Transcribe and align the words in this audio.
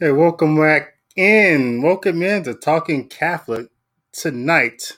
Hey, 0.00 0.12
welcome 0.12 0.56
back 0.56 0.94
in. 1.16 1.82
Welcome 1.82 2.22
in 2.22 2.44
to 2.44 2.54
Talking 2.54 3.08
Catholic 3.08 3.66
tonight. 4.12 4.96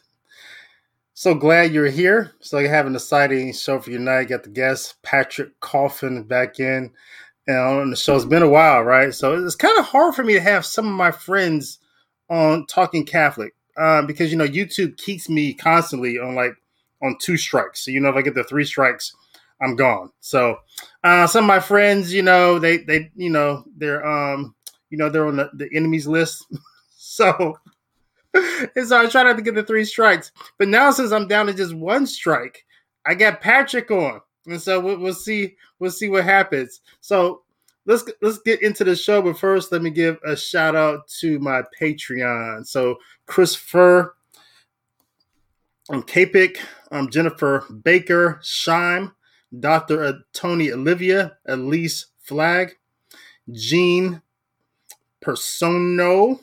So 1.15 1.35
glad 1.35 1.73
you're 1.73 1.88
here. 1.88 2.33
So 2.41 2.59
I 2.59 2.67
have 2.67 2.87
an 2.87 2.95
exciting 2.95 3.55
show 3.55 3.81
for 3.81 3.91
you 3.91 3.97
tonight. 3.97 4.24
Got 4.24 4.42
the 4.42 4.51
guest 4.51 5.03
Patrick 5.03 5.59
Coffin 5.60 6.24
back 6.24 6.60
in. 6.60 6.91
And 7.47 7.56
on 7.56 7.88
the 7.88 7.97
show, 7.97 8.15
it's 8.15 8.27
been 8.27 8.42
a 8.42 8.49
while, 8.51 8.83
right? 8.83 9.15
So 9.15 9.42
it's 9.42 9.56
kind 9.56 9.78
of 9.78 9.87
hard 9.87 10.15
for 10.15 10.23
me 10.23 10.35
to 10.35 10.41
have 10.42 10.67
some 10.67 10.87
of 10.87 10.92
my 10.92 11.13
friends 11.13 11.78
on 12.28 12.67
Talking 12.67 13.06
Catholic 13.06 13.55
um, 13.78 14.06
because 14.06 14.31
you 14.31 14.37
know 14.37 14.46
YouTube 14.46 14.99
keeps 14.99 15.31
me 15.31 15.55
constantly 15.55 16.19
on 16.19 16.34
like 16.34 16.52
on 17.02 17.16
two 17.23 17.38
strikes. 17.38 17.87
So 17.87 17.91
you 17.91 18.01
know 18.01 18.10
if 18.10 18.16
I 18.16 18.20
get 18.20 18.34
the 18.34 18.45
three 18.45 18.66
strikes, 18.66 19.16
I'm 19.62 19.77
gone. 19.77 20.10
So 20.20 20.59
uh, 21.02 21.27
some 21.27 21.45
of 21.45 21.48
my 21.48 21.60
friends, 21.60 22.12
you 22.12 22.23
know, 22.23 22.59
they 22.59 22.77
they 22.77 23.10
you 23.16 23.30
know 23.30 23.64
they're 23.78 24.06
um 24.06 24.55
you 24.90 24.98
know, 24.98 25.08
they're 25.08 25.26
on 25.26 25.36
the, 25.36 25.50
the 25.54 25.68
enemies 25.74 26.06
list. 26.06 26.46
so, 26.96 27.58
and 28.34 28.86
so 28.86 29.00
I 29.00 29.06
try 29.06 29.22
not 29.22 29.36
to 29.36 29.42
get 29.42 29.54
the 29.54 29.62
three 29.62 29.84
strikes. 29.84 30.32
But 30.58 30.68
now, 30.68 30.90
since 30.90 31.12
I'm 31.12 31.28
down 31.28 31.46
to 31.46 31.54
just 31.54 31.74
one 31.74 32.06
strike, 32.06 32.64
I 33.06 33.14
got 33.14 33.40
Patrick 33.40 33.90
on, 33.90 34.20
and 34.46 34.60
so 34.60 34.78
we'll, 34.80 34.98
we'll 34.98 35.14
see. 35.14 35.56
We'll 35.78 35.90
see 35.90 36.08
what 36.10 36.24
happens. 36.24 36.80
So 37.00 37.42
let's 37.86 38.04
let's 38.20 38.38
get 38.38 38.62
into 38.62 38.84
the 38.84 38.94
show. 38.94 39.22
But 39.22 39.38
first, 39.38 39.72
let 39.72 39.82
me 39.82 39.90
give 39.90 40.18
a 40.24 40.36
shout 40.36 40.76
out 40.76 41.08
to 41.20 41.38
my 41.38 41.62
Patreon. 41.80 42.66
So 42.66 42.96
Christopher, 43.27 44.16
um, 45.88 46.02
Capik, 46.02 46.58
um, 46.91 47.10
Jennifer 47.10 47.64
Baker, 47.82 48.41
Shime, 48.42 49.12
Doctor 49.58 50.22
Tony 50.32 50.72
Olivia, 50.72 51.38
Elise 51.47 52.06
Flag, 52.22 52.77
Jean 53.50 54.22
Persono. 55.20 56.40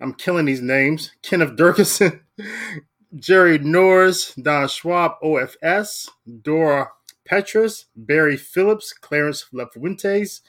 I'm 0.00 0.14
killing 0.14 0.46
these 0.46 0.60
names. 0.60 1.12
Kenneth 1.22 1.56
Durkison, 1.56 2.20
Jerry 3.16 3.58
Norris, 3.58 4.34
Don 4.34 4.68
Schwab, 4.68 5.12
OFS, 5.22 6.08
Dora 6.42 6.90
Petrus, 7.24 7.86
Barry 7.96 8.36
Phillips, 8.36 8.92
Clarence 8.92 9.46
Lafuentes, 9.52 10.40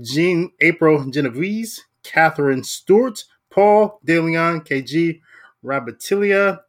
Jean 0.00 0.50
April 0.60 1.10
Genovese, 1.10 1.84
Catherine 2.02 2.64
Stewart, 2.64 3.24
Paul 3.50 4.00
DeLeon, 4.06 4.66
KG, 4.66 5.20
Rabatilia, 5.64 6.60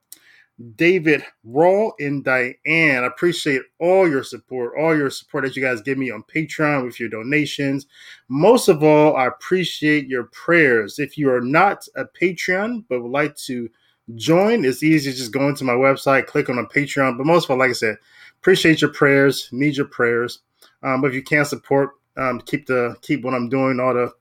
David 0.75 1.23
Raw, 1.43 1.91
and 1.99 2.23
Diane. 2.23 3.03
I 3.03 3.07
appreciate 3.07 3.63
all 3.79 4.07
your 4.07 4.23
support, 4.23 4.73
all 4.79 4.95
your 4.95 5.09
support 5.09 5.43
that 5.43 5.55
you 5.55 5.63
guys 5.63 5.81
give 5.81 5.97
me 5.97 6.11
on 6.11 6.23
Patreon 6.23 6.85
with 6.85 6.99
your 6.99 7.09
donations. 7.09 7.87
Most 8.29 8.69
of 8.69 8.83
all, 8.83 9.15
I 9.15 9.27
appreciate 9.27 10.07
your 10.07 10.25
prayers. 10.25 10.99
If 10.99 11.17
you 11.17 11.31
are 11.31 11.41
not 11.41 11.87
a 11.95 12.05
Patreon 12.05 12.85
but 12.87 13.01
would 13.01 13.11
like 13.11 13.35
to 13.37 13.69
join, 14.15 14.65
it's 14.65 14.83
easy 14.83 15.11
just 15.11 15.33
go 15.33 15.47
into 15.49 15.63
my 15.63 15.73
website, 15.73 16.27
click 16.27 16.49
on 16.49 16.59
a 16.59 16.65
Patreon. 16.65 17.17
But 17.17 17.25
most 17.25 17.45
of 17.45 17.51
all, 17.51 17.57
like 17.57 17.71
I 17.71 17.73
said, 17.73 17.97
appreciate 18.39 18.81
your 18.81 18.91
prayers, 18.91 19.49
need 19.51 19.75
your 19.75 19.87
prayers. 19.87 20.39
Um, 20.83 21.01
but 21.01 21.07
if 21.07 21.15
you 21.15 21.23
can't 21.23 21.47
support, 21.47 21.91
um, 22.15 22.39
keep 22.41 22.67
the 22.67 22.95
keep 23.01 23.23
what 23.23 23.33
I'm 23.33 23.49
doing, 23.49 23.79
all 23.79 23.93
the 23.93 24.11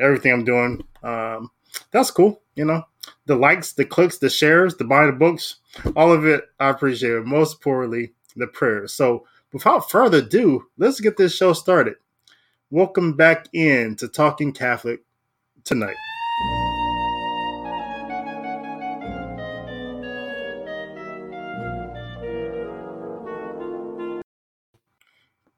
everything 0.00 0.32
I'm 0.32 0.44
doing. 0.44 0.84
Um, 1.02 1.50
that's 1.90 2.12
cool, 2.12 2.42
you 2.54 2.64
know 2.64 2.84
the 3.26 3.36
likes, 3.36 3.72
the 3.72 3.84
clicks, 3.84 4.18
the 4.18 4.30
shares, 4.30 4.76
the 4.76 4.84
buying 4.84 5.06
the 5.06 5.12
books, 5.12 5.56
all 5.94 6.12
of 6.12 6.26
it, 6.26 6.44
I 6.60 6.70
appreciate 6.70 7.12
it. 7.12 7.24
Most 7.24 7.54
importantly, 7.54 8.12
the 8.36 8.46
prayers. 8.46 8.92
So, 8.92 9.26
without 9.52 9.90
further 9.90 10.18
ado, 10.18 10.66
let's 10.78 11.00
get 11.00 11.16
this 11.16 11.34
show 11.34 11.52
started. 11.52 11.94
Welcome 12.70 13.14
back 13.14 13.46
in 13.52 13.96
to 13.96 14.08
Talking 14.08 14.52
Catholic 14.52 15.00
tonight. 15.64 15.96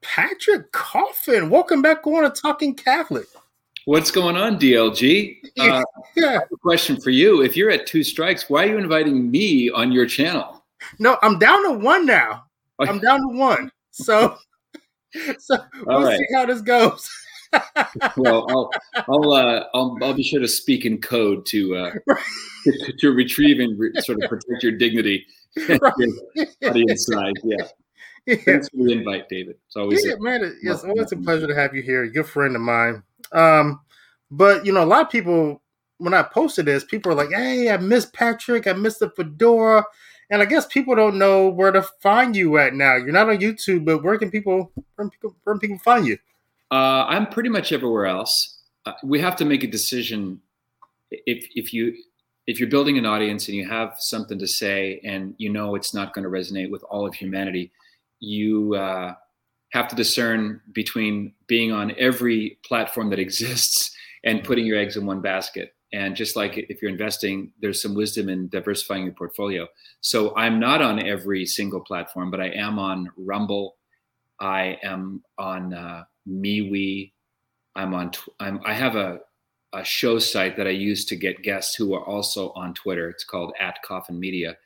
Patrick 0.01 0.71
Coffin, 0.71 1.49
welcome 1.49 1.81
back 1.81 2.05
on 2.05 2.23
to 2.23 2.29
Talking 2.29 2.75
Catholic. 2.75 3.27
What's 3.89 4.11
going 4.11 4.37
on, 4.37 4.59
DLG? 4.59 5.37
Uh, 5.57 5.83
yeah. 6.15 6.41
a 6.41 6.57
question 6.57 7.01
for 7.01 7.09
you. 7.09 7.41
If 7.41 7.57
you're 7.57 7.71
at 7.71 7.87
two 7.87 8.03
strikes, 8.03 8.47
why 8.47 8.65
are 8.65 8.67
you 8.67 8.77
inviting 8.77 9.31
me 9.31 9.71
on 9.71 9.91
your 9.91 10.05
channel? 10.05 10.63
No, 10.99 11.17
I'm 11.23 11.39
down 11.39 11.63
to 11.63 11.71
one 11.71 12.05
now. 12.05 12.43
I'm 12.77 12.99
down 12.99 13.21
to 13.21 13.35
one. 13.35 13.71
So, 13.89 14.37
so 15.39 15.57
we'll 15.87 16.03
right. 16.03 16.19
see 16.19 16.25
how 16.35 16.45
this 16.45 16.61
goes. 16.61 17.09
well, 18.15 18.45
I'll 18.51 18.69
I'll, 19.07 19.33
uh, 19.33 19.63
I'll 19.73 19.97
I'll 20.03 20.13
be 20.13 20.21
sure 20.21 20.39
to 20.39 20.47
speak 20.47 20.85
in 20.85 21.01
code 21.01 21.47
to 21.47 21.75
uh, 21.75 21.91
to, 22.65 22.93
to, 22.99 23.11
retrieve 23.11 23.59
and 23.59 23.79
re- 23.79 23.91
sort 24.01 24.23
of 24.23 24.29
protect 24.29 24.61
your 24.61 24.73
dignity 24.73 25.25
right. 25.67 25.93
inside. 26.61 27.33
Yeah. 27.43 27.65
yeah. 28.27 28.35
Thanks 28.35 28.69
for 28.69 28.83
the 28.83 28.91
invite, 28.91 29.29
David. 29.29 29.55
It's 29.65 29.75
always 29.75 30.05
yeah, 30.05 30.13
a, 30.13 30.19
man. 30.19 30.59
It's 30.61 30.83
always 30.83 31.11
a 31.11 31.17
pleasure 31.17 31.47
to 31.47 31.55
have 31.55 31.73
you 31.73 31.81
here. 31.81 32.03
You're 32.03 32.11
a 32.11 32.13
good 32.13 32.27
friend 32.27 32.55
of 32.55 32.61
mine. 32.61 33.01
Um, 33.31 33.81
but 34.31 34.65
you 34.65 34.71
know, 34.71 34.83
a 34.83 34.85
lot 34.85 35.01
of 35.01 35.09
people 35.09 35.61
when 35.97 36.13
I 36.13 36.23
posted 36.23 36.65
this, 36.65 36.83
people 36.83 37.11
are 37.11 37.15
like, 37.15 37.31
"Hey, 37.31 37.69
I 37.69 37.77
miss 37.77 38.05
Patrick. 38.05 38.67
I 38.67 38.73
miss 38.73 38.97
the 38.97 39.09
fedora." 39.09 39.85
And 40.31 40.41
I 40.41 40.45
guess 40.45 40.67
people 40.67 40.95
don't 40.95 41.17
know 41.17 41.49
where 41.49 41.71
to 41.71 41.81
find 41.81 42.35
you 42.35 42.57
at 42.57 42.75
now. 42.75 42.95
You're 42.95 43.11
not 43.11 43.29
on 43.29 43.37
YouTube, 43.37 43.85
but 43.85 44.03
where 44.03 44.17
can 44.17 44.29
people 44.29 44.71
where 44.75 44.85
can 44.97 45.09
people, 45.09 45.35
where 45.43 45.55
can 45.55 45.59
people 45.59 45.79
find 45.79 46.05
you? 46.05 46.17
Uh, 46.71 47.05
I'm 47.07 47.27
pretty 47.27 47.49
much 47.49 47.71
everywhere 47.71 48.05
else. 48.05 48.59
Uh, 48.85 48.93
we 49.03 49.19
have 49.19 49.35
to 49.37 49.45
make 49.45 49.63
a 49.63 49.67
decision 49.67 50.41
if 51.11 51.47
if 51.55 51.73
you 51.73 51.95
if 52.45 52.59
you're 52.59 52.69
building 52.69 52.97
an 52.97 53.05
audience 53.05 53.47
and 53.47 53.57
you 53.57 53.67
have 53.67 53.95
something 53.99 54.39
to 54.39 54.47
say 54.47 54.99
and 55.03 55.35
you 55.37 55.49
know 55.49 55.75
it's 55.75 55.93
not 55.93 56.13
going 56.13 56.23
to 56.23 56.29
resonate 56.29 56.69
with 56.69 56.83
all 56.83 57.07
of 57.07 57.13
humanity, 57.15 57.71
you 58.19 58.75
uh, 58.75 59.15
have 59.71 59.87
to 59.87 59.95
discern 59.95 60.61
between 60.73 61.33
being 61.47 61.71
on 61.71 61.93
every 61.97 62.57
platform 62.65 63.09
that 63.09 63.19
exists 63.19 63.95
and 64.23 64.43
putting 64.43 64.65
your 64.65 64.77
eggs 64.77 64.97
in 64.97 65.05
one 65.05 65.21
basket. 65.21 65.73
And 65.91 66.15
just 66.15 66.35
like 66.35 66.57
if 66.57 66.81
you're 66.81 66.91
investing, 66.91 67.51
there's 67.61 67.81
some 67.81 67.95
wisdom 67.95 68.29
in 68.29 68.47
diversifying 68.49 69.05
your 69.05 69.13
portfolio. 69.13 69.67
So 70.01 70.35
I'm 70.35 70.59
not 70.59 70.81
on 70.81 71.05
every 71.05 71.45
single 71.45 71.79
platform, 71.79 72.29
but 72.29 72.39
I 72.39 72.49
am 72.49 72.77
on 72.77 73.09
Rumble. 73.17 73.75
I 74.39 74.77
am 74.83 75.23
on 75.37 75.73
uh, 75.73 76.03
MeWe. 76.27 77.11
I'm 77.75 77.93
on. 77.93 78.11
Tw- 78.11 78.29
I'm, 78.39 78.59
I 78.65 78.73
have 78.73 78.95
a, 78.95 79.19
a 79.73 79.83
show 79.83 80.19
site 80.19 80.57
that 80.57 80.67
I 80.67 80.71
use 80.71 81.05
to 81.05 81.15
get 81.15 81.43
guests 81.43 81.75
who 81.75 81.93
are 81.95 82.05
also 82.05 82.51
on 82.51 82.73
Twitter. 82.73 83.09
It's 83.09 83.23
called 83.23 83.53
at 83.59 83.81
Coffin 83.83 84.19
Media. 84.19 84.57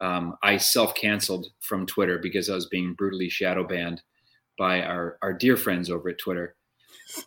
Um, 0.00 0.36
I 0.44 0.58
self 0.58 0.94
canceled 0.94 1.48
from 1.60 1.86
Twitter 1.86 2.18
because 2.18 2.48
I 2.48 2.54
was 2.54 2.66
being 2.66 2.94
brutally 2.94 3.28
shadow 3.28 3.66
banned 3.66 4.00
by 4.58 4.82
our, 4.82 5.18
our 5.22 5.32
dear 5.32 5.56
friends 5.56 5.90
over 5.90 6.08
at 6.10 6.18
Twitter. 6.18 6.54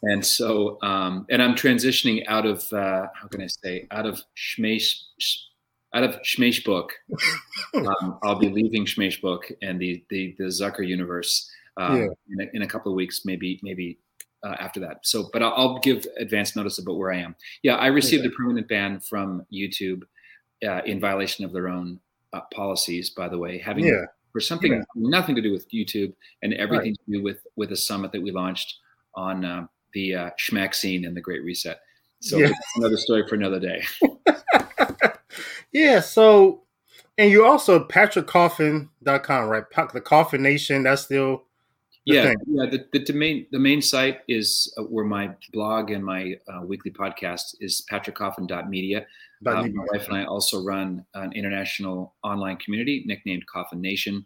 And 0.03 0.23
so, 0.23 0.77
um, 0.83 1.25
and 1.29 1.41
I'm 1.41 1.55
transitioning 1.55 2.23
out 2.27 2.45
of, 2.45 2.71
uh, 2.71 3.07
how 3.13 3.27
can 3.29 3.41
I 3.41 3.47
say, 3.47 3.87
out 3.89 4.05
of 4.05 4.21
Schmesh, 4.37 4.95
out 5.93 6.03
of 6.03 6.21
Schmeichbook. 6.21 6.89
um, 7.75 8.19
I'll 8.21 8.37
be 8.39 8.49
leaving 8.49 8.85
Schmeichbook 8.85 9.51
and 9.61 9.79
the, 9.79 10.03
the, 10.09 10.35
the 10.37 10.45
Zucker 10.45 10.87
universe 10.87 11.49
um, 11.77 11.97
yeah. 11.97 12.07
in, 12.29 12.41
a, 12.41 12.55
in, 12.57 12.61
a, 12.61 12.67
couple 12.67 12.91
of 12.91 12.95
weeks, 12.95 13.21
maybe, 13.25 13.59
maybe 13.63 13.97
uh, 14.43 14.55
after 14.59 14.79
that. 14.81 14.97
So, 15.03 15.29
but 15.33 15.41
I'll, 15.41 15.53
I'll, 15.55 15.79
give 15.79 16.05
advance 16.19 16.55
notice 16.55 16.77
about 16.77 16.97
where 16.97 17.11
I 17.11 17.17
am. 17.17 17.35
Yeah, 17.63 17.75
I 17.75 17.87
received 17.87 18.25
okay. 18.25 18.33
a 18.33 18.37
permanent 18.37 18.67
ban 18.67 18.99
from 18.99 19.45
YouTube 19.51 20.03
uh, 20.65 20.81
in 20.85 20.99
violation 20.99 21.43
of 21.45 21.53
their 21.53 21.69
own 21.69 21.99
uh, 22.33 22.41
policies, 22.53 23.09
by 23.09 23.29
the 23.29 23.37
way, 23.37 23.57
having 23.57 23.85
yeah 23.85 24.05
for 24.31 24.39
something 24.39 24.73
yeah. 24.73 24.81
nothing 24.95 25.35
to 25.35 25.41
do 25.41 25.51
with 25.51 25.69
YouTube 25.71 26.13
and 26.41 26.53
everything 26.53 26.91
right. 26.91 27.05
to 27.05 27.17
do 27.17 27.23
with 27.23 27.45
with 27.55 27.71
a 27.71 27.77
summit 27.77 28.11
that 28.11 28.21
we 28.21 28.31
launched 28.31 28.79
on 29.15 29.45
uh, 29.45 29.65
the 29.93 30.15
uh, 30.15 30.29
Schmack 30.39 30.73
scene 30.73 31.05
and 31.05 31.15
the 31.15 31.21
Great 31.21 31.43
Reset. 31.43 31.79
So 32.21 32.37
yeah. 32.37 32.51
another 32.75 32.97
story 32.97 33.25
for 33.27 33.35
another 33.35 33.59
day. 33.59 33.83
yeah. 35.73 35.99
So, 35.99 36.63
and 37.17 37.31
you 37.31 37.45
also 37.45 37.83
patrickcoffin.com, 37.83 39.49
right? 39.49 39.63
The 39.93 40.01
Coffin 40.01 40.43
Nation. 40.43 40.83
That's 40.83 41.01
still. 41.03 41.43
Yeah, 42.05 42.23
thing. 42.23 42.35
yeah. 42.47 42.65
The, 42.69 42.85
the, 42.91 43.05
the, 43.05 43.13
main 43.13 43.45
the 43.51 43.59
main 43.59 43.81
site 43.81 44.21
is 44.27 44.73
uh, 44.77 44.83
where 44.83 45.05
my 45.05 45.31
blog 45.53 45.91
and 45.91 46.03
my 46.03 46.35
uh, 46.47 46.61
weekly 46.65 46.91
podcast 46.91 47.55
is 47.59 47.85
patrickcoffin.media. 47.89 49.05
Um, 49.45 49.75
my 49.75 49.85
wife 49.91 50.07
and 50.07 50.17
I 50.17 50.25
also 50.25 50.63
run 50.63 51.05
an 51.15 51.33
international 51.33 52.13
online 52.23 52.57
community 52.57 53.03
nicknamed 53.05 53.45
Coffin 53.47 53.81
Nation. 53.81 54.25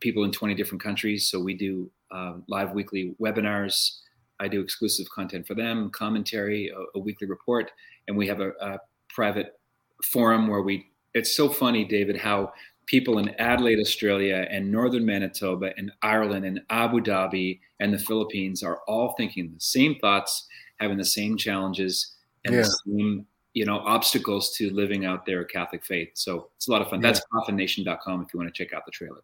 People 0.00 0.24
in 0.24 0.30
20 0.30 0.54
different 0.54 0.82
countries. 0.82 1.28
So 1.28 1.40
we 1.40 1.54
do 1.54 1.90
uh, 2.10 2.34
live 2.48 2.72
weekly 2.72 3.14
webinars. 3.20 3.98
I 4.40 4.48
do 4.48 4.60
exclusive 4.60 5.08
content 5.10 5.46
for 5.46 5.54
them, 5.54 5.90
commentary, 5.90 6.70
a, 6.70 6.98
a 6.98 7.00
weekly 7.00 7.26
report, 7.26 7.70
and 8.08 8.16
we 8.16 8.26
have 8.26 8.40
a, 8.40 8.50
a, 8.60 8.78
private 9.08 9.58
forum 10.04 10.46
where 10.46 10.62
we. 10.62 10.86
It's 11.12 11.34
so 11.34 11.48
funny, 11.48 11.84
David, 11.84 12.16
how 12.16 12.52
people 12.90 13.18
in 13.18 13.28
Adelaide, 13.38 13.78
Australia, 13.78 14.48
and 14.50 14.68
northern 14.70 15.06
Manitoba, 15.06 15.72
and 15.76 15.92
Ireland, 16.02 16.44
and 16.44 16.60
Abu 16.70 17.00
Dhabi, 17.00 17.60
and 17.78 17.94
the 17.94 17.98
Philippines 17.98 18.64
are 18.64 18.80
all 18.88 19.14
thinking 19.16 19.52
the 19.54 19.60
same 19.60 19.94
thoughts 20.00 20.48
having 20.80 20.98
the 20.98 21.04
same 21.04 21.36
challenges 21.36 22.16
and 22.44 22.54
Yeah. 22.54 22.62
the 22.62 22.78
same 22.86 23.26
you 23.54 23.64
know 23.64 23.78
obstacles 23.80 24.50
to 24.56 24.70
living 24.70 25.04
out 25.04 25.26
their 25.26 25.44
Catholic 25.44 25.84
faith. 25.84 26.10
So 26.14 26.50
it's 26.56 26.68
a 26.68 26.70
lot 26.72 26.82
of 26.82 26.88
fun. 26.90 27.00
Yeah. 27.00 27.08
That's 27.12 27.22
coffinnation.com 27.32 28.22
if 28.22 28.32
you 28.34 28.38
want 28.40 28.52
to 28.52 28.64
check 28.64 28.72
out 28.72 28.84
the 28.86 28.92
trailer. 28.92 29.22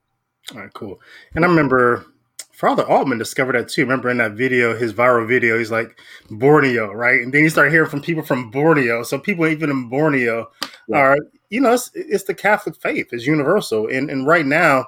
All 0.52 0.60
right, 0.60 0.72
cool. 0.74 1.00
And 1.34 1.44
I 1.44 1.48
remember 1.48 2.06
Father 2.52 2.84
Altman 2.84 3.18
discovered 3.18 3.54
that 3.54 3.68
too. 3.68 3.82
Remember 3.82 4.10
in 4.10 4.16
that 4.18 4.32
video, 4.32 4.76
his 4.76 4.92
viral 4.92 5.26
video, 5.28 5.58
he's 5.58 5.70
like 5.70 5.98
Borneo, 6.30 6.92
right? 6.92 7.20
And 7.20 7.32
then 7.32 7.42
you 7.44 7.50
start 7.50 7.70
hearing 7.70 7.88
from 7.90 8.00
people 8.00 8.22
from 8.24 8.50
Borneo. 8.50 9.02
So 9.02 9.18
people 9.18 9.46
even 9.46 9.70
in 9.70 9.88
Borneo 9.88 10.50
Yeah. 10.88 10.98
are, 10.98 11.18
you 11.50 11.60
know, 11.60 11.74
it's, 11.74 11.90
it's 11.94 12.24
the 12.24 12.34
Catholic 12.34 12.76
faith, 12.76 13.08
it's 13.12 13.26
universal. 13.26 13.88
And 13.88 14.10
and 14.10 14.26
right 14.26 14.46
now, 14.46 14.86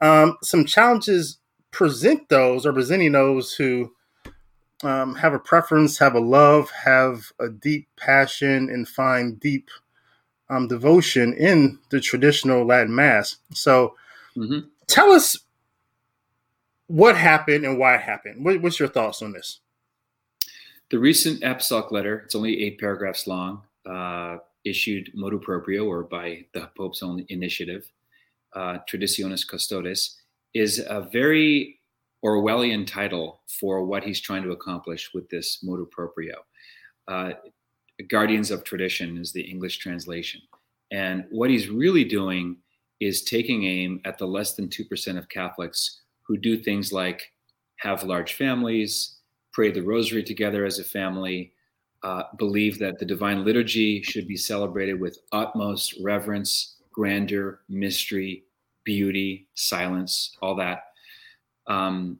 um, 0.00 0.36
some 0.42 0.64
challenges 0.64 1.38
present 1.70 2.28
those 2.28 2.66
or 2.66 2.72
presenting 2.72 3.12
those 3.12 3.52
who 3.54 3.92
um, 4.82 5.14
have 5.16 5.34
a 5.34 5.38
preference, 5.38 5.98
have 5.98 6.14
a 6.14 6.20
love, 6.20 6.70
have 6.70 7.32
a 7.38 7.48
deep 7.48 7.88
passion, 7.96 8.70
and 8.70 8.88
find 8.88 9.38
deep 9.38 9.70
um, 10.48 10.68
devotion 10.68 11.34
in 11.34 11.78
the 11.90 12.00
traditional 12.00 12.66
Latin 12.66 12.94
Mass. 12.94 13.36
So 13.52 13.94
hmm 14.34 14.60
tell 14.86 15.12
us 15.12 15.38
what 16.88 17.16
happened 17.16 17.64
and 17.64 17.78
why 17.78 17.94
it 17.94 18.00
happened. 18.00 18.44
What, 18.44 18.60
what's 18.60 18.80
your 18.80 18.88
thoughts 18.88 19.22
on 19.22 19.32
this? 19.32 19.60
The 20.90 20.98
recent 20.98 21.44
apostolic 21.44 21.92
letter, 21.92 22.18
it's 22.24 22.34
only 22.34 22.60
eight 22.64 22.80
paragraphs 22.80 23.28
long, 23.28 23.62
uh, 23.86 24.38
issued 24.64 25.10
motu 25.14 25.38
proprio 25.38 25.86
or 25.86 26.04
by 26.04 26.44
the 26.54 26.70
Pope's 26.76 27.02
own 27.02 27.24
initiative, 27.28 27.90
uh, 28.54 28.78
Traditionis 28.90 29.46
Custodes, 29.46 30.16
is 30.54 30.84
a 30.88 31.08
very 31.12 31.80
Orwellian 32.24 32.86
title 32.86 33.40
for 33.48 33.84
what 33.84 34.04
he's 34.04 34.20
trying 34.20 34.42
to 34.42 34.52
accomplish 34.52 35.10
with 35.14 35.28
this 35.30 35.62
motu 35.62 35.86
proprio. 35.90 36.34
Uh, 37.08 37.32
Guardians 38.08 38.50
of 38.50 38.64
Tradition 38.64 39.16
is 39.18 39.32
the 39.32 39.42
English 39.42 39.78
translation. 39.78 40.40
And 40.90 41.24
what 41.30 41.50
he's 41.50 41.68
really 41.68 42.04
doing 42.04 42.56
is 43.00 43.22
taking 43.22 43.64
aim 43.64 44.00
at 44.04 44.18
the 44.18 44.26
less 44.26 44.54
than 44.54 44.68
2% 44.68 45.18
of 45.18 45.28
Catholics 45.28 46.02
who 46.22 46.36
do 46.36 46.56
things 46.56 46.92
like 46.92 47.32
have 47.76 48.02
large 48.02 48.34
families, 48.34 49.16
pray 49.52 49.70
the 49.70 49.82
rosary 49.82 50.22
together 50.22 50.64
as 50.64 50.78
a 50.78 50.84
family, 50.84 51.52
uh, 52.02 52.24
believe 52.38 52.78
that 52.78 52.98
the 52.98 53.04
divine 53.04 53.44
liturgy 53.44 54.02
should 54.02 54.26
be 54.26 54.36
celebrated 54.36 54.98
with 54.98 55.18
utmost 55.32 55.94
reverence, 56.02 56.76
grandeur, 56.92 57.60
mystery, 57.68 58.44
beauty, 58.84 59.46
silence, 59.54 60.36
all 60.40 60.54
that. 60.56 60.84
Um, 61.66 62.18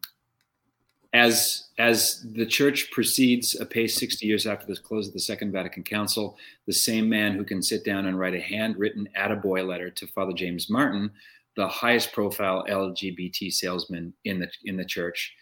as 1.13 1.71
as 1.79 2.25
the 2.35 2.47
church 2.47 2.91
proceeds 2.93 3.59
apace 3.61 3.97
60 3.97 4.25
years 4.27 4.47
after 4.47 4.67
the 4.67 4.77
close 4.77 5.09
of 5.09 5.13
the 5.13 5.21
Second 5.21 5.51
Vatican 5.51 5.83
Council, 5.83 6.37
the 6.67 6.73
same 6.73 7.09
man 7.09 7.35
who 7.35 7.45
can 7.45 7.63
sit 7.63 7.85
down 7.85 8.07
and 8.07 8.19
write 8.19 8.35
a 8.35 8.41
handwritten 8.41 9.09
attaboy 9.19 9.67
letter 9.67 9.91
to 9.91 10.07
Father 10.07 10.33
James 10.33 10.71
Martin, 10.71 11.11
the 11.57 11.67
highest 11.67 12.13
profile 12.13 12.65
LGBT 12.69 13.53
salesman 13.53 14.13
in 14.25 14.39
the 14.39 14.49
in 14.67 14.77
the 14.77 14.85
church, 14.85 15.35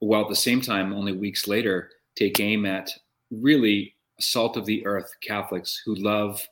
while 0.00 0.22
at 0.22 0.28
the 0.28 0.36
same 0.36 0.60
time, 0.60 0.92
only 0.92 1.12
weeks 1.12 1.48
later, 1.48 1.90
take 2.16 2.38
aim 2.40 2.66
at 2.66 2.90
really 3.40 3.94
salt 4.20 4.56
of 4.56 4.66
the 4.66 4.84
earth 4.86 5.10
Catholics 5.20 5.82
who 5.84 5.94
love 5.96 6.46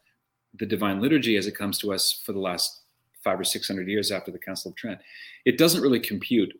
the 0.58 0.66
Divine 0.66 1.00
Liturgy 1.00 1.36
as 1.36 1.46
it 1.46 1.56
comes 1.56 1.78
to 1.78 1.92
us 1.92 2.22
for 2.24 2.32
the 2.32 2.38
last 2.38 2.80
five 3.24 3.38
or 3.38 3.44
six 3.44 3.68
hundred 3.68 3.88
years 3.88 4.10
after 4.10 4.30
the 4.30 4.38
Council 4.38 4.70
of 4.70 4.76
Trent. 4.76 5.00
It 5.44 5.58
doesn't 5.58 5.82
really 5.82 6.00
compute. 6.00 6.52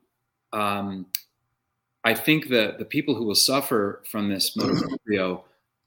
Um, 0.53 1.07
I 2.05 2.15
think 2.15 2.49
that 2.49 2.79
the 2.79 2.85
people 2.85 3.15
who 3.15 3.25
will 3.25 3.35
suffer 3.35 4.03
from 4.11 4.29
this 4.29 4.57
motu 4.57 4.89
proprio 4.89 5.45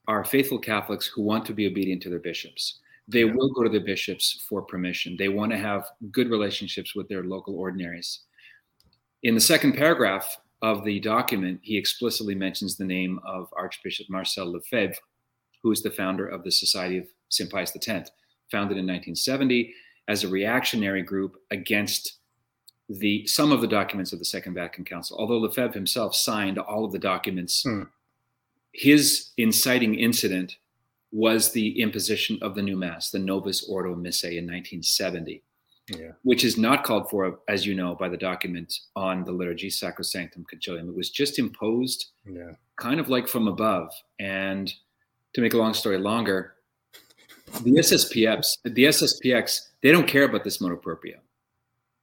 are 0.08 0.24
faithful 0.24 0.58
Catholics 0.58 1.06
who 1.06 1.22
want 1.22 1.44
to 1.46 1.52
be 1.52 1.66
obedient 1.66 2.02
to 2.02 2.08
their 2.10 2.18
bishops. 2.18 2.78
They 3.08 3.24
Yeah. 3.24 3.32
will 3.32 3.52
go 3.52 3.62
to 3.62 3.68
the 3.68 3.80
bishops 3.80 4.44
for 4.48 4.62
permission. 4.62 5.16
They 5.16 5.28
want 5.28 5.52
to 5.52 5.58
have 5.58 5.90
good 6.10 6.28
relationships 6.30 6.94
with 6.94 7.08
their 7.08 7.22
local 7.24 7.56
ordinaries. 7.56 8.20
In 9.22 9.34
the 9.34 9.40
second 9.40 9.74
paragraph 9.74 10.36
of 10.62 10.84
the 10.84 11.00
document, 11.00 11.60
he 11.62 11.76
explicitly 11.76 12.34
mentions 12.34 12.76
the 12.76 12.84
name 12.84 13.20
of 13.26 13.48
Archbishop 13.56 14.06
Marcel 14.08 14.52
Lefebvre, 14.52 14.94
who 15.62 15.70
is 15.70 15.82
the 15.82 15.90
founder 15.90 16.26
of 16.26 16.44
the 16.44 16.50
Society 16.50 16.98
of 16.98 17.06
St. 17.28 17.50
Pius 17.50 17.72
X, 17.74 18.10
founded 18.50 18.76
in 18.78 18.86
1970 18.86 19.74
as 20.08 20.22
a 20.24 20.28
reactionary 20.28 21.02
group 21.02 21.36
against 21.50 22.18
the 22.88 23.26
some 23.26 23.50
of 23.50 23.60
the 23.60 23.66
documents 23.66 24.12
of 24.12 24.20
the 24.20 24.24
Second 24.24 24.54
Vatican 24.54 24.84
Council. 24.84 25.18
Although 25.18 25.38
Lefebvre 25.38 25.74
himself 25.74 26.14
signed 26.14 26.58
all 26.58 26.84
of 26.84 26.92
the 26.92 26.98
documents, 27.00 27.62
Hmm. 27.62 27.82
his 28.72 29.32
inciting 29.36 29.94
incident 29.96 30.56
was 31.10 31.52
the 31.52 31.80
imposition 31.80 32.38
of 32.42 32.54
the 32.54 32.62
new 32.62 32.76
mass, 32.76 33.10
the 33.10 33.18
Novus 33.18 33.64
Ordo 33.68 33.94
Missae 33.94 34.36
in 34.38 34.46
1970 34.46 35.42
Yeah. 35.88 36.12
which 36.22 36.44
is 36.44 36.56
not 36.58 36.82
called 36.82 37.08
for, 37.10 37.38
as 37.46 37.64
you 37.64 37.74
know, 37.74 37.94
by 37.94 38.08
the 38.08 38.16
document 38.16 38.80
on 38.96 39.22
the 39.22 39.30
liturgy, 39.30 39.68
Sacrosanctum 39.68 40.44
Concilium. 40.52 40.88
It 40.88 40.96
was 40.96 41.10
just 41.10 41.38
imposed 41.38 42.06
Yeah. 42.28 42.52
kind 42.76 42.98
of 42.98 43.08
like 43.08 43.28
from 43.28 43.46
above. 43.46 43.92
And 44.18 44.72
to 45.34 45.40
make 45.40 45.54
a 45.54 45.58
long 45.58 45.74
story 45.74 45.98
longer, 45.98 46.54
the 47.62 47.78
SSPX, 47.78 48.58
the 48.64 48.84
SSPX, 48.86 49.68
they 49.80 49.92
don't 49.92 50.08
care 50.08 50.24
about 50.24 50.42
this 50.42 50.60
motu 50.60 50.76
proprio. 50.76 51.18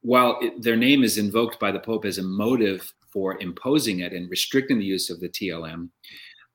While 0.00 0.38
it, 0.40 0.62
their 0.62 0.76
name 0.76 1.04
is 1.04 1.18
invoked 1.18 1.60
by 1.60 1.70
the 1.70 1.80
Pope 1.80 2.06
as 2.06 2.16
a 2.18 2.22
motive 2.22 2.90
for 3.12 3.38
imposing 3.40 4.00
it 4.00 4.12
and 4.14 4.30
restricting 4.30 4.78
the 4.78 4.84
use 4.84 5.10
of 5.10 5.20
the 5.20 5.28
TLM, 5.28 5.90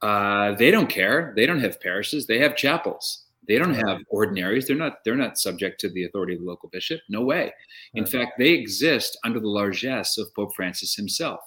uh, 0.01 0.53
they 0.55 0.71
don't 0.71 0.89
care. 0.89 1.33
They 1.35 1.45
don't 1.45 1.59
have 1.59 1.79
parishes. 1.79 2.25
They 2.25 2.39
have 2.39 2.55
chapels. 2.55 3.25
They 3.47 3.57
don't 3.57 3.73
have 3.73 3.99
ordinaries. 4.09 4.67
They're 4.67 4.75
not. 4.75 5.03
They're 5.03 5.15
not 5.15 5.39
subject 5.39 5.79
to 5.81 5.89
the 5.89 6.03
authority 6.03 6.33
of 6.35 6.41
the 6.41 6.45
local 6.45 6.69
bishop. 6.69 7.01
No 7.09 7.23
way. 7.23 7.51
In 7.95 8.03
Right. 8.03 8.11
fact, 8.11 8.37
they 8.37 8.49
exist 8.51 9.17
under 9.23 9.39
the 9.39 9.47
largesse 9.47 10.17
of 10.17 10.33
Pope 10.35 10.55
Francis 10.55 10.95
himself. 10.95 11.39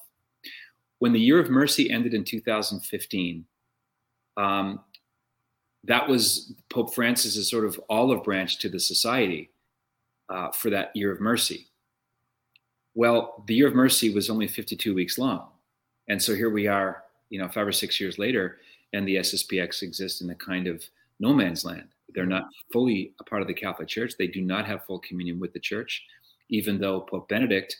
When 0.98 1.12
the 1.12 1.20
Year 1.20 1.38
of 1.38 1.50
Mercy 1.50 1.90
ended 1.90 2.14
in 2.14 2.24
2015, 2.24 3.46
um, 4.36 4.80
that 5.84 6.08
was 6.08 6.54
Pope 6.70 6.94
Francis's 6.94 7.50
sort 7.50 7.64
of 7.64 7.80
olive 7.88 8.22
branch 8.24 8.58
to 8.60 8.68
the 8.68 8.80
society 8.80 9.50
uh, 10.28 10.50
for 10.52 10.70
that 10.70 10.94
Year 10.96 11.12
of 11.12 11.20
Mercy. 11.20 11.68
Well, 12.94 13.44
the 13.46 13.54
Year 13.54 13.68
of 13.68 13.74
Mercy 13.74 14.12
was 14.14 14.28
only 14.30 14.46
52 14.48 14.94
weeks 14.94 15.18
long, 15.18 15.48
and 16.08 16.20
so 16.22 16.34
here 16.34 16.50
we 16.50 16.66
are, 16.66 17.04
you 17.30 17.38
know, 17.38 17.48
five 17.48 17.66
or 17.66 17.72
six 17.72 18.00
years 18.00 18.18
later, 18.18 18.58
and 18.92 19.06
the 19.06 19.16
SSPX 19.16 19.82
exists 19.82 20.20
in 20.20 20.30
a 20.30 20.34
kind 20.34 20.66
of 20.66 20.84
no 21.22 21.32
man's 21.32 21.64
land. 21.64 21.88
They're 22.14 22.26
not 22.26 22.48
fully 22.72 23.14
a 23.20 23.24
part 23.24 23.40
of 23.40 23.48
the 23.48 23.54
Catholic 23.54 23.88
Church. 23.88 24.14
They 24.18 24.26
do 24.26 24.42
not 24.42 24.66
have 24.66 24.84
full 24.84 24.98
communion 24.98 25.40
with 25.40 25.52
the 25.54 25.60
Church, 25.60 26.04
even 26.50 26.78
though 26.78 27.00
Pope 27.00 27.28
Benedict, 27.28 27.74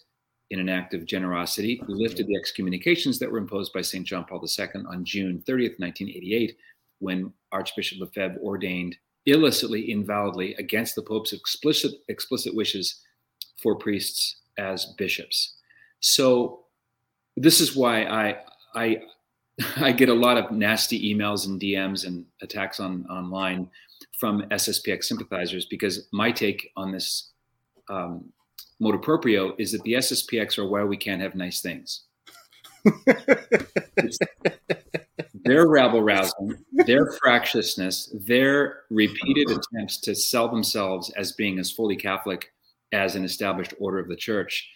in 0.50 0.61
an 0.61 0.68
act 0.68 0.94
of 0.94 1.04
generosity, 1.04 1.82
lifted 1.88 2.26
the 2.28 2.37
excommunications 2.37 3.18
that 3.18 3.30
were 3.30 3.38
imposed 3.38 3.72
by 3.72 3.82
St. 3.82 4.06
John 4.06 4.25
Paul 4.25 4.42
II 4.42 4.84
on 4.88 5.04
June 5.04 5.42
30th, 5.46 5.78
1988, 5.80 6.56
when 7.00 7.32
Archbishop 7.50 7.99
Lefebvre 8.00 8.40
ordained 8.40 8.96
illicitly, 9.26 9.90
invalidly, 9.90 10.54
against 10.58 10.94
the 10.94 11.02
Pope's 11.02 11.32
explicit 11.32 11.92
explicit 12.08 12.54
wishes 12.54 13.00
four 13.61 13.76
priests 13.76 14.37
as 14.56 14.94
bishops. 14.96 15.54
So 16.00 16.64
this 17.37 17.61
is 17.61 17.76
why 17.76 18.04
I 18.04 18.37
I 18.75 19.02
I 19.76 19.92
get 19.92 20.09
a 20.09 20.14
lot 20.14 20.38
of 20.38 20.50
nasty 20.50 21.14
emails 21.14 21.47
and 21.47 21.61
DMs 21.61 22.06
and 22.06 22.25
attacks 22.40 22.80
on 22.80 23.06
online 23.06 23.68
from 24.18 24.42
SSPX 24.50 25.04
sympathizers 25.04 25.66
because 25.66 26.09
my 26.12 26.30
take 26.30 26.71
on 26.76 26.92
this 26.92 27.30
um, 27.88 28.32
motu 28.80 28.99
proprio 28.99 29.54
is 29.59 29.73
that 29.73 29.82
the 29.82 29.94
SSPX 29.94 30.59
are 30.59 30.68
why 30.68 30.85
we 30.85 30.97
can't 30.97 31.23
have 31.23 31.35
nice 31.35 31.61
things. 31.61 32.04
Their 35.44 35.66
rabble 35.66 36.02
rousing, 36.02 36.56
their 36.87 37.11
fractiousness, 37.21 38.14
their 38.26 38.82
repeated 38.90 39.50
attempts 39.50 40.00
to 40.02 40.14
sell 40.14 40.49
themselves 40.49 41.11
as 41.16 41.32
being 41.32 41.59
as 41.59 41.73
fully 41.73 41.97
Catholic 41.97 42.52
as 42.92 43.16
an 43.16 43.25
established 43.25 43.75
order 43.80 43.99
of 43.99 44.09
the 44.09 44.14
church, 44.14 44.71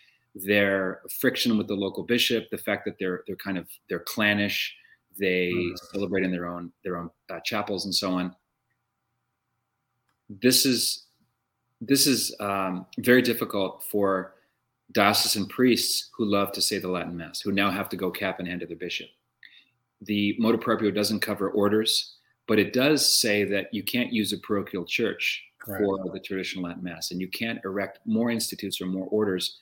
their 0.44 1.00
friction 1.18 1.56
with 1.56 1.66
the 1.66 1.74
local 1.74 2.02
bishop, 2.04 2.48
the 2.50 2.58
fact 2.58 2.84
that 2.84 2.96
they're 2.98 3.22
they're 3.26 3.36
kind 3.36 3.56
of 3.58 3.66
they're 3.88 4.00
clannish, 4.00 4.74
they 5.18 5.50
Mhm. 5.52 5.78
celebrate 5.92 6.24
in 6.24 6.30
their 6.30 6.46
own 6.46 6.72
their 6.84 6.96
own 6.98 7.10
uh, 7.30 7.40
chapels 7.40 7.84
and 7.86 7.94
so 7.94 8.10
on. 8.12 8.34
This 10.28 10.66
is 10.66 11.06
this 11.80 12.06
is 12.06 12.34
um, 12.40 12.86
very 12.98 13.22
difficult 13.22 13.84
for 13.90 14.34
diocesan 14.92 15.46
priests 15.46 16.10
who 16.16 16.24
love 16.24 16.52
to 16.52 16.62
say 16.62 16.78
the 16.78 16.88
Latin 16.88 17.16
Mass, 17.16 17.40
who 17.40 17.52
now 17.52 17.70
have 17.70 17.88
to 17.90 17.96
go 17.96 18.10
cap 18.10 18.40
in 18.40 18.46
hand 18.46 18.60
to 18.60 18.66
their 18.66 18.76
bishop. 18.76 19.08
The 20.00 20.36
motu 20.38 20.58
proprio 20.58 20.90
doesn't 20.90 21.20
cover 21.20 21.50
orders, 21.50 22.16
but 22.46 22.58
it 22.58 22.72
does 22.72 23.20
say 23.20 23.44
that 23.44 23.72
you 23.74 23.82
can't 23.82 24.12
use 24.12 24.32
a 24.32 24.38
parochial 24.38 24.84
church 24.84 25.42
for 25.66 25.98
the 26.12 26.20
traditional 26.20 26.64
Latin 26.64 26.84
Mass, 26.84 27.10
and 27.10 27.20
you 27.20 27.28
can't 27.28 27.58
erect 27.64 27.98
more 28.06 28.30
institutes 28.30 28.80
or 28.80 28.86
more 28.86 29.06
orders 29.08 29.58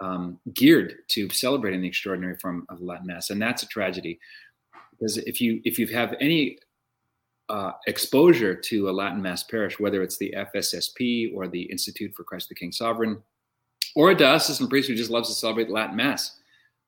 um, 0.00 0.38
geared 0.54 0.96
to 1.08 1.28
celebrating 1.30 1.80
the 1.80 1.88
extraordinary 1.88 2.36
form 2.36 2.66
of 2.68 2.80
Latin 2.80 3.06
Mass, 3.06 3.30
and 3.30 3.40
that's 3.40 3.62
a 3.62 3.66
tragedy. 3.66 4.18
because 4.92 5.18
if 5.18 5.40
you 5.40 5.60
if 5.64 5.78
you 5.78 5.86
have 5.88 6.14
any 6.20 6.58
uh, 7.48 7.72
exposure 7.86 8.54
to 8.54 8.90
a 8.90 8.92
Latin 8.92 9.22
Mass 9.22 9.42
parish, 9.42 9.80
whether 9.80 10.02
it's 10.02 10.18
the 10.18 10.34
FSSP 10.36 11.34
or 11.34 11.48
the 11.48 11.62
Institute 11.62 12.14
for 12.14 12.24
Christ 12.24 12.48
the 12.48 12.54
King 12.54 12.72
Sovereign, 12.72 13.22
or 13.94 14.10
a 14.10 14.14
diocesan 14.14 14.68
priest 14.68 14.88
who 14.88 14.94
just 14.94 15.10
loves 15.10 15.28
to 15.28 15.34
celebrate 15.34 15.70
Latin 15.70 15.96
Mass, 15.96 16.38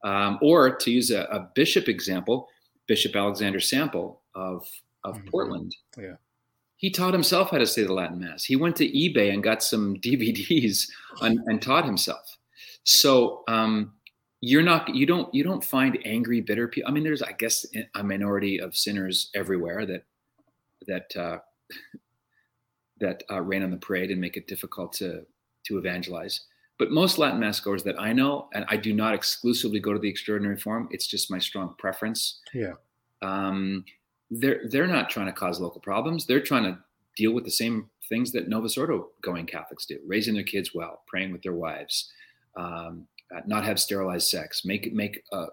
um, 0.04 0.38
or 0.42 0.76
to 0.76 0.90
use 0.90 1.10
a, 1.10 1.22
a, 1.24 1.50
bishop 1.54 1.88
example, 1.88 2.48
Bishop 2.86 3.16
Alexander 3.16 3.60
Sample 3.60 4.22
of 4.34 4.66
of 5.04 5.16
mm-hmm. 5.16 5.28
Portland. 5.28 5.74
Yeah. 5.98 6.16
He 6.76 6.90
taught 6.90 7.12
himself 7.12 7.50
how 7.50 7.58
to 7.58 7.66
say 7.66 7.84
the 7.84 7.92
Latin 7.92 8.20
Mass. 8.20 8.44
He 8.44 8.56
went 8.56 8.76
to 8.76 8.88
eBay 8.88 9.32
and 9.32 9.42
got 9.42 9.62
some 9.62 9.96
DVDs 10.00 10.88
and, 11.20 11.40
and 11.46 11.60
taught 11.60 11.84
himself. 11.84 12.38
So 12.84 13.42
um, 13.48 13.92
you're 14.40 14.62
not 14.62 14.94
you 14.94 15.06
don't 15.06 15.32
you 15.34 15.44
don't 15.44 15.62
find 15.62 15.98
angry 16.04 16.40
bitter 16.40 16.66
people 16.66 16.90
i 16.90 16.92
mean 16.94 17.04
there's 17.04 17.22
i 17.22 17.32
guess 17.32 17.66
a 17.94 18.02
minority 18.02 18.58
of 18.58 18.74
sinners 18.74 19.30
everywhere 19.34 19.84
that 19.84 20.04
that 20.86 21.14
uh, 21.16 21.38
that 23.00 23.22
uh, 23.30 23.40
rain 23.40 23.62
on 23.62 23.70
the 23.70 23.76
parade 23.76 24.10
and 24.10 24.20
make 24.20 24.36
it 24.36 24.46
difficult 24.46 24.92
to 24.92 25.24
to 25.64 25.78
evangelize. 25.78 26.46
But 26.78 26.90
most 26.90 27.18
latin 27.18 27.40
mass 27.40 27.60
goers 27.60 27.82
that 27.84 28.00
i 28.00 28.12
know 28.12 28.48
and 28.54 28.64
i 28.68 28.76
do 28.76 28.94
not 28.94 29.14
exclusively 29.14 29.80
go 29.80 29.92
to 29.92 29.98
the 29.98 30.08
extraordinary 30.08 30.56
form 30.56 30.88
it's 30.90 31.06
just 31.06 31.30
my 31.30 31.38
strong 31.38 31.74
preference. 31.78 32.40
Yeah. 32.54 32.74
Um, 33.22 33.84
they're 34.30 34.62
they're 34.70 34.86
not 34.86 35.10
trying 35.10 35.26
to 35.26 35.32
cause 35.32 35.60
local 35.60 35.80
problems. 35.80 36.24
They're 36.24 36.40
trying 36.40 36.64
to 36.64 36.78
deal 37.16 37.32
with 37.32 37.44
the 37.44 37.50
same 37.50 37.90
things 38.08 38.32
that 38.32 38.48
novus 38.48 38.78
ordo 38.78 39.08
going 39.20 39.46
catholics 39.46 39.84
do 39.84 39.98
raising 40.06 40.34
their 40.34 40.42
kids 40.42 40.74
well 40.74 41.02
praying 41.06 41.30
with 41.30 41.42
their 41.42 41.52
wives 41.52 42.10
um, 42.56 43.06
uh, 43.34 43.40
not 43.46 43.64
have 43.64 43.78
sterilized 43.78 44.28
sex, 44.28 44.64
make 44.64 44.92
make 44.92 45.22
uh, 45.32 45.46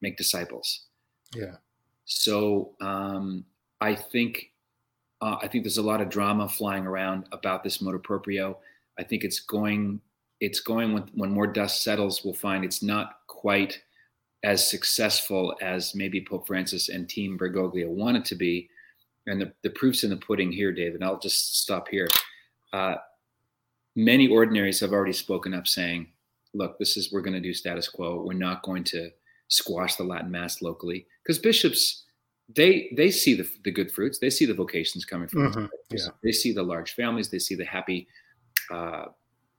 make 0.00 0.16
disciples. 0.16 0.86
Yeah. 1.34 1.56
So 2.04 2.72
um, 2.80 3.44
I 3.80 3.94
think 3.94 4.52
uh, 5.20 5.36
I 5.42 5.48
think 5.48 5.64
there's 5.64 5.78
a 5.78 5.82
lot 5.82 6.00
of 6.00 6.08
drama 6.08 6.48
flying 6.48 6.86
around 6.86 7.26
about 7.32 7.64
this 7.64 7.80
motu 7.80 7.98
proprio. 7.98 8.58
I 8.98 9.02
think 9.02 9.24
it's 9.24 9.40
going 9.40 10.00
it's 10.40 10.60
going 10.60 10.92
when 10.92 11.10
when 11.14 11.30
more 11.30 11.46
dust 11.46 11.82
settles, 11.82 12.24
we'll 12.24 12.34
find 12.34 12.64
it's 12.64 12.82
not 12.82 13.20
quite 13.26 13.82
as 14.44 14.68
successful 14.68 15.56
as 15.60 15.94
maybe 15.94 16.24
Pope 16.24 16.46
Francis 16.46 16.88
and 16.88 17.08
Team 17.08 17.38
Bergoglio 17.38 17.88
wanted 17.88 18.24
to 18.26 18.34
be. 18.34 18.68
And 19.26 19.40
the, 19.40 19.52
the 19.62 19.70
proof's 19.70 20.04
in 20.04 20.10
the 20.10 20.16
pudding 20.16 20.52
here, 20.52 20.72
David. 20.72 21.02
I'll 21.02 21.18
just 21.18 21.62
stop 21.62 21.88
here. 21.88 22.06
Uh, 22.72 22.94
many 23.96 24.28
ordinaries 24.28 24.78
have 24.80 24.92
already 24.92 25.14
spoken 25.14 25.52
up 25.52 25.66
saying, 25.66 26.08
look, 26.56 26.78
this 26.78 26.96
is 26.96 27.12
we're 27.12 27.20
going 27.20 27.34
to 27.34 27.40
do 27.40 27.52
status 27.52 27.88
quo. 27.88 28.22
We're 28.24 28.32
not 28.32 28.62
going 28.62 28.84
to 28.84 29.10
squash 29.48 29.96
the 29.96 30.04
Latin 30.04 30.30
Mass 30.30 30.62
locally 30.62 31.06
because 31.22 31.38
bishops 31.38 32.04
they 32.54 32.90
they 32.96 33.10
see 33.10 33.34
the, 33.34 33.48
the 33.64 33.70
good 33.70 33.92
fruits. 33.92 34.18
They 34.18 34.30
see 34.30 34.46
the 34.46 34.54
vocations 34.54 35.04
coming 35.04 35.28
from. 35.28 35.52
Mm-hmm. 35.52 35.66
Yeah. 35.90 36.08
They 36.22 36.32
see 36.32 36.52
the 36.52 36.62
large 36.62 36.94
families. 36.94 37.28
They 37.28 37.38
see 37.38 37.54
the 37.54 37.64
happy, 37.64 38.08
uh, 38.70 39.06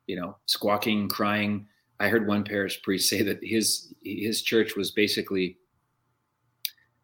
you 0.08 0.20
know, 0.20 0.38
squawking, 0.46 1.10
crying. 1.10 1.68
I 2.00 2.10
heard 2.10 2.28
one 2.28 2.44
parish 2.44 2.82
priest 2.82 3.10
say 3.10 3.22
that 3.24 3.40
his 3.42 3.94
his 4.04 4.42
church 4.42 4.76
was 4.76 4.92
basically 4.92 5.58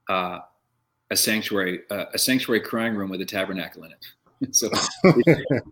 uh, 0.10 0.40
a 1.10 1.16
sanctuary, 1.16 1.82
uh, 1.90 2.06
a 2.14 2.18
sanctuary 2.18 2.62
crying 2.62 2.96
room 2.96 3.10
with 3.10 3.22
a 3.22 3.26
tabernacle 3.26 3.84
in 3.84 3.92
it. 3.92 4.06
so 4.56 4.70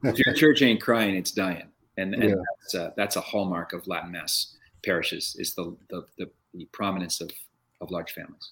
if 0.04 0.18
your 0.20 0.34
church 0.36 0.62
ain't 0.62 0.82
crying, 0.82 1.16
it's 1.16 1.32
dying 1.32 1.68
and, 1.98 2.14
and 2.14 2.24
yeah. 2.24 2.36
that's, 2.36 2.76
uh, 2.76 2.92
that's 2.96 3.16
a 3.16 3.22
hallmark 3.22 3.74
of 3.74 3.88
Latin 3.88 4.12
Mass 4.12 4.56
parishes 4.84 5.36
is 5.38 5.54
the 5.56 5.76
the, 5.90 6.06
the, 6.18 6.32
the 6.54 6.66
prominence 6.72 7.22
of, 7.22 7.32
of 7.80 7.92
large 7.92 8.12
families. 8.12 8.52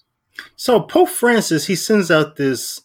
So 0.56 0.80
Pope 0.80 1.08
Francis 1.08 1.66
he 1.66 1.74
sends 1.74 2.10
out 2.10 2.36
this 2.36 2.82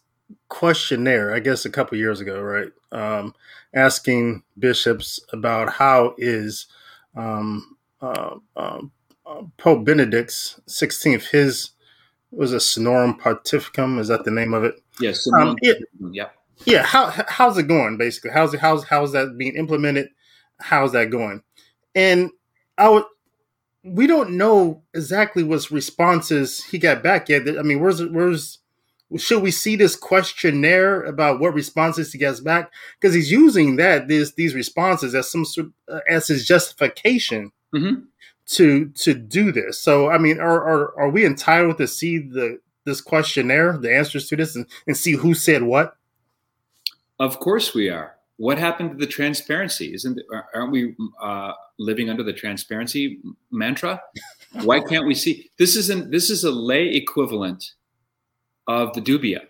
questionnaire, 0.50 1.34
I 1.34 1.40
guess 1.40 1.66
a 1.66 1.70
couple 1.70 1.98
years 1.98 2.20
ago, 2.20 2.42
right? 2.42 2.72
Um, 2.92 3.36
asking 3.74 4.44
bishops 4.58 5.20
about 5.32 5.74
how 5.74 6.16
is 6.18 6.68
um, 7.16 7.78
uh, 8.02 8.36
um, 8.56 8.92
uh, 9.26 9.44
Pope 9.58 9.86
Benedict's 9.86 10.60
16th, 10.68 11.30
his 11.30 11.72
was 12.32 12.54
a 12.54 12.58
Summorum 12.58 13.20
Pontificum, 13.20 14.00
is 14.00 14.08
that 14.10 14.26
the 14.26 14.32
name 14.32 14.54
of 14.54 14.64
it? 14.64 14.76
Yes. 15.00 15.28
Um, 15.32 15.56
yeah, 15.62 15.74
yeah. 16.12 16.30
Yeah. 16.66 16.84
How, 16.84 17.12
how's 17.28 17.58
it 17.58 17.68
going 17.68 17.98
basically? 17.98 18.32
How's 18.32 18.56
how's, 18.56 18.84
how's 18.86 19.12
that 19.14 19.38
being 19.38 19.56
implemented? 19.56 20.10
How's 20.60 20.92
that 20.94 21.10
going? 21.10 21.44
And 21.94 22.32
I 22.78 22.90
would 22.90 23.06
we 23.86 24.08
don't 24.08 24.32
know 24.32 24.82
exactly 24.96 25.44
what 25.44 25.70
responses 25.70 26.64
he 26.64 26.80
got 26.80 27.04
back 27.04 27.30
yet. 27.30 27.48
I 27.48 27.62
mean, 27.62 27.80
where's 27.80 28.04
where's 28.04 28.60
should 29.18 29.44
we 29.44 29.52
see 29.52 29.76
this 29.76 29.96
questionnaire 29.96 31.04
about 31.04 31.40
what 31.40 31.54
responses 31.54 32.12
he 32.12 32.18
gets 32.18 32.40
back? 32.40 32.72
Because 33.00 33.14
he's 33.14 33.32
using 33.32 33.76
that 33.76 34.08
this 34.08 34.34
these 34.34 34.56
responses 34.56 35.14
as 35.14 35.32
some 35.32 35.46
sort 35.46 35.68
uh, 35.88 36.00
as 36.10 36.28
his 36.28 36.48
justification 36.48 37.52
mm-hmm. 37.74 38.02
to 38.48 38.90
to 38.90 39.14
do 39.14 39.52
this. 39.52 39.80
So 39.80 40.10
I 40.10 40.18
mean, 40.18 40.40
are, 40.40 40.64
are 40.64 41.00
are 41.00 41.10
we 41.10 41.24
entitled 41.24 41.78
to 41.78 41.88
see 41.88 42.18
the 42.18 42.60
this 42.86 43.02
questionnaire, 43.02 43.78
the 43.78 43.96
answers 43.96 44.28
to 44.30 44.36
this, 44.36 44.56
and, 44.56 44.66
and 44.88 44.98
see 44.98 45.14
who 45.14 45.36
said 45.36 45.64
what? 45.64 45.96
Of 47.20 47.40
course 47.40 47.74
we 47.74 47.90
are 47.90 48.15
what 48.38 48.58
happened 48.58 48.92
to 48.92 48.98
the 48.98 49.08
transparency? 49.08 49.94
Isn't 49.94 50.20
aren't 50.54 50.72
we 50.72 50.96
uh, 51.22 51.54
living 51.80 52.10
under 52.10 52.24
the 52.24 52.34
transparency 52.34 53.22
mantra? 53.52 54.02
Why 54.64 54.80
can't 54.80 55.06
we 55.06 55.16
see? 55.16 55.50
This 55.58 55.76
isn't. 55.76 56.12
This 56.12 56.30
is 56.30 56.44
a 56.44 56.52
lay 56.52 56.88
equivalent 56.88 57.72
of 58.68 58.94
the 58.94 59.02
dubia. 59.02 59.42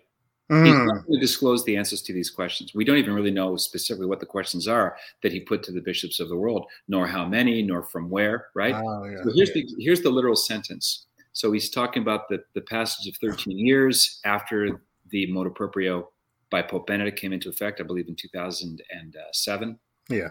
Mm. 0.52 0.66
He's 0.66 0.76
not 0.76 1.08
going 1.08 1.20
disclose 1.20 1.66
the 1.66 1.76
answers 1.76 2.04
to 2.04 2.14
these 2.14 2.30
questions. 2.30 2.76
We 2.76 2.86
don't 2.86 2.98
even 2.98 3.16
really 3.16 3.32
know 3.32 3.58
specifically 3.58 4.06
what 4.06 4.20
the 4.20 4.28
questions 4.28 4.68
are 4.68 4.96
that 5.24 5.32
he 5.32 5.40
put 5.40 5.64
to 5.64 5.72
the 5.72 5.82
bishops 5.82 6.20
of 6.20 6.30
the 6.30 6.38
world, 6.38 6.68
nor 6.88 7.08
how 7.08 7.26
many, 7.26 7.64
nor 7.64 7.82
from 7.82 8.12
where. 8.12 8.48
Right. 8.54 8.76
Oh, 8.76 9.06
yeah. 9.06 9.24
So 9.24 9.32
here's 9.34 9.52
the 9.54 9.66
here's 9.80 10.02
the 10.02 10.12
literal 10.12 10.36
sentence. 10.36 11.08
So 11.34 11.52
he's 11.52 11.72
talking 11.72 12.04
about 12.04 12.30
the 12.30 12.44
the 12.54 12.62
passage 12.62 13.08
of 13.08 13.18
13 13.18 13.58
years 13.58 14.20
after 14.24 14.82
the 15.10 15.32
motu 15.32 15.50
proprio 15.50 16.10
by 16.56 16.62
Pope 16.62 16.88
Benedict 16.88 17.20
came 17.20 17.34
into 17.34 17.50
effect, 17.50 17.82
I 17.82 17.84
believe, 17.84 18.08
in 18.08 18.16
2007. 18.16 19.80
Yeah. 20.10 20.30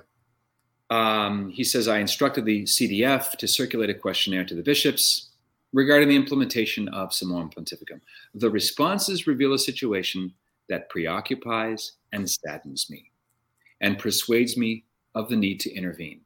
Um, 0.89 1.51
he 1.51 1.63
says, 1.63 1.87
I 1.87 1.99
instructed 1.99 2.47
the 2.47 2.63
CDF 2.63 3.33
to 3.33 3.47
circulate 3.47 3.91
a 3.91 3.95
questionnaire 3.95 4.47
to 4.47 4.55
the 4.55 4.63
bishops 4.63 5.33
regarding 5.75 6.09
the 6.09 6.17
implementation 6.17 6.89
of 6.89 7.11
Summorum 7.11 7.53
Pontificum. 7.53 8.01
The 8.33 8.49
responses 8.49 9.27
reveal 9.27 9.53
a 9.53 9.59
situation 9.59 10.33
that 10.71 10.89
preoccupies 10.89 11.93
and 12.13 12.31
saddens 12.31 12.89
me 12.89 13.11
and 13.83 13.99
persuades 13.99 14.57
me 14.57 14.85
of 15.15 15.29
the 15.29 15.37
need 15.37 15.61
to 15.61 15.75
intervene. 15.75 16.23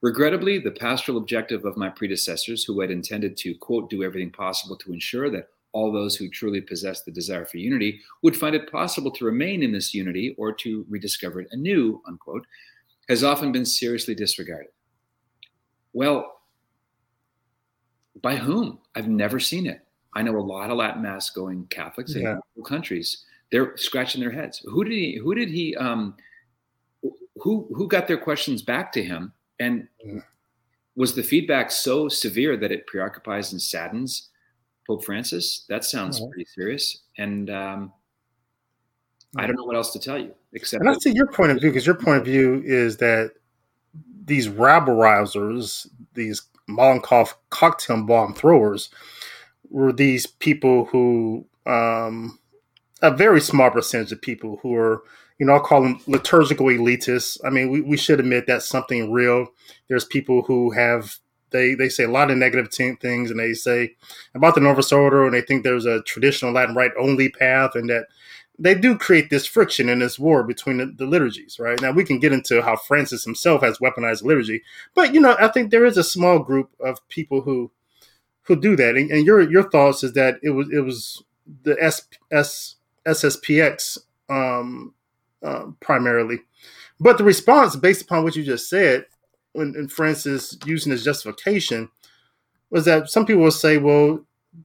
Regrettably, 0.00 0.60
the 0.60 0.70
pastoral 0.70 1.18
objective 1.18 1.66
of 1.66 1.76
my 1.76 1.90
predecessors, 1.90 2.64
who 2.64 2.80
had 2.80 2.90
intended 2.90 3.36
to, 3.36 3.54
quote, 3.56 3.90
do 3.90 4.02
everything 4.02 4.30
possible 4.30 4.76
to 4.78 4.94
ensure 4.94 5.28
that 5.28 5.48
all 5.72 5.90
those 5.90 6.16
who 6.16 6.28
truly 6.28 6.60
possess 6.60 7.02
the 7.02 7.10
desire 7.10 7.44
for 7.44 7.56
unity 7.58 8.00
would 8.22 8.36
find 8.36 8.54
it 8.54 8.70
possible 8.70 9.10
to 9.10 9.24
remain 9.24 9.62
in 9.62 9.72
this 9.72 9.94
unity 9.94 10.34
or 10.38 10.52
to 10.52 10.84
rediscover 10.88 11.40
it 11.40 11.48
anew, 11.52 12.02
unquote, 12.06 12.46
has 13.08 13.24
often 13.24 13.52
been 13.52 13.64
seriously 13.64 14.14
disregarded. 14.14 14.70
Well, 15.92 16.40
by 18.20 18.36
whom? 18.36 18.78
I've 18.94 19.08
never 19.08 19.40
seen 19.40 19.66
it. 19.66 19.80
I 20.14 20.22
know 20.22 20.36
a 20.36 20.40
lot 20.40 20.70
of 20.70 20.76
Latin 20.76 21.02
Mass 21.02 21.30
going 21.30 21.66
Catholics 21.66 22.14
in 22.14 22.40
countries. 22.64 23.24
They're 23.50 23.76
scratching 23.76 24.20
their 24.20 24.30
heads. 24.30 24.58
Who 24.64 24.84
did 24.84 24.92
he? 24.92 25.16
Who 25.16 25.34
did 25.34 25.48
he? 25.48 25.74
Um, 25.76 26.14
who 27.36 27.68
who 27.74 27.88
got 27.88 28.06
their 28.06 28.18
questions 28.18 28.62
back 28.62 28.92
to 28.92 29.02
him? 29.02 29.32
And 29.58 29.88
was 30.94 31.14
the 31.14 31.22
feedback 31.22 31.70
so 31.70 32.08
severe 32.08 32.56
that 32.58 32.72
it 32.72 32.86
preoccupies 32.86 33.52
and 33.52 33.60
saddens 33.60 34.28
Pope 34.92 35.04
Francis. 35.04 35.64
That 35.70 35.84
sounds 35.84 36.20
right. 36.20 36.30
pretty 36.30 36.48
serious. 36.54 36.98
And 37.16 37.48
um, 37.48 37.92
I 39.36 39.46
don't 39.46 39.56
know 39.56 39.64
what 39.64 39.76
else 39.76 39.92
to 39.94 39.98
tell 39.98 40.18
you 40.18 40.34
except. 40.52 40.82
And 40.82 40.90
I 40.90 40.94
see 40.98 41.12
your 41.14 41.28
point 41.28 41.50
of 41.50 41.60
view 41.60 41.70
because 41.70 41.86
your 41.86 41.94
point 41.94 42.18
of 42.18 42.24
view 42.26 42.62
is 42.62 42.98
that 42.98 43.32
these 44.24 44.50
rabble 44.50 44.94
rousers, 44.94 45.86
these 46.12 46.42
Molotov 46.68 47.32
cocktail 47.48 48.02
bomb 48.02 48.34
throwers, 48.34 48.90
were 49.70 49.92
these 49.92 50.26
people 50.26 50.84
who, 50.86 51.46
um, 51.64 52.38
a 53.00 53.10
very 53.10 53.40
small 53.40 53.70
percentage 53.70 54.12
of 54.12 54.20
people 54.20 54.58
who 54.62 54.74
are, 54.76 55.02
you 55.38 55.46
know, 55.46 55.54
I'll 55.54 55.60
call 55.60 55.82
them 55.82 56.00
liturgical 56.06 56.66
elitists. 56.66 57.38
I 57.44 57.48
mean, 57.48 57.70
we, 57.70 57.80
we 57.80 57.96
should 57.96 58.20
admit 58.20 58.46
that's 58.46 58.68
something 58.68 59.10
real. 59.10 59.46
There's 59.88 60.04
people 60.04 60.42
who 60.42 60.70
have 60.72 61.16
they 61.52 61.74
they 61.74 61.88
say 61.88 62.04
a 62.04 62.10
lot 62.10 62.30
of 62.30 62.38
negative 62.38 62.70
t- 62.70 62.94
things, 62.94 63.30
and 63.30 63.38
they 63.38 63.54
say 63.54 63.94
about 64.34 64.54
the 64.54 64.60
Novus 64.60 64.92
Ordo, 64.92 65.24
and 65.24 65.34
they 65.34 65.42
think 65.42 65.62
there's 65.62 65.86
a 65.86 66.02
traditional 66.02 66.52
Latin 66.52 66.74
rite 66.74 66.92
only 66.98 67.28
path, 67.28 67.74
and 67.74 67.88
that 67.90 68.06
they 68.58 68.74
do 68.74 68.96
create 68.96 69.30
this 69.30 69.46
friction 69.46 69.88
and 69.88 70.02
this 70.02 70.18
war 70.18 70.42
between 70.42 70.76
the, 70.78 70.86
the, 70.86 71.06
liturgies. 71.06 71.58
Right 71.58 71.80
now, 71.80 71.90
we 71.90 72.04
can 72.04 72.18
get 72.18 72.32
into 72.32 72.62
how 72.62 72.76
Francis 72.76 73.24
himself 73.24 73.62
has 73.62 73.78
weaponized 73.78 74.22
liturgy, 74.22 74.62
but 74.94 75.14
you 75.14 75.20
know, 75.20 75.36
I 75.38 75.48
think 75.48 75.70
there 75.70 75.84
is 75.84 75.96
a 75.96 76.04
small 76.04 76.38
group 76.38 76.70
of 76.80 77.06
people 77.08 77.42
who 77.42 77.70
who 78.44 78.56
do 78.56 78.76
that. 78.76 78.96
And, 78.96 79.10
and 79.10 79.26
your 79.26 79.40
your 79.40 79.68
thoughts 79.68 80.02
is 80.02 80.12
that 80.14 80.38
it 80.42 80.50
was 80.50 80.68
it 80.70 80.80
was 80.80 81.22
the 81.64 81.76
S, 81.80 82.06
S, 82.30 82.76
SSPX 83.06 83.98
um, 84.28 84.94
uh, 85.42 85.66
primarily. 85.80 86.40
But 87.00 87.18
the 87.18 87.24
response, 87.24 87.74
based 87.74 88.02
upon 88.02 88.22
what 88.22 88.36
you 88.36 88.44
just 88.44 88.68
said, 88.68 89.06
and 89.54 89.90
Francis 89.90 90.56
using 90.64 90.92
as 90.92 91.04
justification, 91.04 91.90
was 92.70 92.84
that 92.86 93.10
some 93.10 93.26
people 93.26 93.42
will 93.42 93.50
say, 93.50 93.76
well, 93.78 94.24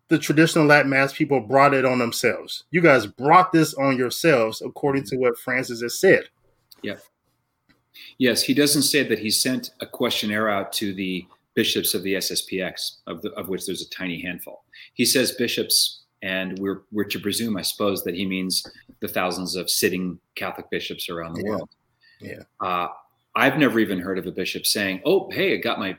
the 0.09 0.17
traditional 0.17 0.65
Latin 0.65 0.89
Mass 0.89 1.13
people 1.13 1.39
brought 1.39 1.73
it 1.73 1.85
on 1.85 1.99
themselves. 1.99 2.63
You 2.71 2.81
guys 2.81 3.05
brought 3.05 3.51
this 3.51 3.73
on 3.73 3.97
yourselves, 3.97 4.61
according 4.61 5.03
to 5.05 5.17
what 5.17 5.37
Francis 5.37 5.81
has 5.81 5.99
said. 5.99 6.23
Yeah. 6.81 6.97
Yes, 8.17 8.41
he 8.43 8.53
doesn't 8.53 8.83
say 8.83 9.03
that 9.03 9.19
he 9.19 9.29
sent 9.29 9.71
a 9.79 9.85
questionnaire 9.85 10.49
out 10.49 10.71
to 10.73 10.93
the 10.93 11.25
bishops 11.53 11.93
of 11.93 12.03
the 12.03 12.15
SSPX, 12.15 12.97
of, 13.07 13.21
the, 13.21 13.31
of 13.31 13.49
which 13.49 13.65
there's 13.65 13.81
a 13.81 13.89
tiny 13.89 14.21
handful. 14.21 14.63
He 14.93 15.05
says 15.05 15.31
bishops, 15.31 16.03
and 16.21 16.57
we're, 16.59 16.83
we're 16.91 17.03
to 17.05 17.19
presume, 17.19 17.57
I 17.57 17.61
suppose, 17.61 18.03
that 18.03 18.15
he 18.15 18.25
means 18.25 18.65
the 18.99 19.07
thousands 19.07 19.55
of 19.55 19.69
sitting 19.69 20.19
Catholic 20.35 20.69
bishops 20.69 21.09
around 21.09 21.33
the 21.33 21.43
yeah. 21.43 21.49
world. 21.49 21.69
Yeah. 22.21 22.43
Uh, 22.59 22.87
I've 23.37 23.59
never 23.59 23.79
even 23.79 23.99
heard 23.99 24.17
of 24.17 24.25
a 24.25 24.31
bishop 24.31 24.65
saying, 24.65 25.01
"Oh, 25.05 25.29
hey, 25.29 25.53
I 25.53 25.57
got 25.57 25.77
my 25.77 25.95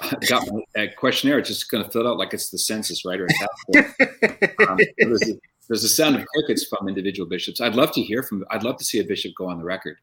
got 0.28 0.46
my 0.74 0.86
questionnaire. 0.88 1.38
It's 1.38 1.48
just 1.48 1.70
going 1.70 1.82
to 1.82 1.90
fill 1.90 2.02
it 2.02 2.08
out 2.08 2.18
like 2.18 2.34
it's 2.34 2.50
the 2.50 2.58
census, 2.58 3.04
right? 3.04 3.18
Or 3.18 3.28
um, 4.68 4.78
there's, 4.98 5.22
a, 5.30 5.38
there's 5.68 5.84
a 5.84 5.88
sound 5.88 6.16
of 6.16 6.26
crickets 6.26 6.66
from 6.66 6.88
individual 6.88 7.28
bishops. 7.28 7.60
I'd 7.60 7.74
love 7.74 7.92
to 7.92 8.02
hear 8.02 8.22
from. 8.22 8.44
I'd 8.50 8.62
love 8.62 8.76
to 8.76 8.84
see 8.84 9.00
a 9.00 9.04
bishop 9.04 9.32
go 9.36 9.48
on 9.48 9.58
the 9.58 9.64
record 9.64 9.96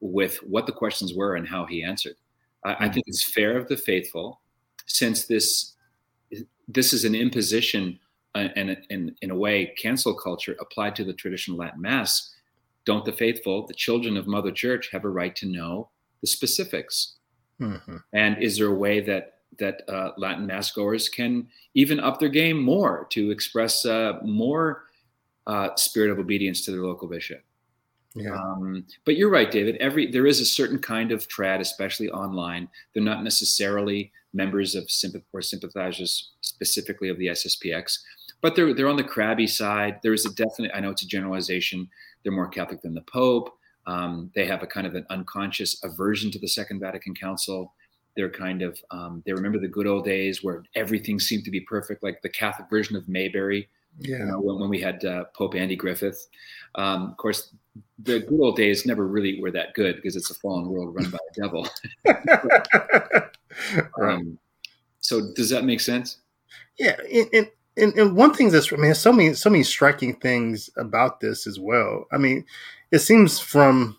with 0.00 0.36
what 0.38 0.66
the 0.66 0.72
questions 0.72 1.14
were 1.14 1.36
and 1.36 1.46
how 1.46 1.66
he 1.66 1.84
answered. 1.84 2.16
I, 2.64 2.86
I 2.86 2.88
think 2.88 3.04
it's 3.06 3.32
fair 3.32 3.56
of 3.56 3.68
the 3.68 3.76
faithful, 3.76 4.40
since 4.86 5.26
this 5.26 5.74
this 6.66 6.92
is 6.92 7.04
an 7.04 7.14
imposition 7.14 7.98
uh, 8.34 8.48
and, 8.56 8.76
and 8.90 9.12
in 9.22 9.30
a 9.30 9.36
way 9.36 9.72
cancel 9.78 10.14
culture 10.14 10.56
applied 10.58 10.96
to 10.96 11.04
the 11.04 11.12
traditional 11.12 11.58
Latin 11.58 11.80
Mass. 11.80 12.34
Don't 12.84 13.04
the 13.04 13.12
faithful, 13.12 13.66
the 13.66 13.74
children 13.74 14.16
of 14.16 14.26
Mother 14.26 14.50
Church, 14.50 14.90
have 14.90 15.04
a 15.04 15.08
right 15.08 15.34
to 15.36 15.46
know 15.46 15.90
the 16.24 16.28
specifics? 16.28 17.16
Mm-hmm. 17.60 17.96
And 18.14 18.42
is 18.42 18.56
there 18.56 18.68
a 18.68 18.74
way 18.74 19.00
that 19.00 19.40
that 19.58 19.82
uh, 19.88 20.10
Latin 20.16 20.46
mass 20.46 20.72
goers 20.72 21.08
can 21.08 21.46
even 21.74 22.00
up 22.00 22.18
their 22.18 22.30
game 22.30 22.58
more 22.58 23.06
to 23.10 23.30
express 23.30 23.84
uh, 23.84 24.14
more 24.24 24.84
uh, 25.46 25.68
spirit 25.76 26.10
of 26.10 26.18
obedience 26.18 26.62
to 26.62 26.70
their 26.72 26.82
local 26.82 27.06
bishop? 27.08 27.44
Yeah. 28.14 28.34
Um, 28.34 28.86
but 29.04 29.16
you're 29.16 29.30
right, 29.30 29.50
David. 29.50 29.76
Every 29.76 30.10
there 30.10 30.26
is 30.26 30.40
a 30.40 30.46
certain 30.46 30.78
kind 30.78 31.12
of 31.12 31.28
trad, 31.28 31.60
especially 31.60 32.08
online. 32.08 32.68
They're 32.94 33.02
not 33.02 33.22
necessarily 33.22 34.10
members 34.32 34.74
of 34.74 34.84
sympath- 34.84 35.24
or 35.34 35.42
sympathizers 35.42 36.30
specifically 36.40 37.10
of 37.10 37.18
the 37.18 37.26
SSPX, 37.26 37.98
but 38.40 38.56
they're 38.56 38.72
they're 38.72 38.88
on 38.88 38.96
the 38.96 39.04
crabby 39.04 39.46
side. 39.46 39.98
There 40.02 40.14
is 40.14 40.24
a 40.24 40.32
definite. 40.32 40.70
I 40.74 40.80
know 40.80 40.90
it's 40.90 41.02
a 41.02 41.08
generalization. 41.08 41.86
They're 42.22 42.32
more 42.32 42.48
Catholic 42.48 42.80
than 42.80 42.94
the 42.94 43.02
Pope. 43.02 43.58
Um, 43.86 44.30
they 44.34 44.46
have 44.46 44.62
a 44.62 44.66
kind 44.66 44.86
of 44.86 44.94
an 44.94 45.06
unconscious 45.10 45.82
aversion 45.84 46.30
to 46.32 46.38
the 46.38 46.48
Second 46.48 46.80
Vatican 46.80 47.14
Council. 47.14 47.74
They're 48.16 48.30
kind 48.30 48.62
of 48.62 48.78
um, 48.90 49.22
they 49.26 49.32
remember 49.32 49.58
the 49.58 49.68
good 49.68 49.86
old 49.86 50.04
days 50.04 50.42
where 50.42 50.62
everything 50.74 51.18
seemed 51.18 51.44
to 51.44 51.50
be 51.50 51.60
perfect, 51.60 52.02
like 52.02 52.22
the 52.22 52.28
Catholic 52.28 52.70
version 52.70 52.96
of 52.96 53.08
Mayberry. 53.08 53.68
Yeah. 53.98 54.18
You 54.18 54.24
know, 54.26 54.40
when, 54.40 54.58
when 54.58 54.70
we 54.70 54.80
had 54.80 55.04
uh, 55.04 55.24
Pope 55.36 55.54
Andy 55.54 55.76
Griffith. 55.76 56.26
Um, 56.74 57.10
of 57.10 57.16
course, 57.16 57.52
the 58.00 58.20
good 58.20 58.40
old 58.40 58.56
days 58.56 58.86
never 58.86 59.06
really 59.06 59.40
were 59.40 59.52
that 59.52 59.74
good 59.74 59.96
because 59.96 60.16
it's 60.16 60.30
a 60.30 60.34
fallen 60.34 60.68
world 60.68 60.94
run 60.94 61.10
by 61.10 61.18
a 61.18 61.40
devil. 61.40 61.68
right. 62.04 63.22
Um, 64.02 64.36
so 64.98 65.32
does 65.34 65.48
that 65.50 65.64
make 65.64 65.80
sense? 65.80 66.18
Yeah, 66.78 66.96
and, 67.12 67.28
and 67.32 67.50
and 67.76 68.16
one 68.16 68.32
thing 68.32 68.50
that's 68.50 68.72
I 68.72 68.76
mean, 68.76 68.94
so 68.94 69.12
many 69.12 69.34
so 69.34 69.50
many 69.50 69.64
striking 69.64 70.14
things 70.14 70.70
about 70.76 71.20
this 71.20 71.46
as 71.46 71.58
well. 71.58 72.06
I 72.12 72.18
mean, 72.18 72.44
it 72.90 73.00
seems 73.00 73.40
from 73.40 73.98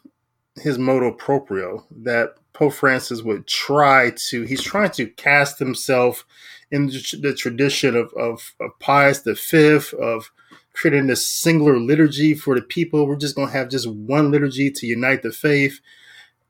his 0.56 0.78
motu 0.78 1.12
proprio 1.12 1.86
that 2.04 2.36
Pope 2.54 2.74
Francis 2.74 3.22
would 3.22 3.48
try 3.48 4.12
to 4.30 4.44
he's 4.44 4.62
trying 4.64 4.92
to 4.92 5.08
cast 5.08 5.60
himself 5.60 6.26
in 6.72 6.88
the 6.88 7.36
tradition 7.38 7.96
of 7.96 8.14
of, 8.14 8.54
of 8.60 8.72
Pius 8.80 9.22
the 9.22 9.36
Fifth 9.36 9.94
of 9.94 10.32
creating 10.74 11.08
this 11.08 11.26
singular 11.26 11.80
liturgy 11.80 12.34
for 12.34 12.56
the 12.56 12.62
people. 12.62 13.08
We're 13.08 13.16
just 13.16 13.36
going 13.36 13.48
to 13.48 13.54
have 13.54 13.70
just 13.70 13.90
one 13.90 14.32
liturgy 14.32 14.72
to 14.72 14.86
unite 14.86 15.24
the 15.24 15.32
faith, 15.32 15.80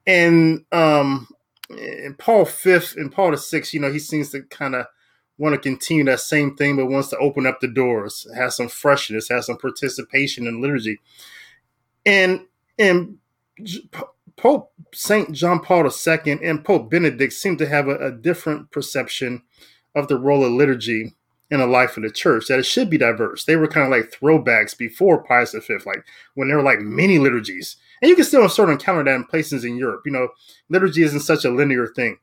and 0.06 0.64
um, 0.72 1.28
and 1.70 2.18
Paul 2.18 2.46
Fifth 2.46 2.96
and 2.96 3.12
Paul 3.12 3.32
the 3.32 3.38
Sixth, 3.38 3.74
you 3.74 3.80
know, 3.80 3.92
he 3.92 4.00
seems 4.00 4.30
to 4.32 4.44
kind 4.44 4.76
of 4.76 4.86
want 5.38 5.54
to 5.54 5.60
continue 5.60 6.04
that 6.06 6.20
same 6.20 6.56
thing, 6.56 6.78
but 6.78 6.88
wants 6.88 7.10
to 7.10 7.18
open 7.18 7.46
up 7.46 7.60
the 7.60 7.68
doors, 7.68 8.28
has 8.36 8.56
some 8.56 8.70
freshness, 8.70 9.30
has 9.30 9.48
some 9.48 9.58
participation 9.58 10.48
in 10.48 10.62
liturgy, 10.62 11.00
and 12.06 12.46
and 12.78 13.18
Pope 14.38 14.72
Saint 14.94 15.32
John 15.32 15.60
Paul 15.60 15.86
II 15.86 16.40
and 16.44 16.64
Pope 16.64 16.90
Benedict 16.90 17.34
seem 17.34 17.58
to 17.58 17.68
have 17.68 17.88
a, 17.88 18.08
a 18.08 18.12
different 18.12 18.72
perception 18.72 19.44
of 19.94 20.08
the 20.08 20.18
role 20.18 20.44
of 20.44 20.52
liturgy 20.52 21.14
in 21.52 21.60
the 21.60 21.68
life 21.68 21.96
of 21.96 22.04
the 22.04 22.12
church. 22.12 22.48
That 22.48 22.60
it 22.60 22.66
should 22.66 22.90
be 22.90 22.98
diverse. 22.98 23.46
They 23.46 23.56
were 23.56 23.68
kind 23.68 23.86
of 23.86 23.92
like 23.92 24.12
throwbacks 24.12 24.78
before 24.78 25.24
Pius 25.24 25.54
V, 25.54 25.78
like 25.86 26.06
when 26.34 26.48
there 26.48 26.58
were 26.58 26.64
like 26.64 26.80
many 26.80 27.18
liturgies, 27.18 27.78
and 28.02 28.10
you 28.10 28.16
can 28.16 28.26
still 28.26 28.48
sort 28.50 28.70
of 28.70 28.74
encounter 28.74 29.04
that 29.04 29.16
in 29.16 29.26
places 29.26 29.64
in 29.64 29.78
Europe. 29.78 30.02
You 30.06 30.12
know, 30.12 30.30
liturgy 30.70 31.04
isn't 31.04 31.22
such 31.22 31.46
a 31.46 31.50
linear 31.50 31.88
thing 31.88 32.18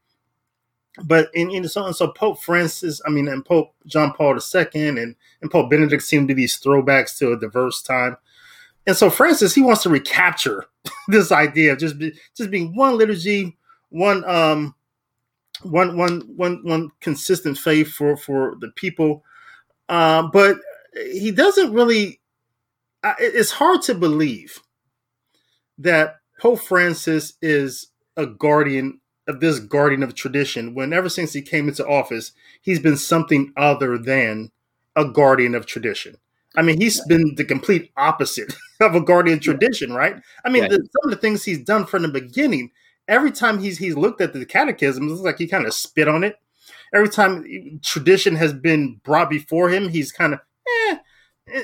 but 1.05 1.31
in, 1.35 1.51
in 1.51 1.67
so 1.69 1.87
and 1.87 1.97
so 1.97 2.09
Pope 2.09 2.43
Francis, 2.43 3.01
I 3.07 3.11
mean, 3.11 3.29
and 3.29 3.45
Pope 3.45 3.75
John 3.87 4.13
Paul 4.13 4.37
II 4.37 4.67
and, 4.75 5.17
and 5.41 5.51
Pope 5.51 5.71
Benedict 5.71 6.03
seem 6.03 6.29
to 6.29 6.35
be 6.35 6.43
these 6.43 6.61
throwbacks 6.61 7.17
to 7.19 7.33
a 7.33 7.39
diverse 7.39 7.83
time. 7.83 8.17
And 8.87 8.97
so 8.97 9.09
Francis, 9.09 9.55
he 9.55 9.63
wants 9.63 9.83
to 9.85 9.89
recapture 9.89 10.67
this 11.09 11.33
idea 11.33 11.73
of 11.73 11.79
just 11.79 11.99
be, 11.99 12.13
just 12.37 12.51
being 12.51 12.77
one 12.77 12.99
liturgy, 12.99 13.57
one 13.89 14.25
um, 14.25 14.75
one 15.63 15.97
one 15.97 16.21
one 16.37 16.61
one 16.65 16.91
consistent 17.01 17.57
faith 17.57 17.93
for 17.93 18.17
for 18.17 18.57
the 18.61 18.69
people. 18.77 19.25
Uh, 19.89 20.29
but 20.33 20.59
he 20.95 21.31
doesn't 21.31 21.73
really. 21.73 22.21
It's 23.19 23.51
hard 23.51 23.83
to 23.83 23.95
believe 23.95 24.61
that 25.79 26.17
Pope 26.41 26.61
Francis 26.61 27.35
is 27.43 27.89
a 28.17 28.27
guardian 28.27 29.01
of 29.29 29.41
this 29.41 29.59
guardian 29.59 30.03
of 30.03 30.15
tradition 30.15 30.75
when 30.75 30.93
ever 30.93 31.09
since 31.09 31.33
he 31.33 31.43
came 31.43 31.69
into 31.69 31.87
office, 31.87 32.33
he's 32.61 32.81
been 32.81 32.97
something 32.97 33.53
other 33.57 33.97
than 33.97 34.51
a 34.97 35.05
guardian 35.05 35.55
of 35.55 35.67
tradition. 35.67 36.17
I 36.57 36.63
mean, 36.63 36.81
he's 36.81 37.03
been 37.07 37.35
the 37.37 37.45
complete 37.45 37.91
opposite 37.97 38.55
of 38.81 38.95
a 38.95 39.01
guardian 39.01 39.41
tradition, 39.41 39.93
right? 39.93 40.17
I 40.45 40.51
mean, 40.51 40.65
yeah. 40.65 40.69
the, 40.69 40.77
some 40.77 41.05
of 41.05 41.11
the 41.11 41.17
things 41.17 41.45
he's 41.45 41.63
done 41.63 41.87
from 41.87 42.03
the 42.03 42.09
beginning, 42.09 42.71
every 43.09 43.31
time 43.31 43.59
he's 43.59 43.79
he's 43.79 43.97
looked 43.97 44.21
at 44.21 44.33
the 44.33 44.45
catechism, 44.45 45.11
it's 45.11 45.21
like 45.21 45.39
he 45.39 45.47
kind 45.47 45.67
of 45.67 45.73
spit 45.73 46.09
on 46.09 46.25
it. 46.25 46.37
Every 46.95 47.09
time 47.09 47.81
tradition 47.83 48.37
has 48.37 48.53
been 48.53 49.01
brought 49.03 49.31
before 49.31 49.71
him, 49.71 49.89
he's 49.89 50.13
kind 50.13 50.35
of 50.35 50.41
eh. 50.69 50.97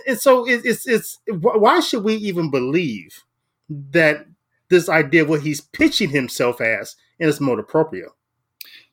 And 0.07 0.19
so 0.19 0.49
it's 0.49 0.87
it's 0.87 1.19
why 1.29 1.81
should 1.81 2.03
we 2.03 2.15
even 2.15 2.51
believe 2.51 3.25
that 3.69 4.27
this 4.71 4.89
idea 4.89 5.23
of 5.23 5.29
what 5.29 5.43
he's 5.43 5.61
pitching 5.61 6.11
himself 6.11 6.61
as 6.61 6.97
in 7.19 7.27
his 7.27 7.41
motu 7.41 7.63
proprio? 7.63 8.15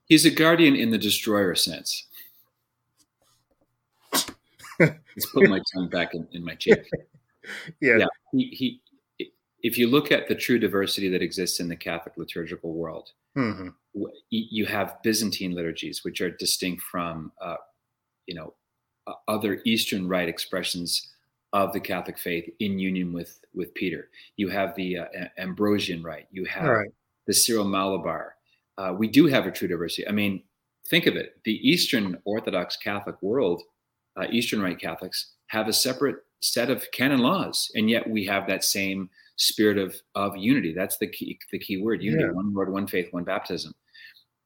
He's 0.05 0.25
a 0.25 0.31
guardian 0.31 0.75
in 0.75 0.91
the 0.91 0.97
destroyer 0.97 1.55
sense. 1.55 2.07
Let's 4.79 5.31
put 5.33 5.49
my 5.49 5.61
tongue 5.73 5.89
back 5.89 6.13
in, 6.13 6.27
in 6.31 6.43
my 6.43 6.55
cheek. 6.55 6.79
Yeah. 7.79 7.97
yeah 7.97 8.07
he, 8.31 8.81
he, 9.19 9.29
if 9.61 9.77
you 9.77 9.87
look 9.87 10.11
at 10.11 10.27
the 10.27 10.33
true 10.33 10.57
diversity 10.57 11.09
that 11.09 11.21
exists 11.21 11.59
in 11.59 11.67
the 11.67 11.75
Catholic 11.75 12.17
liturgical 12.17 12.73
world, 12.73 13.11
mm-hmm. 13.37 13.69
you 14.31 14.65
have 14.65 14.97
Byzantine 15.03 15.53
liturgies, 15.53 16.03
which 16.03 16.21
are 16.21 16.31
distinct 16.31 16.81
from, 16.81 17.31
uh, 17.39 17.57
you 18.25 18.33
know, 18.33 18.55
other 19.27 19.61
Eastern 19.65 20.07
Rite 20.07 20.29
expressions 20.29 21.11
of 21.53 21.71
the 21.71 21.79
Catholic 21.79 22.17
faith 22.17 22.49
in 22.59 22.79
union 22.79 23.13
with 23.13 23.39
with 23.53 23.73
Peter. 23.73 24.09
You 24.37 24.49
have 24.49 24.75
the 24.75 24.97
uh, 24.97 25.05
Ambrosian 25.37 26.03
Rite. 26.03 26.27
You 26.31 26.45
have 26.45 26.69
right. 26.69 26.89
The 27.27 27.33
Syro-Malabar. 27.33 28.35
Uh, 28.77 28.93
we 28.97 29.07
do 29.07 29.25
have 29.27 29.45
a 29.47 29.51
true 29.51 29.67
diversity. 29.67 30.07
I 30.07 30.11
mean, 30.11 30.43
think 30.87 31.05
of 31.07 31.15
it: 31.15 31.39
the 31.45 31.67
Eastern 31.67 32.17
Orthodox 32.25 32.77
Catholic 32.77 33.21
world, 33.21 33.61
uh, 34.17 34.25
Eastern 34.31 34.61
Rite 34.61 34.79
Catholics, 34.79 35.33
have 35.47 35.67
a 35.67 35.73
separate 35.73 36.17
set 36.41 36.69
of 36.69 36.85
canon 36.91 37.19
laws, 37.19 37.71
and 37.75 37.89
yet 37.89 38.07
we 38.09 38.25
have 38.25 38.47
that 38.47 38.63
same 38.63 39.09
spirit 39.37 39.77
of 39.77 39.95
of 40.15 40.35
unity. 40.37 40.73
That's 40.73 40.97
the 40.97 41.07
key 41.07 41.39
the 41.51 41.59
key 41.59 41.81
word: 41.81 42.03
unity, 42.03 42.23
Yeah. 42.25 42.31
one 42.31 42.53
Lord, 42.53 42.71
one 42.71 42.87
faith, 42.87 43.11
one 43.13 43.23
baptism. 43.23 43.73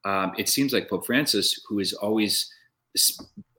Um, 0.06 0.34
it 0.38 0.48
seems 0.48 0.72
like 0.74 0.90
Pope 0.90 1.06
Francis, 1.06 1.60
who 1.68 1.80
has 1.80 1.94
always 1.94 2.50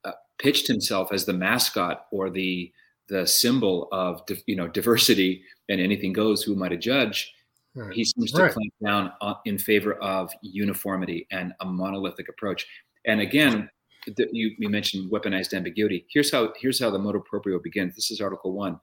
uh, 0.05 0.13
pitched 0.39 0.67
himself 0.67 1.13
as 1.13 1.25
the 1.25 1.33
mascot 1.33 2.07
or 2.13 2.31
the 2.31 2.73
the 3.09 3.27
symbol 3.27 3.89
of 3.93 4.23
you 4.47 4.57
know 4.57 4.69
diversity 4.69 5.43
and 5.69 5.81
anything 5.81 6.13
goes. 6.13 6.43
Who 6.43 6.55
am 6.55 6.63
I 6.63 6.69
to 6.69 6.77
judge? 6.77 7.33
Right. 7.75 7.93
He 7.93 8.05
seems 8.05 8.33
to 8.33 8.43
Right. 8.43 8.53
clamp 8.53 8.73
down 8.83 9.13
in 9.45 9.59
favor 9.59 9.95
of 9.95 10.33
uniformity 10.43 11.27
and 11.31 11.55
a 11.61 11.65
monolithic 11.65 12.29
approach. 12.29 12.67
And 13.07 13.21
again, 13.21 13.71
the, 14.07 14.29
you, 14.33 14.55
you 14.59 14.69
mentioned 14.69 15.11
weaponized 15.11 15.55
ambiguity. 15.55 16.07
Here's 16.09 16.31
how 16.31 16.53
here's 16.57 16.81
how 16.81 16.91
the 16.91 16.99
motu 16.99 17.21
proprio 17.21 17.59
begins. 17.59 17.95
This 17.95 18.11
is 18.11 18.21
Article 18.21 18.53
One. 18.53 18.81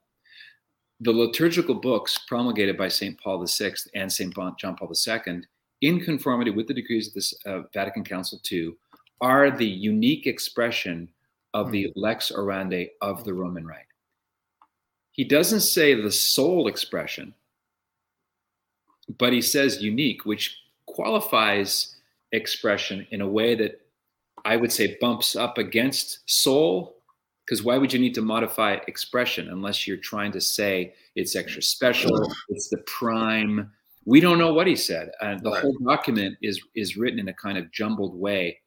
The 1.02 1.12
liturgical 1.12 1.76
books 1.76 2.18
promulgated 2.28 2.78
by 2.78 2.88
Saint 2.88 3.20
Paul 3.20 3.46
VI 3.46 3.74
and 3.94 4.12
Saint 4.12 4.34
John 4.58 4.76
Paul 4.76 4.92
II, 4.92 5.42
in 5.82 6.00
conformity 6.00 6.52
with 6.52 6.68
the 6.68 6.74
decrees 6.74 7.08
of 7.08 7.14
this 7.14 7.34
uh, 7.46 7.62
Vatican 7.74 8.04
Council 8.04 8.40
II, 8.52 8.74
are 9.22 9.52
the 9.52 9.68
unique 9.68 10.26
expression 10.26 11.10
of 11.54 11.72
the 11.72 11.86
hmm. 11.86 12.00
lex 12.00 12.32
orandi 12.32 12.90
of 13.02 13.24
the 13.24 13.34
Roman 13.34 13.66
Rite. 13.66 13.86
He 15.12 15.24
doesn't 15.24 15.62
say 15.62 15.94
the 15.94 16.12
sole 16.12 16.68
expression, 16.68 17.34
but 19.18 19.34
he 19.34 19.42
says 19.42 19.82
unique, 19.82 20.26
which 20.26 20.58
qualifies 20.86 21.96
expression 22.32 23.08
in 23.12 23.22
a 23.22 23.28
way 23.28 23.56
that 23.56 23.82
I 24.46 24.58
would 24.58 24.72
say 24.72 24.98
bumps 25.00 25.36
up 25.36 25.58
against 25.58 26.20
sole. 26.30 26.96
Because 27.46 27.64
why 27.64 27.78
would 27.78 27.94
you 27.94 28.00
need 28.00 28.14
to 28.16 28.22
modify 28.22 28.78
expression 28.88 29.50
unless 29.50 29.88
you're 29.88 29.96
trying 29.96 30.34
to 30.34 30.42
say 30.42 30.94
it's 31.16 31.36
extra 31.36 31.62
special, 31.62 32.30
it's 32.50 32.68
the 32.68 32.80
prime? 32.80 33.72
We 34.06 34.20
don't 34.20 34.38
know 34.38 34.54
what 34.54 34.68
he 34.68 34.76
said. 34.76 35.12
And 35.22 35.40
the 35.42 35.52
right. 35.52 35.62
whole 35.62 35.78
document 35.86 36.38
is 36.42 36.62
is 36.76 36.98
written 36.98 37.20
in 37.20 37.30
a 37.30 37.34
kind 37.34 37.58
of 37.58 37.72
jumbled 37.72 38.16
way 38.16 38.60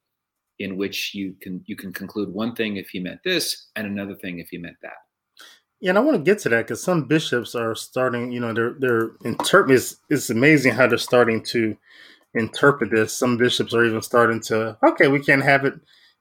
in 0.61 0.77
which 0.77 1.15
you 1.15 1.35
can 1.41 1.63
you 1.67 1.77
can 1.77 1.93
conclude 1.93 2.33
one 2.33 2.55
thing 2.55 2.77
if 2.77 2.89
he 2.89 3.01
meant 3.01 3.23
this 3.23 3.69
and 3.77 3.87
another 3.87 4.15
thing 4.15 4.39
if 4.39 4.49
he 4.49 4.57
meant 4.57 4.77
that. 4.81 4.97
Yeah, 5.81 5.91
and 5.91 5.99
I 5.99 6.03
want 6.03 6.19
to 6.19 6.23
get 6.23 6.39
to 6.41 6.51
that 6.51 6.67
because 6.67 6.83
some 6.83 7.05
bishops 7.05 7.55
are 7.55 7.75
starting. 7.75 8.33
You 8.33 8.41
know, 8.41 8.53
they're 8.53 8.75
they're 8.79 9.11
interpret. 9.25 9.77
It's, 9.77 9.97
it's 10.11 10.29
amazing 10.29 10.75
how 10.75 10.87
they're 10.87 10.99
starting 10.99 11.43
to 11.45 11.77
interpret 12.35 12.91
this. 12.91 13.15
Some 13.15 13.39
bishops 13.39 13.73
are 13.73 13.85
even 13.85 14.03
starting 14.03 14.41
to. 14.43 14.77
Okay, 14.87 15.09
we 15.09 15.21
can't 15.21 15.43
have 15.43 15.65
it 15.65 15.75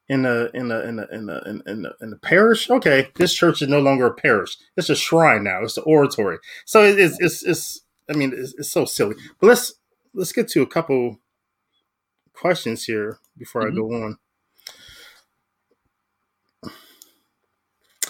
in 0.08 0.26
a 0.26 0.50
in 0.54 0.72
a 0.72 0.80
in 0.80 1.00
a 1.00 1.08
in 1.12 1.30
a 1.30 1.42
in, 1.50 1.62
in, 1.68 1.86
a, 1.86 2.04
in 2.04 2.14
a 2.14 2.18
parish. 2.18 2.70
Okay, 2.70 3.10
this 3.16 3.34
church 3.34 3.62
is 3.62 3.68
no 3.68 3.82
longer 3.82 4.08
a 4.08 4.14
parish. 4.14 4.58
It's 4.78 4.90
a 4.90 4.96
shrine 4.96 5.44
now. 5.44 5.64
It's 5.64 5.78
an 5.78 5.84
oratory. 5.86 6.38
So 6.66 6.84
it's 6.84 7.18
it's 7.20 7.44
it's. 7.44 7.82
I 8.10 8.14
mean, 8.14 8.34
it's, 8.36 8.56
it's 8.58 8.72
so 8.72 8.86
silly. 8.86 9.16
But 9.42 9.48
let's 9.48 9.74
let's 10.14 10.32
get 10.32 10.48
to 10.50 10.62
a 10.62 10.68
couple 10.68 11.20
questions 12.34 12.86
here 12.86 13.20
before 13.38 13.64
mm-hmm. 13.64 13.74
I 13.74 13.76
go 13.76 14.04
on. 14.04 14.18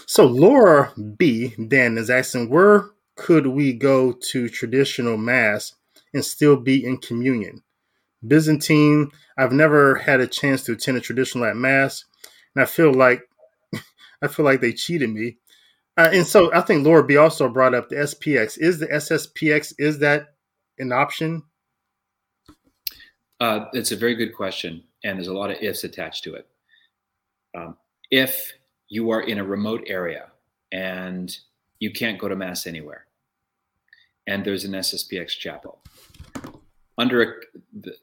So 0.10 0.26
Laura 0.26 0.92
B 1.18 1.54
then 1.60 2.00
is 2.00 2.10
asking, 2.10 2.50
where 2.50 2.90
could 3.16 3.46
we 3.46 3.74
go 3.74 4.12
to 4.12 4.50
traditional 4.50 5.18
mass 5.18 5.76
and 6.16 6.26
still 6.26 6.58
be 6.58 6.84
in 6.84 6.98
communion? 6.98 7.62
Byzantine, 8.28 9.12
I've 9.38 9.52
never 9.52 9.98
had 9.98 10.20
a 10.20 10.26
chance 10.26 10.64
to 10.64 10.72
attend 10.72 10.98
a 10.98 11.00
traditional 11.00 11.46
at 11.46 11.56
mass, 11.56 12.06
and 12.56 12.64
I 12.64 12.66
feel 12.66 12.92
like 12.92 13.22
I 14.24 14.28
feel 14.28 14.46
like 14.46 14.62
they 14.62 14.74
cheated 14.74 15.12
me. 15.12 15.38
Uh, 15.96 16.10
and 16.12 16.26
so 16.26 16.52
I 16.56 16.62
think 16.62 16.84
Laura 16.84 17.04
B 17.04 17.16
also 17.16 17.48
brought 17.48 17.76
up 17.76 17.90
the 17.90 17.98
SPX. 17.98 18.58
Is 18.58 18.80
the 18.80 18.88
SSPX 18.88 19.76
is 19.78 20.00
that 20.00 20.30
an 20.80 20.92
option? 20.92 21.44
Uh, 23.40 23.66
it's 23.74 23.92
a 23.92 23.96
very 23.96 24.16
good 24.16 24.34
question, 24.34 24.86
and 25.04 25.20
there's 25.20 25.28
a 25.28 25.34
lot 25.34 25.52
of 25.52 25.58
ifs 25.62 25.84
attached 25.84 26.24
to 26.24 26.34
it. 26.34 26.48
Um, 27.56 27.78
if 28.10 28.54
you 28.90 29.12
are 29.12 29.22
in 29.22 29.38
a 29.38 29.44
remote 29.44 29.84
area 29.88 30.32
and 30.72 31.38
you 31.80 31.92
can't 31.92 32.20
go 32.20 32.28
to 32.28 32.36
mass 32.36 32.68
anywhere. 32.68 33.06
And 34.28 34.44
there's 34.44 34.66
an 34.66 34.74
sspx 34.74 35.30
chapel. 35.30 35.82
Under 36.98 37.22
a, 37.22 37.34
the, 37.80 37.96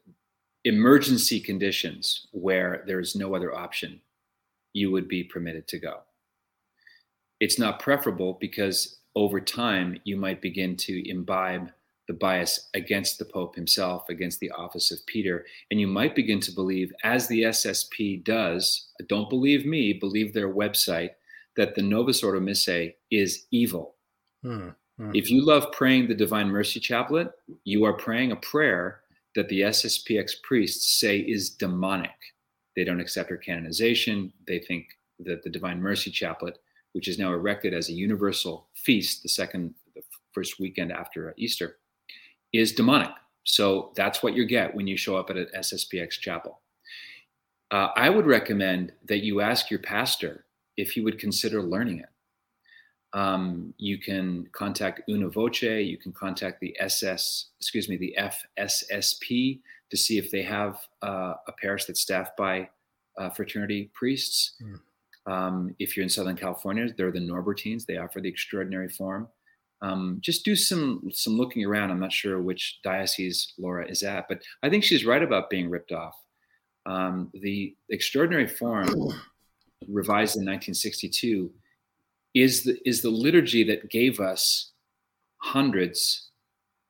emergency 0.63 1.39
conditions 1.39 2.27
where 2.31 2.83
there's 2.87 3.15
no 3.15 3.35
other 3.35 3.55
option 3.55 4.01
you 4.73 4.91
would 4.91 5.07
be 5.07 5.23
permitted 5.23 5.67
to 5.67 5.79
go. 5.79 5.99
It's 7.39 7.57
not 7.57 7.79
preferable 7.79 8.37
because 8.39 8.97
over 9.15 9.39
time 9.39 9.99
you 10.03 10.17
might 10.17 10.41
begin 10.41 10.75
to 10.75 11.09
imbibe 11.09 11.71
the 12.07 12.13
bias 12.13 12.69
against 12.73 13.19
the 13.19 13.25
Pope 13.25 13.55
himself, 13.55 14.09
against 14.09 14.39
the 14.39 14.51
office 14.51 14.91
of 14.91 15.05
Peter. 15.05 15.45
And 15.71 15.79
you 15.79 15.87
might 15.87 16.15
begin 16.15 16.39
to 16.41 16.51
believe, 16.51 16.91
as 17.03 17.27
the 17.27 17.43
SSP 17.43 18.23
does, 18.23 18.87
don't 19.07 19.29
believe 19.29 19.65
me, 19.65 19.93
believe 19.93 20.33
their 20.33 20.53
website, 20.53 21.11
that 21.57 21.75
the 21.75 21.81
Novus 21.81 22.23
Ordo 22.23 22.39
Missae 22.39 22.93
is 23.11 23.45
evil. 23.51 23.95
Hmm, 24.43 24.69
hmm. 24.97 25.11
If 25.13 25.29
you 25.29 25.45
love 25.45 25.71
praying 25.73 26.07
the 26.07 26.15
Divine 26.15 26.49
Mercy 26.49 26.79
Chaplet, 26.79 27.31
you 27.65 27.83
are 27.83 27.93
praying 27.93 28.31
a 28.31 28.37
prayer 28.37 29.01
that 29.35 29.49
the 29.49 29.61
SSPX 29.61 30.41
priests 30.43 30.99
say 30.99 31.19
is 31.19 31.49
demonic. 31.49 32.11
They 32.75 32.83
don't 32.83 33.01
accept 33.01 33.29
her 33.29 33.37
canonization. 33.37 34.31
They 34.47 34.59
think 34.59 34.85
that 35.19 35.43
the 35.43 35.49
Divine 35.49 35.81
Mercy 35.81 36.11
Chaplet, 36.11 36.57
which 36.93 37.07
is 37.07 37.19
now 37.19 37.33
erected 37.33 37.73
as 37.73 37.89
a 37.89 37.93
universal 37.93 38.67
feast, 38.75 39.23
the 39.23 39.29
second, 39.29 39.73
the 39.95 40.03
first 40.31 40.59
weekend 40.59 40.91
after 40.91 41.33
Easter, 41.37 41.77
is 42.53 42.73
demonic. 42.73 43.11
So 43.43 43.93
that's 43.95 44.21
what 44.21 44.35
you 44.35 44.45
get 44.45 44.75
when 44.75 44.87
you 44.87 44.97
show 44.97 45.15
up 45.15 45.29
at 45.29 45.37
an 45.37 45.47
SSPX 45.55 46.11
chapel. 46.19 46.61
Uh, 47.71 47.89
I 47.95 48.09
would 48.09 48.25
recommend 48.25 48.91
that 49.07 49.23
you 49.23 49.41
ask 49.41 49.69
your 49.69 49.79
pastor 49.79 50.45
if 50.75 50.91
he 50.91 51.01
would 51.01 51.19
consider 51.19 51.61
learning 51.61 51.99
it. 51.99 52.09
Um, 53.13 53.73
you 53.77 53.97
can 53.97 54.47
contact 54.51 55.01
Una 55.09 55.29
Voce, 55.29 55.63
you 55.63 55.97
can 55.97 56.11
contact 56.11 56.59
the 56.59 56.75
SS, 56.79 57.47
excuse 57.59 57.87
me, 57.87 57.97
the 57.97 58.15
FSSP 58.19 59.61
to 59.89 59.97
see 59.97 60.17
if 60.17 60.29
they 60.29 60.43
have 60.43 60.79
uh, 61.01 61.33
a 61.47 61.51
parish 61.53 61.85
that's 61.85 62.01
staffed 62.01 62.35
by 62.37 62.69
uh, 63.17 63.29
fraternity 63.29 63.89
priests. 63.93 64.55
Mm. 64.61 65.31
Um, 65.31 65.75
if 65.79 65.95
you're 65.95 66.03
in 66.03 66.09
Southern 66.09 66.35
California, 66.35 66.87
they're 66.95 67.11
the 67.11 67.19
Norbertines. 67.19 67.85
They 67.85 67.97
offer 67.97 68.21
the 68.21 68.29
extraordinary 68.29 68.89
form 68.89 69.29
um, 69.81 70.17
just 70.21 70.43
do 70.43 70.55
some 70.55 71.09
some 71.13 71.37
looking 71.37 71.65
around. 71.65 71.91
I'm 71.91 71.99
not 71.99 72.11
sure 72.11 72.41
which 72.41 72.79
diocese 72.83 73.53
Laura 73.57 73.87
is 73.87 74.03
at, 74.03 74.27
but 74.27 74.41
I 74.63 74.69
think 74.69 74.83
she's 74.83 75.05
right 75.05 75.21
about 75.21 75.49
being 75.49 75.69
ripped 75.69 75.91
off. 75.91 76.15
Um, 76.85 77.29
the 77.33 77.75
extraordinary 77.89 78.47
form, 78.47 78.87
revised 79.87 80.35
in 80.37 80.45
1962, 80.45 81.51
is 82.33 82.63
the 82.63 82.77
is 82.87 83.01
the 83.01 83.09
liturgy 83.09 83.63
that 83.65 83.89
gave 83.89 84.19
us 84.19 84.71
hundreds 85.37 86.29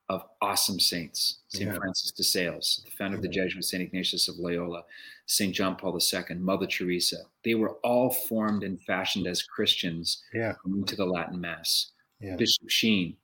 of 0.10 0.24
awesome 0.42 0.80
saints. 0.80 1.40
St. 1.50 1.70
Yeah. 1.70 1.78
Francis 1.78 2.12
de 2.12 2.24
Sales, 2.24 2.82
the 2.86 2.92
founder 2.92 3.18
of 3.18 3.22
the 3.22 3.28
Jesuits, 3.28 3.72
St. 3.72 3.84
Ignatius 3.84 4.30
of 4.30 4.38
Loyola, 4.38 4.84
St. 5.26 5.54
John 5.54 5.76
Paul 5.76 6.00
II, 6.00 6.36
Mother 6.38 6.66
Teresa. 6.66 7.18
They 7.44 7.56
were 7.56 7.74
all 7.84 8.10
formed 8.10 8.64
and 8.64 8.82
fashioned 8.82 9.28
as 9.28 9.44
Christians 9.44 10.24
yeah. 10.34 10.54
to 10.86 10.96
the 10.96 11.06
Latin 11.06 11.42
Mass. 11.42 11.92
Yeah. 12.20 12.36
Bishop 12.36 12.70
Sheen 12.70 13.16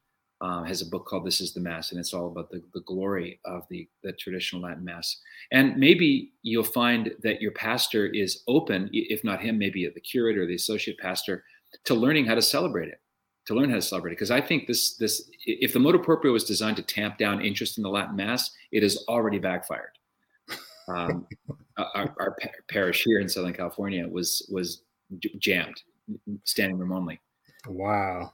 uh, 0.42 0.64
has 0.64 0.82
a 0.82 0.86
book 0.86 1.06
called 1.06 1.26
This 1.26 1.40
is 1.40 1.54
the 1.54 1.62
Mass, 1.62 1.92
and 1.92 2.00
it's 2.00 2.14
all 2.14 2.28
about 2.28 2.52
the, 2.52 2.62
the 2.74 2.82
glory 2.82 3.40
of 3.46 3.66
the, 3.70 3.88
the 4.04 4.12
traditional 4.14 4.62
Latin 4.62 4.84
Mass. 4.84 5.22
And 5.52 5.78
maybe 5.78 6.34
you'll 6.42 6.64
find 6.64 7.16
that 7.24 7.42
your 7.42 7.52
pastor 7.52 8.08
is 8.08 8.44
open, 8.48 8.90
if 8.92 9.24
not 9.24 9.42
him, 9.42 9.58
maybe 9.58 9.88
the 9.88 10.02
curate 10.02 10.38
or 10.38 10.46
the 10.46 10.56
associate 10.56 10.98
pastor, 11.00 11.46
to 11.86 11.94
learning 11.94 12.26
how 12.26 12.36
to 12.36 12.42
celebrate 12.42 12.90
it, 12.90 13.00
to 13.48 13.56
learn 13.56 13.70
how 13.70 13.78
to 13.78 13.82
celebrate 13.82 14.12
it. 14.12 14.16
Because 14.16 14.32
I 14.32 14.42
think 14.42 14.68
this, 14.68 14.96
this, 14.96 15.30
if 15.46 15.72
the 15.72 15.80
motu 15.80 16.00
proprio 16.00 16.34
was 16.34 16.44
designed 16.44 16.78
to 16.78 16.84
tamp 16.84 17.18
down 17.18 17.42
interest 17.42 17.78
in 17.78 17.84
the 17.84 17.90
Latin 17.90 18.18
Mass, 18.18 18.52
it 18.74 18.84
has 18.84 19.06
already 19.08 19.40
backfired. 19.40 19.98
Um, 20.90 21.26
our, 21.78 22.14
our 22.20 22.38
parish 22.70 23.04
here 23.04 23.20
in 23.20 23.30
Southern 23.30 23.54
California 23.54 24.06
was 24.08 24.48
was 24.52 24.82
jammed, 25.40 25.82
standing 26.44 26.78
room 26.78 26.92
only. 26.92 27.22
Wow 27.68 28.34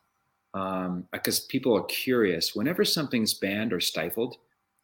um, 0.54 1.06
because 1.12 1.42
people 1.42 1.76
are 1.76 1.84
curious. 1.84 2.56
Whenever 2.56 2.84
something's 2.84 3.34
banned 3.34 3.74
or 3.74 3.80
stifled, 3.80 4.38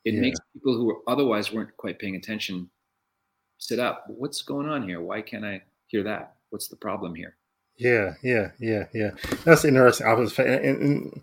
it 0.03 0.13
yeah. 0.13 0.21
makes 0.21 0.39
people 0.53 0.75
who 0.75 1.01
otherwise 1.07 1.51
weren't 1.51 1.75
quite 1.77 1.99
paying 1.99 2.15
attention 2.15 2.69
sit 3.57 3.79
up. 3.79 4.05
What's 4.07 4.41
going 4.41 4.69
on 4.69 4.87
here? 4.87 5.01
Why 5.01 5.21
can't 5.21 5.45
I 5.45 5.61
hear 5.87 6.03
that? 6.03 6.35
What's 6.49 6.67
the 6.67 6.75
problem 6.75 7.15
here? 7.15 7.35
Yeah, 7.77 8.13
yeah, 8.23 8.51
yeah, 8.59 8.85
yeah. 8.93 9.11
That's 9.43 9.65
interesting. 9.65 10.07
I 10.07 10.13
was, 10.13 10.37
and, 10.39 10.47
and 10.47 11.21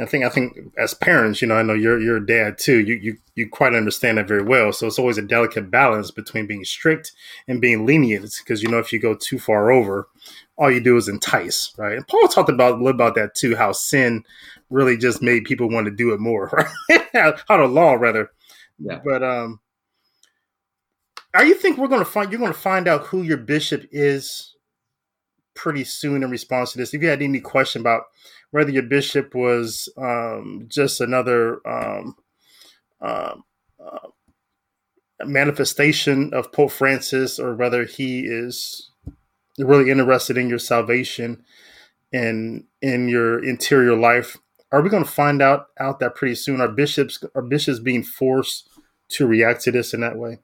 I 0.00 0.06
think 0.06 0.24
I 0.24 0.28
think 0.28 0.58
as 0.78 0.94
parents, 0.94 1.42
you 1.42 1.48
know, 1.48 1.56
I 1.56 1.62
know 1.62 1.74
you're 1.74 2.00
you're 2.00 2.16
a 2.16 2.26
dad 2.26 2.58
too. 2.58 2.80
You 2.80 2.94
you 2.94 3.16
you 3.34 3.48
quite 3.48 3.74
understand 3.74 4.18
that 4.18 4.28
very 4.28 4.42
well. 4.42 4.72
So 4.72 4.86
it's 4.86 4.98
always 4.98 5.18
a 5.18 5.22
delicate 5.22 5.70
balance 5.70 6.10
between 6.10 6.46
being 6.46 6.64
strict 6.64 7.12
and 7.46 7.60
being 7.60 7.84
lenient. 7.84 8.34
Because 8.38 8.62
you 8.62 8.68
know, 8.68 8.78
if 8.78 8.92
you 8.92 8.98
go 8.98 9.14
too 9.14 9.38
far 9.38 9.70
over, 9.70 10.08
all 10.56 10.70
you 10.70 10.80
do 10.80 10.96
is 10.96 11.08
entice, 11.08 11.72
right? 11.76 11.96
And 11.96 12.06
Paul 12.08 12.28
talked 12.28 12.48
about 12.48 12.74
a 12.74 12.76
little 12.76 12.88
about 12.88 13.14
that 13.16 13.34
too. 13.34 13.54
How 13.54 13.72
sin 13.72 14.24
really 14.70 14.96
just 14.96 15.22
made 15.22 15.44
people 15.44 15.68
want 15.68 15.86
to 15.86 15.90
do 15.90 16.12
it 16.12 16.20
more, 16.20 16.48
right? 16.88 17.36
how 17.48 17.56
the 17.58 17.66
law 17.66 17.94
rather. 17.94 18.30
Yeah. 18.78 19.00
But 19.04 19.22
um, 19.22 19.60
are 21.34 21.44
you 21.44 21.54
think 21.54 21.78
we're 21.78 21.88
to 21.88 22.04
find 22.04 22.30
you're 22.30 22.40
going 22.40 22.52
to 22.52 22.58
find 22.58 22.88
out 22.88 23.06
who 23.06 23.22
your 23.22 23.36
bishop 23.36 23.86
is 23.90 24.54
pretty 25.54 25.84
soon 25.84 26.22
in 26.22 26.30
response 26.30 26.72
to 26.72 26.78
this? 26.78 26.94
If 26.94 27.02
you 27.02 27.08
had 27.08 27.22
any 27.22 27.40
question 27.40 27.80
about 27.80 28.04
whether 28.52 28.70
your 28.70 28.84
bishop 28.84 29.34
was 29.34 29.88
um, 29.96 30.66
just 30.68 31.00
another 31.00 31.66
um, 31.66 32.14
uh, 33.00 33.34
uh, 33.82 34.08
manifestation 35.24 36.32
of 36.32 36.52
Pope 36.52 36.70
Francis 36.70 37.38
or 37.38 37.54
whether 37.54 37.84
he 37.84 38.20
is 38.20 38.90
really 39.58 39.90
interested 39.90 40.36
in 40.36 40.48
your 40.48 40.58
salvation 40.58 41.44
and 42.12 42.64
in 42.80 43.08
your 43.08 43.42
interior 43.42 43.96
life. 43.96 44.36
Are 44.70 44.82
we 44.82 44.90
going 44.90 45.04
to 45.04 45.10
find 45.10 45.42
out 45.42 45.68
out 45.80 45.98
that 46.00 46.14
pretty 46.14 46.34
soon? 46.34 46.60
Are 46.60 46.68
bishops 46.68 47.22
are 47.34 47.42
bishops 47.42 47.78
being 47.78 48.02
forced 48.02 48.68
to 49.10 49.26
react 49.26 49.62
to 49.62 49.72
this 49.72 49.92
in 49.92 50.00
that 50.00 50.16
way? 50.16 50.38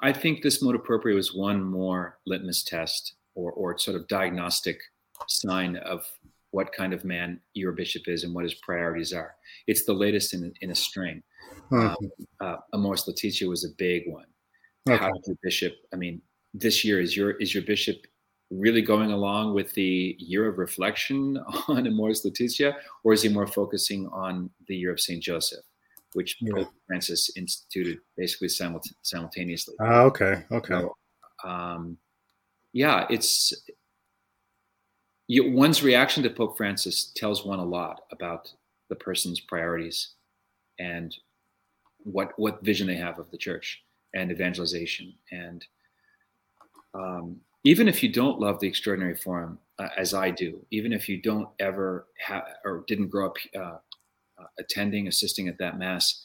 I 0.00 0.12
think 0.12 0.42
this 0.42 0.62
motu 0.62 0.78
proprio 0.78 1.16
is 1.16 1.34
one 1.34 1.62
more 1.62 2.18
litmus 2.26 2.62
test 2.62 3.14
or 3.34 3.52
or 3.52 3.78
sort 3.78 3.96
of 3.96 4.08
diagnostic 4.08 4.80
sign 5.28 5.76
of 5.76 6.06
what 6.52 6.72
kind 6.72 6.92
of 6.92 7.04
man 7.04 7.40
your 7.54 7.72
bishop 7.72 8.02
is 8.06 8.24
and 8.24 8.34
what 8.34 8.44
his 8.44 8.54
priorities 8.54 9.12
are. 9.12 9.34
It's 9.66 9.84
the 9.84 9.92
latest 9.92 10.34
in, 10.34 10.52
in 10.60 10.70
a 10.70 10.74
string. 10.74 11.22
Mm-hmm. 11.70 12.06
Um, 12.40 12.56
uh, 12.72 12.88
was 13.48 13.64
a 13.64 13.74
big 13.76 14.04
one. 14.06 14.26
Okay. 14.88 14.98
How 14.98 15.10
does 15.10 15.26
your 15.26 15.36
bishop? 15.42 15.74
I 15.92 15.96
mean, 15.96 16.20
this 16.54 16.84
year 16.84 17.00
is 17.00 17.16
your 17.16 17.32
is 17.32 17.54
your 17.54 17.62
bishop 17.62 17.96
really 18.50 18.82
going 18.82 19.12
along 19.12 19.54
with 19.54 19.72
the 19.72 20.14
year 20.18 20.46
of 20.46 20.58
reflection 20.58 21.38
on 21.68 21.86
Amoris 21.86 22.24
Laetitia, 22.24 22.76
or 23.04 23.12
is 23.12 23.22
he 23.22 23.28
more 23.28 23.46
focusing 23.46 24.06
on 24.08 24.50
the 24.68 24.76
year 24.76 24.92
of 24.92 25.00
Saint 25.00 25.22
Joseph, 25.22 25.64
which 26.12 26.36
yeah. 26.40 26.52
Pope 26.54 26.68
Francis 26.86 27.30
instituted 27.36 27.98
basically 28.16 28.48
simultaneously? 28.48 29.74
Ah, 29.80 30.02
okay, 30.02 30.44
okay. 30.50 30.74
So, 30.74 30.96
um, 31.48 31.96
yeah, 32.72 33.06
it's 33.08 33.52
one's 35.28 35.82
reaction 35.82 36.22
to 36.22 36.30
Pope 36.30 36.56
Francis 36.56 37.12
tells 37.14 37.44
one 37.44 37.58
a 37.58 37.64
lot 37.64 38.02
about 38.10 38.52
the 38.88 38.96
person's 38.96 39.40
priorities 39.40 40.10
and 40.78 41.16
what 42.04 42.32
what 42.36 42.64
vision 42.64 42.86
they 42.86 42.96
have 42.96 43.18
of 43.18 43.30
the 43.30 43.38
church 43.38 43.82
and 44.14 44.30
evangelization. 44.30 45.14
And 45.30 45.64
um, 46.94 47.36
even 47.64 47.88
if 47.88 48.02
you 48.02 48.12
don't 48.12 48.40
love 48.40 48.60
the 48.60 48.66
extraordinary 48.66 49.16
form 49.16 49.58
uh, 49.78 49.88
as 49.96 50.14
I 50.14 50.30
do, 50.30 50.64
even 50.70 50.92
if 50.92 51.08
you 51.08 51.22
don't 51.22 51.48
ever 51.60 52.06
have 52.18 52.44
or 52.64 52.84
didn't 52.86 53.08
grow 53.08 53.26
up 53.26 53.36
uh, 53.56 53.78
uh, 54.38 54.46
attending, 54.58 55.08
assisting 55.08 55.48
at 55.48 55.58
that 55.58 55.78
mass, 55.78 56.22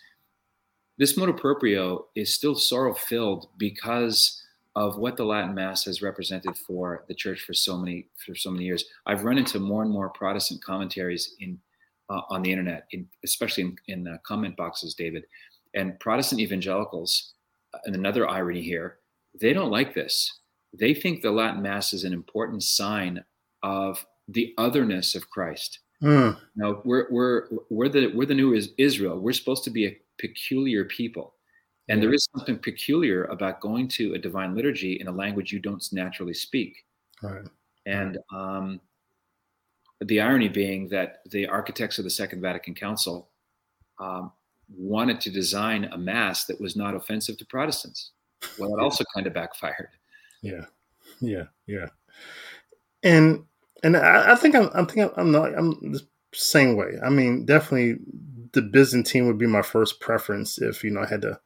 this 0.98 1.16
motu 1.16 1.34
proprio 1.34 2.08
is 2.16 2.34
still 2.34 2.56
sorrow 2.56 2.94
filled 2.94 3.50
because 3.58 4.42
of 4.78 5.00
what 5.00 5.18
the 5.18 5.26
Latin 5.26 5.56
Mass 5.56 5.86
has 5.86 6.04
represented 6.04 6.56
for 6.56 7.04
the 7.08 7.16
church 7.16 7.42
for 7.42 7.56
so 7.56 7.76
many 7.76 8.10
for 8.24 8.36
so 8.36 8.52
many 8.52 8.64
years. 8.64 8.86
I've 9.08 9.24
run 9.24 9.40
into 9.40 9.60
more 9.60 9.82
and 9.82 9.92
more 9.92 10.10
Protestant 10.10 10.64
commentaries 10.64 11.34
in 11.40 11.58
uh, 12.12 12.22
on 12.30 12.44
the 12.44 12.52
internet, 12.52 12.88
in, 12.92 13.08
especially 13.26 13.64
in, 13.64 13.76
in 13.88 14.08
uh, 14.08 14.18
comment 14.24 14.56
boxes, 14.56 14.94
David, 14.94 15.24
and 15.74 16.00
Protestant 16.00 16.40
evangelicals. 16.40 17.34
Uh, 17.74 17.80
and 17.86 17.96
another 17.96 18.30
irony 18.30 18.62
here, 18.62 19.00
they 19.42 19.52
don't 19.52 19.72
like 19.72 19.96
this. 19.96 20.42
They 20.72 20.94
think 20.94 21.22
the 21.22 21.32
Latin 21.32 21.64
Mass 21.64 21.92
is 21.92 22.04
an 22.04 22.14
important 22.14 22.62
sign 22.62 23.26
of 23.64 24.06
the 24.28 24.54
otherness 24.60 25.16
of 25.16 25.32
Christ. 25.32 25.80
Mm. 26.04 26.38
Now 26.56 26.84
we're 26.86 27.08
we're 27.10 27.48
we're 27.72 27.90
the 27.90 28.12
we're 28.14 28.28
the 28.28 28.36
new 28.36 28.54
Israel. 28.78 29.20
We're 29.20 29.34
supposed 29.34 29.64
to 29.64 29.72
be 29.72 29.88
a 29.88 29.98
peculiar 30.20 30.86
people. 30.86 31.34
And 31.90 32.04
there 32.04 32.14
is 32.14 32.28
something 32.36 32.58
peculiar 32.58 33.26
about 33.26 33.62
going 33.62 33.88
to 33.90 34.14
a 34.14 34.18
divine 34.18 34.56
liturgy 34.56 35.00
in 35.00 35.08
a 35.08 35.12
language 35.12 35.54
you 35.54 35.60
don't 35.60 35.86
naturally 35.94 36.34
speak. 36.34 36.84
Right. 37.24 37.46
And 37.86 38.18
um, 38.34 38.82
the 40.02 40.20
irony 40.20 40.50
being 40.50 40.90
that 40.90 41.22
the 41.30 41.48
architects 41.48 41.98
of 41.98 42.04
the 42.04 42.10
Second 42.10 42.42
Vatican 42.42 42.76
Council 42.76 43.30
um, 44.00 44.32
wanted 44.76 45.22
to 45.22 45.32
design 45.32 45.86
a 45.86 45.98
mass 45.98 46.46
that 46.46 46.60
was 46.60 46.76
not 46.76 46.94
offensive 46.94 47.38
to 47.38 47.46
Protestants. 47.46 48.12
Well, 48.60 48.76
it 48.76 48.82
also 48.82 49.04
kind 49.16 49.26
of 49.26 49.34
backfired. 49.34 49.90
Yeah, 50.42 50.66
yeah, 51.22 51.46
yeah. 51.66 51.88
And 53.04 53.46
and 53.84 53.98
I, 53.98 54.34
I 54.34 54.36
think 54.36 54.56
I'm, 54.56 54.70
I'm 54.74 54.88
I'm 55.16 55.32
not 55.32 55.58
I'm 55.58 55.92
the 55.92 56.06
same 56.34 56.76
way. 56.76 56.94
I 57.04 57.10
mean, 57.10 57.46
definitely 57.46 57.98
the 58.52 58.62
Byzantine 58.62 59.28
would 59.28 59.38
be 59.38 59.48
my 59.48 59.62
first 59.62 60.00
preference 60.00 60.60
if 60.62 60.84
you 60.84 60.92
know 60.92 61.02
I 61.02 61.08
had 61.08 61.22
to 61.24 61.40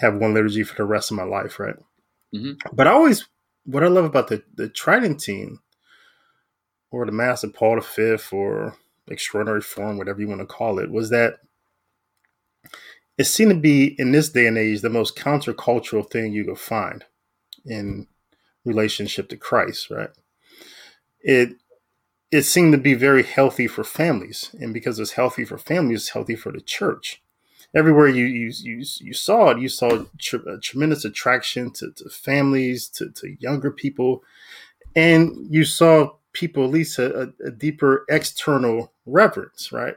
have 0.00 0.16
one 0.16 0.34
liturgy 0.34 0.62
for 0.62 0.74
the 0.74 0.84
rest 0.84 1.10
of 1.10 1.16
my 1.16 1.24
life, 1.24 1.60
right? 1.60 1.76
Mm-hmm. 2.34 2.74
But 2.74 2.86
I 2.86 2.92
always, 2.92 3.26
what 3.64 3.84
I 3.84 3.88
love 3.88 4.04
about 4.04 4.28
the 4.28 4.42
the 4.54 4.68
Tridentine 4.68 5.58
or 6.90 7.06
the 7.06 7.12
Mass 7.12 7.44
of 7.44 7.54
Paul 7.54 7.80
V 7.80 8.16
or 8.32 8.76
extraordinary 9.08 9.60
form, 9.60 9.98
whatever 9.98 10.20
you 10.20 10.28
want 10.28 10.40
to 10.40 10.46
call 10.46 10.78
it, 10.78 10.90
was 10.90 11.10
that 11.10 11.40
it 13.18 13.24
seemed 13.24 13.50
to 13.50 13.58
be 13.58 13.94
in 13.98 14.12
this 14.12 14.30
day 14.30 14.46
and 14.46 14.56
age 14.56 14.80
the 14.80 14.88
most 14.88 15.16
countercultural 15.16 16.08
thing 16.08 16.32
you 16.32 16.44
could 16.44 16.58
find 16.58 17.04
in 17.66 18.06
relationship 18.64 19.28
to 19.28 19.36
Christ, 19.36 19.90
right? 19.90 20.10
It 21.20 21.56
it 22.30 22.42
seemed 22.42 22.72
to 22.72 22.78
be 22.78 22.94
very 22.94 23.24
healthy 23.24 23.66
for 23.66 23.84
families, 23.84 24.54
and 24.58 24.72
because 24.72 24.98
it's 24.98 25.12
healthy 25.12 25.44
for 25.44 25.58
families, 25.58 26.02
it's 26.02 26.10
healthy 26.10 26.36
for 26.36 26.52
the 26.52 26.60
church 26.60 27.20
everywhere 27.74 28.08
you 28.08 28.24
you 28.24 28.52
you, 28.60 28.84
you 29.00 29.12
saw 29.12 29.50
it, 29.50 29.58
you 29.58 29.68
saw 29.68 30.04
tr- 30.18 30.48
a 30.48 30.58
tremendous 30.58 31.04
attraction 31.04 31.70
to, 31.72 31.92
to 31.92 32.08
families, 32.08 32.88
to, 32.88 33.10
to 33.10 33.36
younger 33.40 33.70
people, 33.70 34.22
and 34.96 35.46
you 35.48 35.64
saw 35.64 36.10
people 36.32 36.64
at 36.64 36.70
least 36.70 36.98
a, 36.98 37.32
a 37.44 37.50
deeper 37.50 38.04
external 38.08 38.92
reverence, 39.06 39.72
right? 39.72 39.94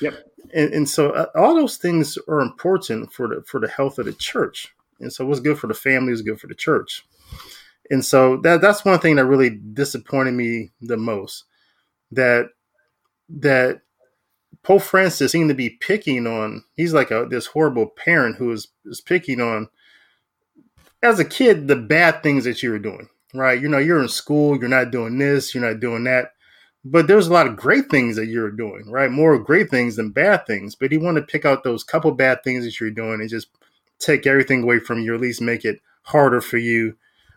Yep. 0.00 0.14
And, 0.54 0.72
and 0.72 0.88
so 0.88 1.10
uh, 1.10 1.26
all 1.34 1.54
those 1.54 1.76
things 1.76 2.18
are 2.28 2.40
important 2.40 3.12
for 3.12 3.28
the 3.28 3.42
for 3.42 3.60
the 3.60 3.68
health 3.68 3.98
of 3.98 4.06
the 4.06 4.12
church. 4.12 4.74
And 5.00 5.12
so 5.12 5.26
what's 5.26 5.40
good 5.40 5.58
for 5.58 5.66
the 5.66 5.74
family 5.74 6.12
is 6.12 6.22
good 6.22 6.40
for 6.40 6.46
the 6.46 6.54
church. 6.54 7.04
And 7.90 8.04
so 8.04 8.36
that 8.38 8.60
that's 8.60 8.84
one 8.84 8.98
thing 9.00 9.16
that 9.16 9.26
really 9.26 9.50
disappointed 9.50 10.32
me 10.32 10.70
the 10.80 10.96
most. 10.96 11.44
That 12.10 12.50
that 13.28 13.82
Pope 14.62 14.82
Francis 14.82 15.32
seemed 15.32 15.48
to 15.48 15.54
be 15.54 15.70
picking 15.70 16.26
on. 16.26 16.64
He's 16.76 16.94
like 16.94 17.10
a 17.10 17.26
this 17.28 17.46
horrible 17.46 17.86
parent 17.86 18.36
who 18.36 18.52
is 18.52 18.68
is 18.84 19.00
picking 19.00 19.40
on. 19.40 19.68
As 21.02 21.18
a 21.18 21.24
kid, 21.24 21.66
the 21.66 21.76
bad 21.76 22.22
things 22.22 22.44
that 22.44 22.62
you 22.62 22.70
were 22.70 22.78
doing, 22.78 23.08
right? 23.34 23.60
You 23.60 23.68
know, 23.68 23.78
you're 23.78 24.00
in 24.00 24.08
school, 24.08 24.56
you're 24.56 24.68
not 24.68 24.92
doing 24.92 25.18
this, 25.18 25.52
you're 25.52 25.68
not 25.68 25.80
doing 25.80 26.04
that, 26.04 26.32
but 26.84 27.08
there's 27.08 27.26
a 27.26 27.32
lot 27.32 27.48
of 27.48 27.56
great 27.56 27.90
things 27.90 28.14
that 28.16 28.26
you're 28.26 28.52
doing, 28.52 28.88
right? 28.88 29.10
More 29.10 29.36
great 29.38 29.68
things 29.68 29.96
than 29.96 30.10
bad 30.10 30.46
things. 30.46 30.76
But 30.76 30.92
he 30.92 30.98
wanted 30.98 31.22
to 31.22 31.26
pick 31.26 31.44
out 31.44 31.64
those 31.64 31.82
couple 31.82 32.12
bad 32.12 32.44
things 32.44 32.64
that 32.64 32.78
you're 32.80 32.90
doing 32.90 33.20
and 33.20 33.28
just 33.28 33.48
take 33.98 34.26
everything 34.26 34.62
away 34.62 34.78
from 34.78 35.00
you, 35.00 35.14
at 35.14 35.20
least 35.20 35.40
make 35.40 35.64
it 35.64 35.80
harder 36.02 36.40
for 36.40 36.58
you, 36.58 36.96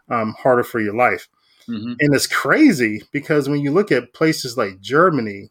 um, 0.09 0.35
harder 0.39 0.63
for 0.63 0.79
your 0.79 0.95
life. 0.95 1.27
Mm-hmm. 1.67 1.93
And 1.99 2.13
it's 2.13 2.27
crazy 2.27 3.03
because 3.11 3.49
when 3.49 3.61
you 3.61 3.71
look 3.71 3.91
at 3.91 4.13
places 4.13 4.57
like 4.57 4.79
Germany, 4.81 5.49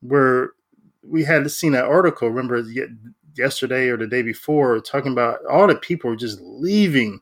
where 0.00 0.50
we 1.02 1.24
had 1.24 1.50
seen 1.50 1.72
that 1.72 1.84
article, 1.84 2.28
remember 2.28 2.62
yesterday 3.36 3.88
or 3.88 3.96
the 3.96 4.06
day 4.06 4.22
before, 4.22 4.80
talking 4.80 5.12
about 5.12 5.38
all 5.46 5.66
the 5.66 5.76
people 5.76 6.14
just 6.16 6.40
leaving 6.42 7.20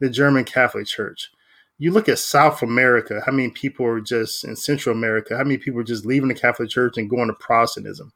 the 0.00 0.10
German 0.10 0.44
Catholic 0.44 0.86
Church. 0.86 1.30
You 1.78 1.92
look 1.92 2.08
at 2.08 2.18
South 2.18 2.62
America, 2.62 3.22
how 3.24 3.32
many 3.32 3.50
people 3.50 3.86
are 3.86 4.00
just 4.00 4.44
in 4.44 4.56
Central 4.56 4.96
America, 4.96 5.36
how 5.36 5.44
many 5.44 5.58
people 5.58 5.80
are 5.80 5.84
just 5.84 6.04
leaving 6.04 6.28
the 6.28 6.34
Catholic 6.34 6.70
Church 6.70 6.96
and 6.96 7.08
going 7.08 7.28
to 7.28 7.34
Protestantism. 7.34 8.12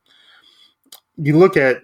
You 1.17 1.39
look 1.39 1.57
at, 1.57 1.83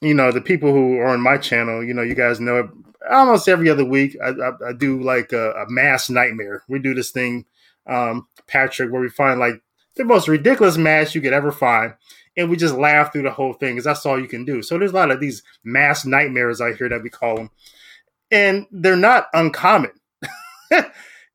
you 0.00 0.14
know, 0.14 0.30
the 0.30 0.40
people 0.40 0.72
who 0.72 0.98
are 0.98 1.08
on 1.08 1.20
my 1.20 1.38
channel, 1.38 1.82
you 1.82 1.94
know, 1.94 2.02
you 2.02 2.14
guys 2.14 2.38
know 2.38 2.56
it, 2.58 2.66
almost 3.10 3.48
every 3.48 3.68
other 3.68 3.84
week 3.84 4.16
I, 4.22 4.28
I, 4.28 4.68
I 4.68 4.72
do 4.72 5.02
like 5.02 5.32
a, 5.32 5.50
a, 5.52 5.68
mass 5.68 6.08
nightmare. 6.08 6.62
We 6.68 6.78
do 6.78 6.94
this 6.94 7.10
thing, 7.10 7.46
um, 7.86 8.28
Patrick, 8.46 8.92
where 8.92 9.00
we 9.00 9.08
find 9.08 9.40
like 9.40 9.60
the 9.96 10.04
most 10.04 10.28
ridiculous 10.28 10.76
mass 10.76 11.14
you 11.14 11.20
could 11.20 11.32
ever 11.32 11.50
find 11.50 11.94
and 12.36 12.48
we 12.48 12.56
just 12.56 12.74
laugh 12.74 13.12
through 13.12 13.22
the 13.22 13.30
whole 13.30 13.52
thing 13.52 13.74
because 13.74 13.84
that's 13.84 14.06
all 14.06 14.20
you 14.20 14.28
can 14.28 14.44
do. 14.44 14.62
So 14.62 14.78
there's 14.78 14.92
a 14.92 14.94
lot 14.94 15.10
of 15.10 15.20
these 15.20 15.42
mass 15.64 16.04
nightmares 16.04 16.60
I 16.60 16.72
hear 16.72 16.88
that 16.88 17.02
we 17.02 17.10
call 17.10 17.36
them, 17.36 17.50
and 18.30 18.66
they're 18.70 18.96
not 18.96 19.26
uncommon. 19.32 19.92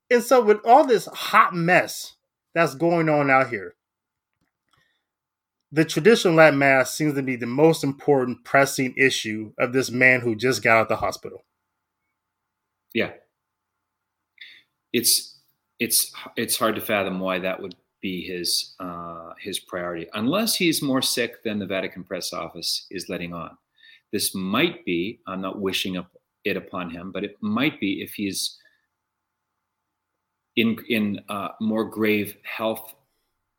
and 0.10 0.24
so 0.24 0.42
with 0.42 0.60
all 0.66 0.86
this 0.86 1.06
hot 1.06 1.54
mess 1.54 2.16
that's 2.54 2.76
going 2.76 3.10
on 3.10 3.30
out 3.30 3.50
here, 3.50 3.76
the 5.72 5.86
traditional 5.86 6.34
Latin 6.34 6.60
Mass 6.60 6.96
seems 6.96 7.14
to 7.16 7.22
be 7.22 7.36
the 7.36 7.46
most 7.46 7.84
important 7.84 8.44
pressing 8.46 8.94
issue 8.98 9.52
of 9.58 9.74
this 9.74 9.92
man 9.92 10.22
who 10.22 10.36
just 10.36 10.64
got 10.64 10.78
out 10.78 10.90
the 10.90 10.96
hospital. 10.96 11.44
Yeah, 12.94 13.12
it's 14.94 15.38
it's 15.80 16.12
it's 16.36 16.58
hard 16.58 16.76
to 16.76 16.82
fathom 16.82 17.20
why 17.20 17.40
that 17.40 17.62
would 17.62 17.76
be 18.02 18.22
his 18.22 18.76
uh, 18.80 19.34
his 19.40 19.60
priority, 19.60 20.08
unless 20.14 20.56
he's 20.56 20.82
more 20.82 21.02
sick 21.02 21.44
than 21.44 21.60
the 21.60 21.66
Vatican 21.66 22.04
press 22.04 22.34
office 22.34 22.88
is 22.92 23.10
letting 23.10 23.34
on. 23.34 23.58
This 24.12 24.34
might 24.34 24.86
be. 24.86 25.20
I'm 25.28 25.42
not 25.42 25.60
wishing 25.60 25.98
up 25.98 26.12
it 26.44 26.58
upon 26.58 26.90
him, 26.90 27.12
but 27.12 27.24
it 27.24 27.36
might 27.42 27.80
be 27.80 28.02
if 28.02 28.14
he's 28.14 28.58
in 30.56 30.78
in 30.90 31.22
uh, 31.30 31.50
more 31.60 31.86
grave 31.86 32.36
health 32.44 32.96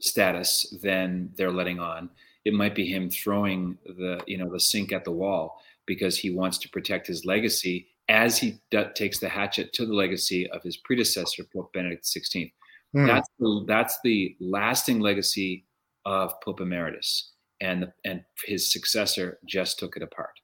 status 0.01 0.75
than 0.83 1.31
they're 1.37 1.53
letting 1.53 1.81
on. 1.81 2.11
It 2.45 2.55
might 2.55 2.75
be 2.75 2.87
him 2.87 3.11
throwing 3.11 3.79
the 3.85 4.21
you 4.27 4.39
know 4.39 4.51
the 4.51 4.61
sink 4.61 4.93
at 4.93 5.05
the 5.05 5.13
wall 5.13 5.61
because 5.87 6.19
he 6.19 6.31
wants 6.31 6.59
to 6.59 6.69
protect 6.69 7.07
his 7.07 7.25
legacy 7.25 7.89
as 8.09 8.39
he 8.39 8.59
d- 8.71 8.85
takes 8.95 9.19
the 9.19 9.29
hatchet 9.29 9.73
to 9.75 9.87
the 9.87 9.93
legacy 9.93 10.49
of 10.51 10.63
his 10.63 10.77
predecessor, 10.79 11.45
Pope 11.45 11.73
Benedict 11.73 12.05
XVI. 12.05 12.53
Mm. 12.97 13.07
That's 13.07 13.29
the 13.39 13.65
that's 13.67 13.99
the 14.03 14.37
lasting 14.41 15.01
legacy 15.01 15.67
of 16.07 16.33
Pope 16.41 16.61
Emeritus, 16.61 17.33
and 17.61 17.83
the, 17.83 17.93
and 18.05 18.23
his 18.45 18.73
successor 18.73 19.39
just 19.47 19.79
took 19.79 19.97
it 19.97 20.03
apart. 20.03 20.41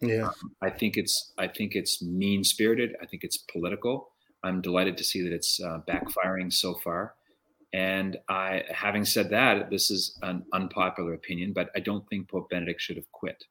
Yeah, 0.00 0.28
um, 0.28 0.52
I 0.62 0.70
think 0.70 0.96
it's 0.96 1.32
I 1.38 1.48
think 1.48 1.74
it's 1.74 2.02
mean 2.02 2.44
spirited. 2.44 2.96
I 3.02 3.06
think 3.06 3.24
it's 3.24 3.38
political. 3.38 4.10
I'm 4.44 4.60
delighted 4.60 4.96
to 4.98 5.04
see 5.04 5.22
that 5.22 5.32
it's 5.32 5.60
uh, 5.60 5.80
backfiring 5.88 6.52
so 6.52 6.74
far. 6.74 7.14
And 7.72 8.18
I, 8.28 8.64
having 8.70 9.04
said 9.04 9.30
that, 9.30 9.70
this 9.70 9.90
is 9.90 10.18
an 10.22 10.44
unpopular 10.52 11.14
opinion, 11.14 11.52
but 11.54 11.70
I 11.74 11.80
don't 11.80 12.06
think 12.10 12.28
Pope 12.28 12.50
Benedict 12.50 12.80
should 12.80 12.96
have 12.96 13.10
quit. 13.12 13.42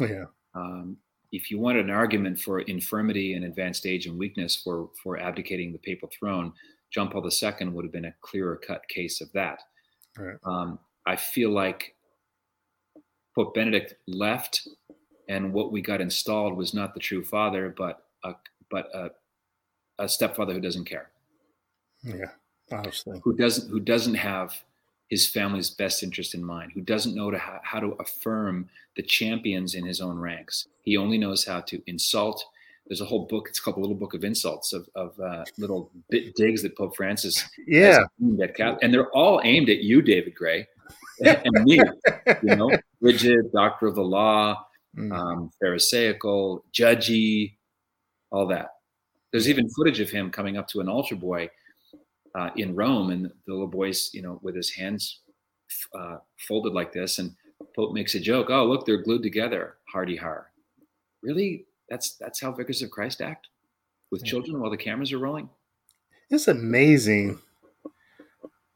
Yeah. 0.00 0.24
Um, 0.54 0.96
if 1.32 1.50
you 1.50 1.58
wanted 1.58 1.84
an 1.84 1.90
argument 1.90 2.40
for 2.40 2.60
infirmity 2.60 3.34
and 3.34 3.44
advanced 3.44 3.86
age 3.86 4.06
and 4.06 4.18
weakness 4.18 4.56
for 4.56 4.90
for 5.02 5.18
abdicating 5.18 5.72
the 5.72 5.78
papal 5.78 6.08
throne, 6.18 6.52
John 6.90 7.08
Paul 7.08 7.28
II 7.28 7.68
would 7.68 7.84
have 7.84 7.92
been 7.92 8.06
a 8.06 8.14
clearer 8.20 8.56
cut 8.56 8.86
case 8.88 9.20
of 9.20 9.30
that. 9.32 9.60
Right. 10.18 10.36
Um, 10.44 10.78
I 11.06 11.16
feel 11.16 11.50
like 11.50 11.94
Pope 13.34 13.54
Benedict 13.54 13.94
left, 14.06 14.68
and 15.28 15.52
what 15.52 15.72
we 15.72 15.80
got 15.80 16.00
installed 16.00 16.56
was 16.56 16.74
not 16.74 16.94
the 16.94 17.00
true 17.00 17.22
father, 17.22 17.74
but 17.76 18.04
a 18.24 18.34
but 18.70 18.88
a, 18.94 19.10
a 19.98 20.08
stepfather 20.08 20.52
who 20.52 20.60
doesn't 20.60 20.84
care. 20.84 21.10
Yeah, 22.02 22.30
obviously. 22.72 23.20
Who 23.22 23.36
doesn't 23.36 23.70
who 23.70 23.80
doesn't 23.80 24.14
have 24.14 24.54
his 25.08 25.28
family's 25.28 25.70
best 25.70 26.02
interest 26.02 26.34
in 26.34 26.44
mind, 26.44 26.72
who 26.72 26.80
doesn't 26.80 27.16
know 27.16 27.30
to 27.30 27.38
ha- 27.38 27.60
how 27.64 27.80
to 27.80 27.96
affirm 27.98 28.68
the 28.96 29.02
champions 29.02 29.74
in 29.74 29.84
his 29.84 30.00
own 30.00 30.18
ranks. 30.18 30.68
He 30.82 30.96
only 30.96 31.18
knows 31.18 31.44
how 31.44 31.60
to 31.62 31.82
insult. 31.86 32.44
There's 32.90 33.00
a 33.00 33.04
whole 33.04 33.26
book. 33.26 33.46
It's 33.48 33.60
called 33.60 33.76
the 33.76 33.80
Little 33.80 33.94
Book 33.94 34.14
of 34.14 34.24
Insults 34.24 34.72
of, 34.72 34.88
of 34.96 35.18
uh, 35.20 35.44
little 35.58 35.92
bit 36.10 36.34
digs 36.34 36.60
that 36.62 36.76
Pope 36.76 36.96
Francis 36.96 37.48
yeah, 37.68 38.04
and 38.82 38.92
they're 38.92 39.10
all 39.10 39.40
aimed 39.44 39.68
at 39.70 39.78
you, 39.78 40.02
David 40.02 40.34
Gray, 40.34 40.66
and 41.24 41.64
me. 41.64 41.80
you 42.42 42.56
know, 42.56 42.68
rigid, 43.00 43.52
doctor 43.52 43.86
of 43.86 43.94
the 43.94 44.02
law, 44.02 44.66
mm. 44.98 45.16
um, 45.16 45.52
Pharisaical, 45.62 46.64
judgy, 46.72 47.52
all 48.32 48.48
that. 48.48 48.70
There's 49.30 49.48
even 49.48 49.70
footage 49.70 50.00
of 50.00 50.10
him 50.10 50.32
coming 50.32 50.56
up 50.56 50.66
to 50.70 50.80
an 50.80 50.88
altar 50.88 51.14
boy 51.14 51.48
uh, 52.34 52.50
in 52.56 52.74
Rome, 52.74 53.10
and 53.10 53.26
the 53.26 53.52
little 53.52 53.68
boy's, 53.68 54.10
you 54.12 54.20
know, 54.20 54.40
with 54.42 54.56
his 54.56 54.68
hands 54.68 55.20
uh, 55.94 56.16
folded 56.48 56.72
like 56.72 56.92
this, 56.92 57.20
and 57.20 57.36
Pope 57.76 57.94
makes 57.94 58.16
a 58.16 58.20
joke. 58.20 58.50
Oh, 58.50 58.64
look, 58.64 58.84
they're 58.84 59.04
glued 59.04 59.22
together. 59.22 59.76
Hardy 59.88 60.16
har. 60.16 60.50
Really? 61.22 61.66
That's 61.90 62.12
that's 62.14 62.40
how 62.40 62.52
vicars 62.52 62.82
of 62.82 62.90
Christ 62.90 63.20
act 63.20 63.48
with 64.10 64.24
children 64.24 64.60
while 64.60 64.70
the 64.70 64.76
cameras 64.76 65.12
are 65.12 65.18
rolling. 65.18 65.50
It's 66.30 66.48
amazing 66.48 67.40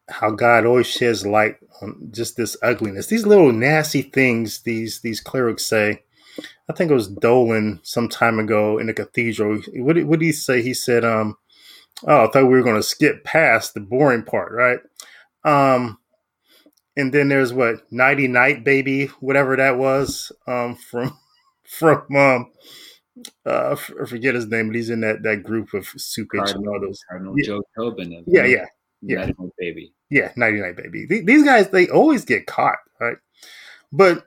how 0.09 0.31
God 0.31 0.67
always 0.67 0.87
sheds 0.87 1.25
light 1.27 1.57
on 1.81 2.11
just 2.11 2.37
this 2.37 2.57
ugliness. 2.63 3.07
These 3.07 3.27
little 3.27 3.53
nasty 3.53 4.03
things 4.03 4.61
these 4.63 5.01
these 5.01 5.21
clerics 5.21 5.65
say. 5.65 6.03
I 6.69 6.73
think 6.73 6.91
it 6.91 6.95
was 6.95 7.09
Dolan 7.09 7.79
some 7.85 8.09
time 8.09 8.39
ago 8.39 8.79
in 8.79 8.87
the 8.87 8.95
cathedral. 8.95 9.61
What 9.75 9.93
did, 9.95 10.07
what 10.07 10.19
did 10.19 10.27
he 10.27 10.33
say? 10.33 10.63
He 10.63 10.75
said, 10.75 11.05
um, 11.05 11.37
oh, 12.07 12.25
I 12.25 12.31
thought 12.31 12.45
we 12.45 12.49
were 12.49 12.63
going 12.63 12.75
to 12.75 12.83
skip 12.83 13.23
past 13.23 13.75
the 13.75 13.81
boring 13.81 14.25
part, 14.25 14.51
right? 14.51 14.81
Um, 15.45 15.99
and 16.97 17.13
then 17.13 17.29
there's 17.29 17.53
what 17.53 17.91
Nighty 17.93 18.29
Night 18.29 18.65
Baby, 18.65 19.07
whatever 19.21 19.57
that 19.57 19.79
was, 19.79 20.33
um, 20.47 20.75
from 20.75 21.17
from 21.65 22.17
um, 22.17 22.51
uh, 23.47 23.77
I 24.01 24.07
forget 24.07 24.35
his 24.35 24.47
name, 24.47 24.69
but 24.69 24.77
he's 24.77 24.91
in 24.91 25.01
that 25.01 25.23
that 25.23 25.43
group 25.43 25.73
of 25.75 25.87
super 25.97 26.39
Cardinal, 26.39 26.61
and 26.61 26.69
all 26.69 26.81
those. 26.81 27.01
Cardinal 27.09 27.35
yeah. 27.37 27.47
Joe 27.47 27.63
Tobin. 27.77 28.13
Of 28.15 28.25
yeah, 28.27 28.45
yeah, 28.45 28.65
yeah. 29.03 29.31
Baby. 29.59 29.93
Yeah, 30.11 30.33
Nighty 30.37 30.61
Night 30.61 30.77
Baby. 30.77 31.07
These 31.23 31.45
guys, 31.45 31.69
they 31.69 31.89
always 31.89 32.25
get 32.25 32.47
caught, 32.47 32.79
right? 33.01 33.17
But 33.93 34.27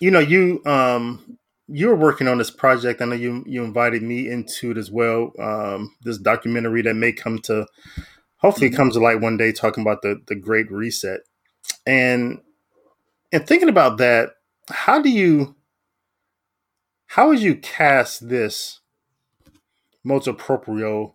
you 0.00 0.10
know, 0.10 0.18
you 0.18 0.62
um 0.66 1.38
you're 1.68 1.96
working 1.96 2.28
on 2.28 2.38
this 2.38 2.50
project. 2.50 3.00
I 3.00 3.04
know 3.06 3.14
you 3.14 3.44
you 3.46 3.64
invited 3.64 4.02
me 4.02 4.28
into 4.28 4.72
it 4.72 4.76
as 4.76 4.90
well. 4.90 5.32
Um, 5.38 5.94
this 6.02 6.18
documentary 6.18 6.82
that 6.82 6.94
may 6.94 7.12
come 7.12 7.38
to, 7.40 7.66
hopefully, 8.38 8.68
mm-hmm. 8.68 8.76
comes 8.76 8.94
to 8.94 9.00
light 9.00 9.20
one 9.20 9.36
day, 9.36 9.52
talking 9.52 9.82
about 9.82 10.02
the 10.02 10.20
the 10.26 10.34
Great 10.34 10.70
Reset, 10.70 11.20
and 11.86 12.40
and 13.32 13.46
thinking 13.46 13.68
about 13.68 13.98
that. 13.98 14.30
How 14.68 15.00
do 15.00 15.08
you 15.08 15.54
how 17.12 17.28
would 17.28 17.40
you 17.40 17.54
cast 17.54 18.30
this 18.30 18.80
motu 20.02 20.32
proprio 20.32 21.14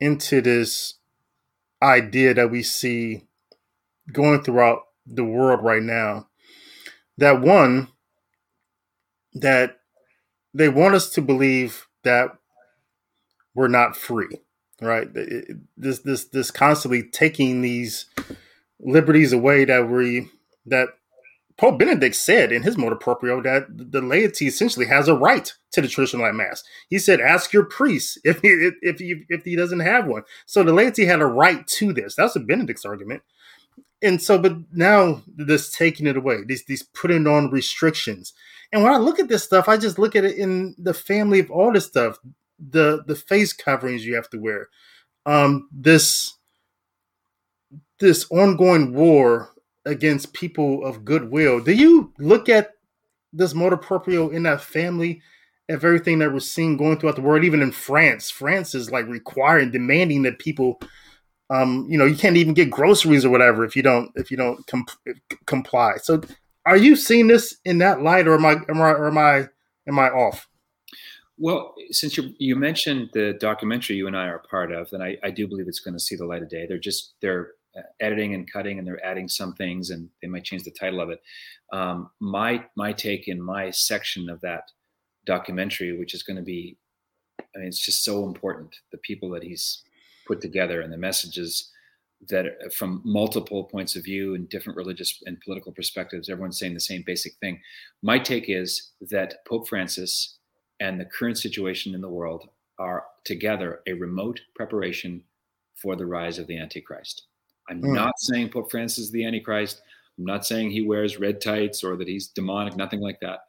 into 0.00 0.40
this 0.40 0.94
idea 1.82 2.32
that 2.32 2.50
we 2.50 2.62
see 2.62 3.26
going 4.10 4.42
throughout 4.42 4.84
the 5.06 5.22
world 5.22 5.62
right 5.62 5.82
now? 5.82 6.28
That 7.18 7.42
one 7.42 7.88
that 9.34 9.80
they 10.54 10.70
want 10.70 10.94
us 10.94 11.10
to 11.10 11.20
believe 11.20 11.88
that 12.04 12.30
we're 13.54 13.68
not 13.68 13.98
free, 13.98 14.40
right? 14.80 15.08
This 15.76 15.98
this 15.98 16.24
this 16.24 16.50
constantly 16.50 17.02
taking 17.02 17.60
these 17.60 18.06
liberties 18.80 19.34
away 19.34 19.66
that 19.66 19.90
we 19.90 20.30
that 20.64 20.88
Pope 21.56 21.78
Benedict 21.78 22.16
said 22.16 22.50
in 22.50 22.62
his 22.62 22.76
motu 22.76 22.96
proprio 22.96 23.40
that 23.42 23.66
the 23.70 24.00
laity 24.00 24.46
essentially 24.46 24.86
has 24.86 25.06
a 25.06 25.14
right 25.14 25.52
to 25.72 25.80
the 25.80 25.88
traditional 25.88 26.30
mass. 26.32 26.64
He 26.88 26.98
said, 26.98 27.20
"Ask 27.20 27.52
your 27.52 27.64
priest 27.64 28.18
if 28.24 28.40
he, 28.40 28.70
if 28.82 28.98
he, 28.98 29.24
if 29.28 29.44
he 29.44 29.54
doesn't 29.54 29.80
have 29.80 30.06
one." 30.06 30.22
So 30.46 30.64
the 30.64 30.72
laity 30.72 31.04
had 31.04 31.20
a 31.20 31.26
right 31.26 31.66
to 31.68 31.92
this. 31.92 32.16
That's 32.16 32.34
a 32.36 32.40
Benedict's 32.40 32.84
argument. 32.84 33.22
And 34.02 34.20
so, 34.20 34.38
but 34.38 34.56
now 34.72 35.22
this 35.26 35.70
taking 35.72 36.06
it 36.06 36.16
away, 36.16 36.38
these 36.44 36.64
these 36.64 36.82
putting 36.82 37.26
on 37.26 37.50
restrictions, 37.50 38.34
and 38.72 38.82
when 38.82 38.92
I 38.92 38.98
look 38.98 39.20
at 39.20 39.28
this 39.28 39.44
stuff, 39.44 39.68
I 39.68 39.76
just 39.76 39.98
look 39.98 40.16
at 40.16 40.24
it 40.24 40.36
in 40.36 40.74
the 40.76 40.94
family 40.94 41.38
of 41.38 41.50
all 41.50 41.72
this 41.72 41.86
stuff. 41.86 42.18
The 42.58 43.04
the 43.06 43.16
face 43.16 43.52
coverings 43.52 44.04
you 44.04 44.16
have 44.16 44.28
to 44.30 44.38
wear. 44.38 44.68
Um 45.24 45.68
this 45.72 46.34
this 48.00 48.26
ongoing 48.30 48.92
war 48.92 49.50
against 49.86 50.32
people 50.32 50.84
of 50.84 51.04
goodwill. 51.04 51.60
Do 51.60 51.72
you 51.72 52.12
look 52.18 52.48
at 52.48 52.72
this 53.32 53.54
motu 53.54 53.76
proprio 53.76 54.30
in 54.30 54.44
that 54.44 54.60
family 54.60 55.20
of 55.68 55.84
everything 55.84 56.18
that 56.20 56.32
we're 56.32 56.40
seeing 56.40 56.76
going 56.76 56.98
throughout 56.98 57.16
the 57.16 57.22
world, 57.22 57.44
even 57.44 57.62
in 57.62 57.72
France? 57.72 58.30
France 58.30 58.74
is 58.74 58.90
like 58.90 59.06
requiring, 59.06 59.70
demanding 59.70 60.22
that 60.22 60.38
people 60.38 60.80
um, 61.50 61.86
you 61.88 61.98
know, 61.98 62.06
you 62.06 62.16
can't 62.16 62.36
even 62.36 62.54
get 62.54 62.70
groceries 62.70 63.24
or 63.24 63.30
whatever 63.30 63.64
if 63.64 63.76
you 63.76 63.82
don't 63.82 64.10
if 64.14 64.30
you 64.30 64.36
don't 64.36 64.66
com- 64.66 64.86
comply. 65.46 65.92
So 66.02 66.22
are 66.66 66.76
you 66.76 66.96
seeing 66.96 67.26
this 67.26 67.56
in 67.64 67.78
that 67.78 68.02
light, 68.02 68.26
or 68.26 68.34
am 68.34 68.46
I 68.46 68.56
am 68.68 68.80
I 68.80 68.92
or 68.92 69.08
am 69.08 69.18
I 69.18 69.48
am 69.86 69.98
I 69.98 70.08
off? 70.08 70.48
Well, 71.36 71.74
since 71.90 72.16
you 72.16 72.34
you 72.38 72.56
mentioned 72.56 73.10
the 73.12 73.34
documentary 73.34 73.96
you 73.96 74.06
and 74.06 74.16
I 74.16 74.26
are 74.28 74.38
part 74.38 74.72
of, 74.72 74.90
then 74.90 75.02
I, 75.02 75.16
I 75.22 75.30
do 75.30 75.46
believe 75.46 75.68
it's 75.68 75.80
going 75.80 75.94
to 75.94 76.00
see 76.00 76.16
the 76.16 76.26
light 76.26 76.42
of 76.42 76.48
day. 76.48 76.66
They're 76.66 76.78
just 76.78 77.14
they're 77.20 77.52
editing 78.00 78.34
and 78.34 78.50
cutting, 78.50 78.78
and 78.78 78.86
they're 78.86 79.04
adding 79.04 79.28
some 79.28 79.54
things, 79.54 79.90
and 79.90 80.08
they 80.20 80.28
might 80.28 80.44
change 80.44 80.64
the 80.64 80.70
title 80.70 81.00
of 81.00 81.10
it. 81.10 81.20
Um, 81.72 82.10
my 82.20 82.64
my 82.76 82.92
take 82.92 83.28
in 83.28 83.40
my 83.40 83.70
section 83.70 84.28
of 84.28 84.40
that 84.42 84.64
documentary, 85.26 85.96
which 85.96 86.14
is 86.14 86.22
going 86.22 86.36
to 86.36 86.42
be, 86.42 86.76
I 87.40 87.58
mean, 87.58 87.68
it's 87.68 87.84
just 87.84 88.04
so 88.04 88.26
important. 88.26 88.74
The 88.92 88.98
people 88.98 89.30
that 89.30 89.42
he's 89.42 89.82
put 90.26 90.40
together 90.40 90.80
and 90.82 90.92
the 90.92 90.98
messages 90.98 91.70
that 92.28 92.72
from 92.72 93.02
multiple 93.04 93.64
points 93.64 93.96
of 93.96 94.04
view 94.04 94.34
and 94.34 94.48
different 94.48 94.76
religious 94.76 95.22
and 95.26 95.40
political 95.40 95.72
perspectives, 95.72 96.28
everyone's 96.28 96.58
saying 96.58 96.74
the 96.74 96.80
same 96.80 97.02
basic 97.04 97.34
thing. 97.40 97.60
My 98.02 98.18
take 98.18 98.48
is 98.48 98.92
that 99.10 99.44
Pope 99.46 99.68
Francis 99.68 100.38
and 100.80 100.98
the 100.98 101.04
current 101.04 101.38
situation 101.38 101.94
in 101.94 102.00
the 102.00 102.08
world 102.08 102.48
are 102.78 103.04
together 103.24 103.80
a 103.86 103.92
remote 103.92 104.40
preparation 104.54 105.22
for 105.74 105.96
the 105.96 106.06
rise 106.06 106.38
of 106.38 106.46
the 106.46 106.58
Antichrist. 106.58 107.26
I'm 107.68 107.82
mm. 107.82 107.94
not 107.94 108.18
saying 108.18 108.50
Pope 108.50 108.70
Francis 108.70 109.04
is 109.04 109.10
the 109.10 109.24
Antichrist. 109.24 109.82
I'm 110.18 110.24
not 110.24 110.46
saying 110.46 110.70
he 110.70 110.82
wears 110.82 111.18
red 111.18 111.40
tights 111.40 111.82
or 111.82 111.96
that 111.96 112.08
he's 112.08 112.28
demonic, 112.28 112.76
nothing 112.76 113.00
like 113.00 113.18
that. 113.20 113.40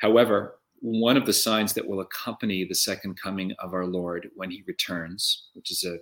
However, 0.00 0.56
one 0.80 1.16
of 1.16 1.26
the 1.26 1.32
signs 1.32 1.72
that 1.74 1.86
will 1.86 2.00
accompany 2.00 2.64
the 2.64 2.74
second 2.74 3.20
coming 3.20 3.52
of 3.58 3.74
our 3.74 3.86
Lord 3.86 4.30
when 4.34 4.50
he 4.50 4.64
returns, 4.66 5.48
which 5.54 5.70
is 5.70 5.84
a 5.84 5.98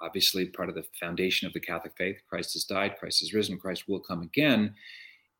obviously 0.00 0.46
part 0.46 0.68
of 0.68 0.74
the 0.74 0.84
foundation 1.00 1.46
of 1.46 1.54
the 1.54 1.60
Catholic 1.60 1.94
faith. 1.96 2.16
Christ 2.28 2.52
has 2.54 2.64
died, 2.64 2.96
Christ 2.98 3.20
has 3.20 3.32
risen, 3.32 3.58
Christ 3.58 3.88
will 3.88 4.00
come 4.00 4.22
again, 4.22 4.74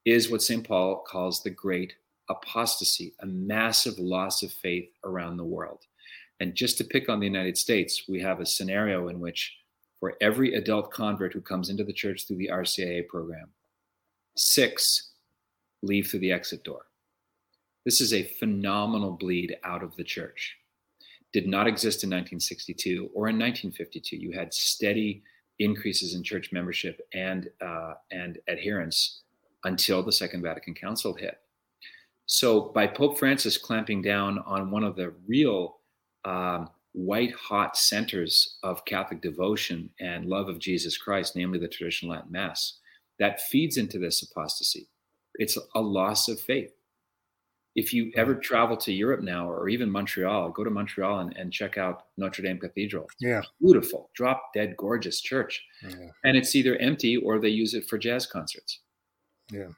is 0.05 0.31
what 0.31 0.43
St. 0.43 0.67
Paul 0.67 1.05
calls 1.07 1.43
the 1.43 1.51
great 1.51 1.95
apostasy, 2.31 3.15
a 3.21 3.27
massive 3.27 3.99
loss 3.99 4.43
of 4.43 4.53
faith 4.53 4.89
around 5.05 5.37
the 5.37 5.45
world. 5.45 5.81
And 6.41 6.55
just 6.55 6.79
to 6.79 6.85
pick 6.85 7.09
on 7.09 7.21
the 7.21 7.27
United 7.27 7.59
States, 7.59 8.05
we 8.09 8.21
have 8.21 8.41
a 8.41 8.47
scenario 8.47 9.09
in 9.09 9.21
which 9.21 9.55
for 10.05 10.19
every 10.21 10.53
adult 10.53 10.91
convert 10.91 11.33
who 11.33 11.41
comes 11.41 11.71
into 11.71 11.83
the 11.83 11.91
church 11.91 12.27
through 12.27 12.37
the 12.37 12.51
RCIA 12.53 13.09
program, 13.09 13.49
six 14.37 15.13
leave 15.81 16.09
through 16.09 16.21
the 16.21 16.31
exit 16.31 16.63
door. 16.63 16.83
This 17.87 18.03
is 18.03 18.13
a 18.13 18.25
phenomenal 18.39 19.13
bleed 19.13 19.57
out 19.65 19.83
of 19.83 19.97
the 19.97 20.05
church. 20.05 20.59
Did 21.33 21.47
not 21.47 21.67
exist 21.67 22.05
in 22.05 22.11
1962 22.11 23.13
or 23.15 23.31
in 23.31 23.39
1952. 23.39 24.17
You 24.19 24.33
had 24.33 24.53
steady 24.53 25.23
increases 25.59 26.15
in 26.15 26.23
church 26.23 26.53
membership 26.53 27.01
and 27.15 27.49
uh, 27.63 27.95
and 28.11 28.37
adherence 28.47 29.23
until 29.65 30.03
the 30.03 30.13
Second 30.13 30.43
Vatican 30.43 30.75
Council 30.75 31.15
hit. 31.15 31.39
So, 32.27 32.61
by 32.75 32.89
Pope 32.89 33.19
Francis 33.19 33.57
clamping 33.57 34.03
down 34.03 34.41
on 34.45 34.71
one 34.71 34.85
of 34.85 34.97
the 34.97 35.15
real 35.27 35.79
um, 36.27 36.69
white 36.95 37.35
hot 37.35 37.77
centers 37.77 38.57
of 38.63 38.85
Catholic 38.85 39.21
devotion 39.21 39.91
and 40.01 40.27
love 40.27 40.49
of 40.49 40.61
Jesus 40.61 40.97
Christ, 40.97 41.35
namely 41.37 41.59
the 41.59 41.69
traditional 41.69 42.15
Latin 42.15 42.33
Mass, 42.33 42.79
that 43.19 43.41
feeds 43.41 43.77
into 43.77 43.99
this 43.99 44.23
apostasy. 44.23 44.89
It's 45.35 45.59
a 45.75 45.81
loss 45.81 46.29
of 46.29 46.41
faith. 46.41 46.73
If 47.75 47.93
you 47.93 48.13
ever 48.15 48.37
travel 48.37 48.77
to 48.79 48.93
Europe 48.93 49.23
now, 49.23 49.51
or 49.51 49.69
even 49.69 49.91
Montreal, 49.91 50.51
go 50.51 50.63
to 50.63 50.71
Montreal 50.71 51.19
and, 51.19 51.37
and 51.37 51.53
check 51.53 51.77
out 51.77 52.05
Notre 52.17 52.43
Dame 52.43 52.59
Cathedral. 52.59 53.09
Yeah. 53.19 53.43
Beautiful, 53.61 54.11
drop 54.15 54.55
dead 54.55 54.77
gorgeous 54.77 55.21
church. 55.21 55.61
Yeah. 55.83 56.11
And 56.23 56.37
it's 56.37 56.55
either 56.55 56.77
empty 56.77 57.17
or 57.17 57.41
they 57.41 57.49
use 57.49 57.75
it 57.75 57.89
for 57.89 57.99
jazz 57.99 58.27
concerts. 58.27 58.79
Yeah. 59.51 59.71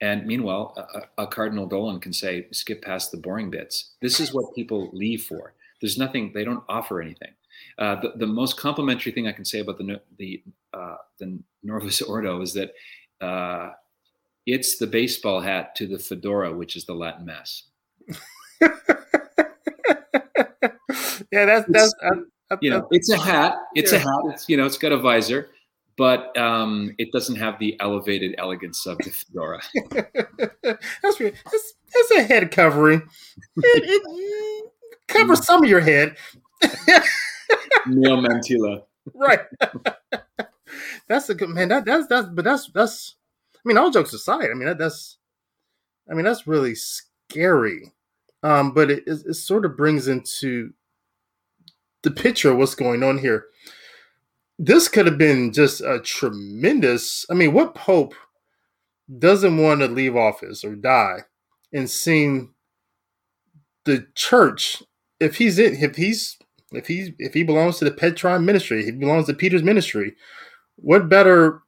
And 0.00 0.26
meanwhile, 0.26 0.74
a, 1.16 1.22
a, 1.22 1.26
Cardinal 1.26 1.66
Dolan 1.66 2.00
can 2.00 2.14
say, 2.14 2.48
skip 2.50 2.82
past 2.82 3.12
the 3.12 3.18
boring 3.18 3.50
bits. 3.50 3.92
This 4.00 4.18
is 4.18 4.32
what 4.32 4.54
people 4.54 4.90
leave 4.92 5.22
for. 5.22 5.54
There's 5.82 5.98
nothing, 5.98 6.32
they 6.32 6.44
don't 6.44 6.64
offer 6.68 7.02
anything. 7.02 7.32
Uh, 7.78 8.00
the, 8.00 8.12
the 8.16 8.26
most 8.26 8.56
complimentary 8.56 9.12
thing 9.12 9.26
I 9.26 9.32
can 9.32 9.44
say 9.44 9.58
about 9.58 9.76
the, 9.76 10.00
the, 10.18 10.42
uh, 10.72 10.96
the 11.18 11.38
Novus 11.62 12.00
Ordo 12.02 12.40
is 12.40 12.54
that 12.54 12.72
uh, 13.20 13.70
it's 14.46 14.78
the 14.78 14.86
baseball 14.86 15.40
hat 15.40 15.74
to 15.76 15.86
the 15.86 15.98
fedora, 15.98 16.52
which 16.52 16.76
is 16.76 16.84
the 16.84 16.94
Latin 16.94 17.26
Mass. 17.26 17.64
yeah, 18.60 18.68
that's, 21.44 21.66
that's, 21.68 21.94
that's, 22.00 22.62
you 22.62 22.70
know, 22.70 22.86
it's 22.90 23.10
a 23.10 23.18
hat. 23.18 23.56
It's 23.74 23.92
yeah. 23.92 23.98
a 23.98 24.00
hat. 24.00 24.20
It's, 24.26 24.48
you 24.48 24.56
know, 24.56 24.64
it's 24.64 24.78
got 24.78 24.92
a 24.92 24.98
visor 24.98 25.50
but 25.96 26.36
um, 26.38 26.94
it 26.98 27.12
doesn't 27.12 27.36
have 27.36 27.58
the 27.58 27.78
elevated 27.80 28.34
elegance 28.38 28.86
of 28.86 28.98
the 28.98 29.10
fedora. 29.10 29.60
That's 30.62 31.20
weird. 31.20 31.34
It's, 31.52 31.74
it's, 31.94 32.10
a 32.12 32.22
head 32.22 32.50
covering. 32.50 33.02
It, 33.56 33.84
it 33.84 34.02
covers 35.12 35.40
mm. 35.40 35.44
some 35.44 35.62
of 35.62 35.68
your 35.68 35.80
head. 35.80 36.16
Neil 37.86 38.16
Mantilla. 38.18 38.82
Right. 39.14 39.40
that's 41.08 41.28
a 41.28 41.34
good 41.34 41.48
man. 41.48 41.68
That, 41.68 41.84
that's 41.84 42.06
that's 42.06 42.28
but 42.28 42.44
that's 42.44 42.70
that's. 42.72 43.16
I 43.56 43.60
mean, 43.64 43.78
all 43.78 43.90
jokes 43.90 44.12
aside, 44.12 44.50
I 44.50 44.54
mean 44.54 44.66
that, 44.66 44.78
that's. 44.78 45.18
I 46.10 46.14
mean 46.14 46.24
that's 46.24 46.46
really 46.46 46.74
scary, 46.74 47.92
um, 48.42 48.72
but 48.72 48.90
it, 48.90 49.04
it, 49.06 49.22
it 49.26 49.34
sort 49.34 49.64
of 49.64 49.76
brings 49.76 50.08
into 50.08 50.72
the 52.02 52.10
picture 52.10 52.50
of 52.50 52.58
what's 52.58 52.74
going 52.74 53.02
on 53.02 53.18
here 53.18 53.46
this 54.64 54.86
could 54.88 55.06
have 55.06 55.18
been 55.18 55.52
just 55.52 55.80
a 55.80 56.00
tremendous. 56.00 57.26
I 57.28 57.34
mean, 57.34 57.52
what 57.52 57.74
pope 57.74 58.14
doesn't 59.18 59.58
want 59.58 59.80
to 59.80 59.88
leave 59.88 60.16
office 60.16 60.64
or 60.64 60.76
die 60.76 61.24
and 61.72 61.90
seeing 61.90 62.54
the 63.84 64.06
church 64.14 64.82
if 65.22 65.36
he's 65.36 65.58
in 65.58 65.76
if 65.76 65.96
he's 65.96 66.38
if 66.72 66.86
he's 66.86 67.10
if 67.18 67.34
he 67.34 67.42
belongs 67.42 67.78
to 67.78 67.84
the 67.84 67.90
Petrine 67.90 68.44
ministry, 68.44 68.84
he 68.84 68.90
belongs 68.90 69.26
to 69.26 69.34
Peter's 69.34 69.62
ministry. 69.62 70.14
What 70.76 71.08
better 71.08 71.62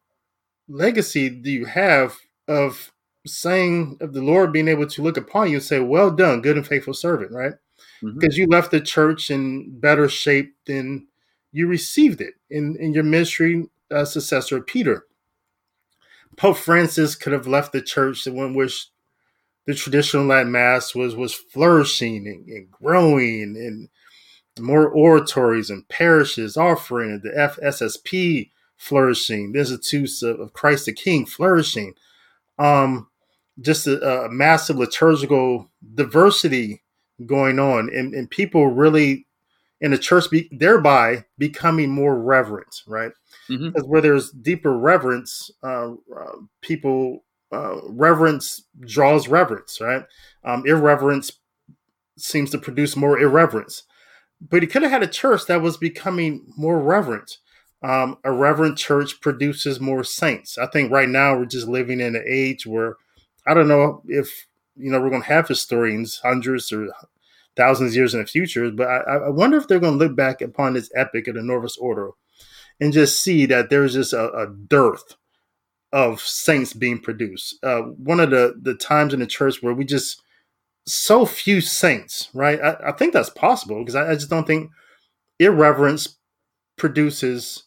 legacy 0.69 1.29
do 1.29 1.51
you 1.51 1.67
have 1.67 2.17
of 2.49 2.93
saying 3.27 3.99
of 4.01 4.13
the 4.13 4.23
Lord 4.23 4.53
being 4.53 4.69
able 4.69 4.87
to 4.87 5.03
look 5.03 5.17
upon 5.17 5.51
you 5.51 5.57
and 5.57 5.63
say, 5.63 5.79
"Well 5.79 6.11
done, 6.11 6.43
good 6.43 6.57
and 6.57 6.67
faithful 6.67 6.95
servant," 6.95 7.33
right? 7.33 7.53
Mm-hmm. 8.03 8.19
Because 8.19 8.37
you 8.37 8.47
left 8.47 8.71
the 8.71 8.81
church 8.81 9.31
in 9.31 9.79
better 9.79 10.09
shape 10.09 10.55
than 10.67 11.07
you 11.53 11.69
received 11.69 12.21
it 12.21 12.35
in, 12.51 12.77
in 12.81 12.93
your 12.93 13.05
ministry 13.05 13.69
uh, 13.91 14.05
successor, 14.05 14.61
Peter. 14.61 15.07
Pope 16.37 16.57
Francis 16.57 17.15
could 17.15 17.33
have 17.33 17.47
left 17.47 17.73
the 17.73 17.81
church 17.81 18.27
in 18.27 18.35
one 18.35 18.55
which 18.55 18.89
the 19.67 19.75
traditional 19.75 20.27
Latin 20.27 20.53
Mass 20.53 20.95
was 20.95 21.17
was 21.17 21.35
flourishing 21.35 22.27
and, 22.27 22.47
and 22.49 22.71
growing, 22.71 23.57
and 23.57 23.89
more 24.59 24.89
oratories 24.89 25.71
and 25.71 25.89
parishes 25.89 26.57
offering, 26.57 27.21
the 27.23 27.31
FSSP 27.31 28.51
flourishing, 28.77 29.53
the 29.53 29.61
Institutes 29.61 30.23
of, 30.23 30.39
of 30.41 30.53
Christ 30.53 30.87
the 30.87 30.93
King 30.93 31.27
flourishing, 31.27 31.95
um, 32.59 33.09
just 33.61 33.87
a, 33.87 34.25
a 34.25 34.31
massive 34.31 34.77
liturgical 34.77 35.71
diversity 35.95 36.83
going 37.27 37.59
on, 37.59 37.91
and, 37.93 38.15
and 38.15 38.31
people 38.31 38.69
really 38.69 39.27
in 39.81 39.91
the 39.91 39.99
church 39.99 40.31
be, 40.31 40.49
thereby 40.53 41.25
becoming 41.37 41.91
more 41.91 42.19
reverent, 42.19 42.83
right? 42.87 43.13
Mm-hmm. 43.51 43.67
Because 43.69 43.85
where 43.85 44.01
there's 44.01 44.31
deeper 44.31 44.77
reverence, 44.77 45.51
uh, 45.63 45.93
uh, 45.93 46.37
people 46.63 47.25
uh, 47.55 47.81
reverence 47.85 48.65
draws 48.81 49.29
reverence, 49.29 49.81
right? 49.81 50.05
Um, 50.45 50.65
irreverence 50.67 51.33
seems 52.17 52.51
to 52.51 52.59
produce 52.59 52.97
more 52.97 53.19
irreverence. 53.19 53.85
But 54.41 54.63
he 54.63 54.69
could 54.69 54.83
have 54.83 54.91
had 54.91 55.03
a 55.03 55.09
church 55.09 55.47
that 55.47 55.63
was 55.63 55.77
becoming 55.77 56.45
more 56.57 56.79
reverent. 56.79 57.39
Um, 57.83 58.19
a 58.25 58.33
reverent 58.33 58.79
church 58.79 59.21
produces 59.21 59.79
more 59.79 60.05
saints. 60.05 60.59
I 60.59 60.67
think 60.67 60.91
right 60.91 61.09
now 61.09 61.37
we're 61.37 61.45
just 61.45 61.69
living 61.69 62.01
in 62.01 62.17
an 62.17 62.25
age 62.27 62.67
where 62.67 62.97
I 63.47 63.55
don't 63.55 63.69
know 63.69 64.03
if 64.07 64.47
you 64.77 64.91
know 64.91 65.01
we're 65.01 65.11
going 65.11 65.23
to 65.23 65.29
have 65.29 65.49
historians, 65.49 66.21
hundreds 66.23 66.73
or 66.73 66.89
thousands 67.57 67.93
of 67.93 67.97
years 67.97 68.15
in 68.15 68.21
the 68.21 68.27
future. 68.27 68.71
But 68.71 68.89
I, 68.89 69.17
I 69.17 69.29
wonder 69.29 69.57
if 69.59 69.69
they're 69.69 69.79
going 69.79 69.99
to 69.99 70.05
look 70.05 70.17
back 70.17 70.41
upon 70.41 70.75
this 70.75 70.91
epic 70.97 71.29
of 71.29 71.35
the 71.35 71.43
Novus 71.43 71.77
Ordo 71.77 72.17
and 72.81 72.93
just 72.93 73.23
see 73.23 73.47
that 73.47 73.71
there's 73.71 73.95
just 73.95 74.13
a, 74.13 74.33
a 74.33 74.47
dearth 74.49 75.15
of 75.95 76.21
saints 76.21 76.75
being 76.75 76.99
produced. 76.99 77.57
Uh, 77.63 77.83
one 77.83 78.21
of 78.21 78.31
the 78.31 78.55
the 78.61 78.75
times 78.75 79.15
in 79.15 79.21
the 79.21 79.27
church 79.27 79.63
where 79.63 79.73
we 79.73 79.87
just 79.87 80.21
so 80.87 81.25
few 81.25 81.63
saints, 81.63 82.29
right? 82.35 82.61
I, 82.61 82.77
I 82.89 82.93
think 82.93 83.15
that's 83.15 83.31
possible 83.31 83.79
because 83.79 83.95
I, 83.95 84.11
I, 84.11 84.15
just 84.15 84.29
don't 84.29 84.47
think 84.47 84.71
irreverence 85.39 86.19
produces 86.77 87.63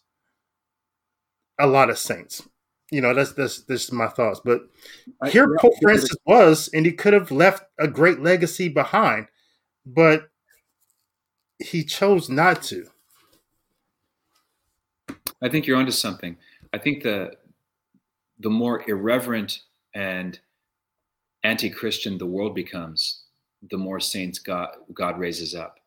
a 1.57 1.65
lot 1.65 1.89
of 1.89 1.97
saints. 1.97 2.47
You 2.91 3.01
know, 3.01 3.15
that's 3.15 3.33
that's 3.33 3.63
that's 3.63 3.91
my 3.91 4.07
thoughts. 4.07 4.41
But 4.45 4.61
here 5.29 5.57
Pope 5.59 5.73
Francis 5.81 6.15
was, 6.25 6.69
and 6.71 6.85
he 6.85 6.91
could 6.91 7.13
have 7.13 7.31
left 7.31 7.63
a 7.79 7.87
great 7.87 8.19
legacy 8.19 8.69
behind 8.69 9.27
but 9.87 10.29
he 11.59 11.83
chose 11.83 12.29
not 12.29 12.61
to. 12.63 12.87
I 15.41 15.49
think 15.49 15.65
you're 15.65 15.77
onto 15.77 15.91
something. 15.91 16.37
I 16.73 16.77
think 16.77 17.03
the 17.03 17.31
the 18.39 18.49
more 18.49 18.83
irreverent 18.89 19.61
and 19.95 20.39
anti-Christian 21.43 22.17
the 22.17 22.25
world 22.25 22.53
becomes, 22.53 23.23
the 23.69 23.77
more 23.77 23.99
saints 23.99 24.39
God 24.39 24.69
God 24.93 25.19
raises 25.19 25.55
up. 25.55 25.79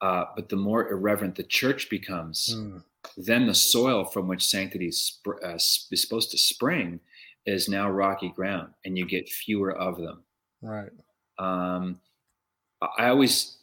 Uh, 0.00 0.24
but 0.36 0.48
the 0.48 0.56
more 0.56 0.88
irreverent 0.90 1.34
the 1.34 1.42
church 1.42 1.90
becomes, 1.90 2.54
mm. 2.56 2.82
then 3.16 3.46
the 3.46 3.54
soil 3.54 4.04
from 4.04 4.28
which 4.28 4.46
sanctity 4.46 4.92
sp- 4.94 5.42
uh, 5.44 5.54
is 5.54 5.88
supposed 5.90 6.30
to 6.30 6.38
spring 6.38 7.00
is 7.46 7.68
now 7.68 7.90
rocky 7.90 8.28
ground, 8.28 8.72
and 8.84 8.96
you 8.96 9.04
get 9.04 9.28
fewer 9.28 9.72
of 9.72 9.98
them. 9.98 10.22
Right. 10.62 10.90
Um, 11.38 12.00
I 12.96 13.08
always 13.08 13.58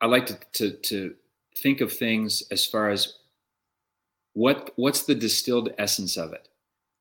I 0.00 0.06
like 0.06 0.26
to, 0.26 0.38
to, 0.52 0.70
to 0.76 1.14
think 1.56 1.80
of 1.80 1.92
things 1.92 2.42
as 2.50 2.66
far 2.66 2.90
as 2.90 3.14
what 4.34 4.72
what's 4.76 5.02
the 5.02 5.14
distilled 5.14 5.72
essence 5.78 6.16
of 6.16 6.32
it. 6.32 6.48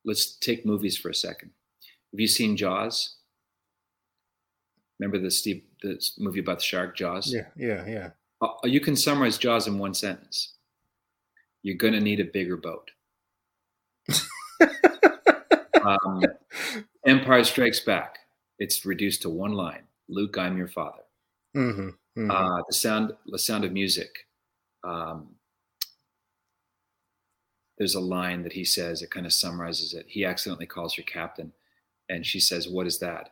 Let's 0.07 0.37
take 0.37 0.65
movies 0.65 0.97
for 0.97 1.09
a 1.09 1.13
second. 1.13 1.51
Have 2.13 2.19
you 2.19 2.29
seen 2.29 2.55
Jaws? 2.55 3.17
Remember 4.99 5.19
the 5.19 5.29
Steve 5.29 5.63
the 5.83 6.01
movie 6.17 6.39
about 6.39 6.59
the 6.59 6.63
shark 6.63 6.95
Jaws? 6.95 7.31
Yeah, 7.31 7.47
yeah, 7.57 7.85
yeah. 7.85 8.09
Uh, 8.41 8.53
you 8.63 8.79
can 8.79 8.95
summarize 8.95 9.37
Jaws 9.37 9.67
in 9.67 9.77
one 9.77 9.93
sentence. 9.93 10.53
You're 11.61 11.75
going 11.75 11.93
to 11.93 11.99
need 11.99 12.21
a 12.21 12.23
bigger 12.23 12.55
boat. 12.55 12.89
um, 15.83 16.23
Empire 17.05 17.43
Strikes 17.43 17.81
Back. 17.81 18.19
It's 18.59 18.85
reduced 18.85 19.23
to 19.23 19.29
one 19.29 19.51
line. 19.51 19.83
Luke, 20.07 20.37
I'm 20.37 20.57
your 20.57 20.69
father. 20.69 21.03
Mm-hmm, 21.55 21.89
mm-hmm. 22.21 22.31
Uh, 22.31 22.61
the 22.67 22.73
sound, 22.73 23.11
the 23.25 23.39
sound 23.39 23.65
of 23.65 23.73
music. 23.73 24.09
Um, 24.83 25.35
there's 27.77 27.95
a 27.95 27.99
line 27.99 28.43
that 28.43 28.53
he 28.53 28.63
says. 28.63 29.01
It 29.01 29.11
kind 29.11 29.25
of 29.25 29.33
summarizes 29.33 29.93
it. 29.93 30.05
He 30.07 30.25
accidentally 30.25 30.65
calls 30.65 30.95
her 30.95 31.03
captain, 31.03 31.53
and 32.09 32.25
she 32.25 32.39
says, 32.39 32.67
"What 32.67 32.87
is 32.87 32.99
that?" 32.99 33.31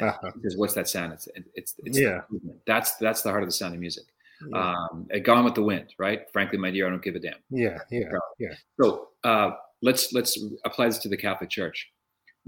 Uh-huh. 0.00 0.30
says, 0.42 0.56
"What's 0.56 0.74
that 0.74 0.88
sound?" 0.88 1.12
It's 1.12 1.28
it's, 1.54 1.74
it's 1.84 1.98
yeah. 1.98 2.20
That's 2.66 2.96
that's 2.96 3.22
the 3.22 3.30
heart 3.30 3.42
of 3.42 3.48
the 3.48 3.54
sound 3.54 3.74
of 3.74 3.80
music. 3.80 4.04
Yeah. 4.50 4.74
Um, 4.92 5.06
Gone 5.22 5.44
with 5.44 5.54
the 5.54 5.62
Wind, 5.62 5.94
right? 5.98 6.22
Frankly, 6.32 6.58
my 6.58 6.70
dear, 6.70 6.86
I 6.86 6.90
don't 6.90 7.02
give 7.02 7.14
a 7.14 7.20
damn. 7.20 7.34
Yeah, 7.50 7.78
yeah, 7.90 8.08
yeah. 8.40 8.54
So 8.80 9.08
uh, 9.22 9.52
let's 9.82 10.12
let's 10.12 10.42
apply 10.64 10.86
this 10.86 10.98
to 10.98 11.08
the 11.08 11.16
Catholic 11.16 11.50
Church. 11.50 11.90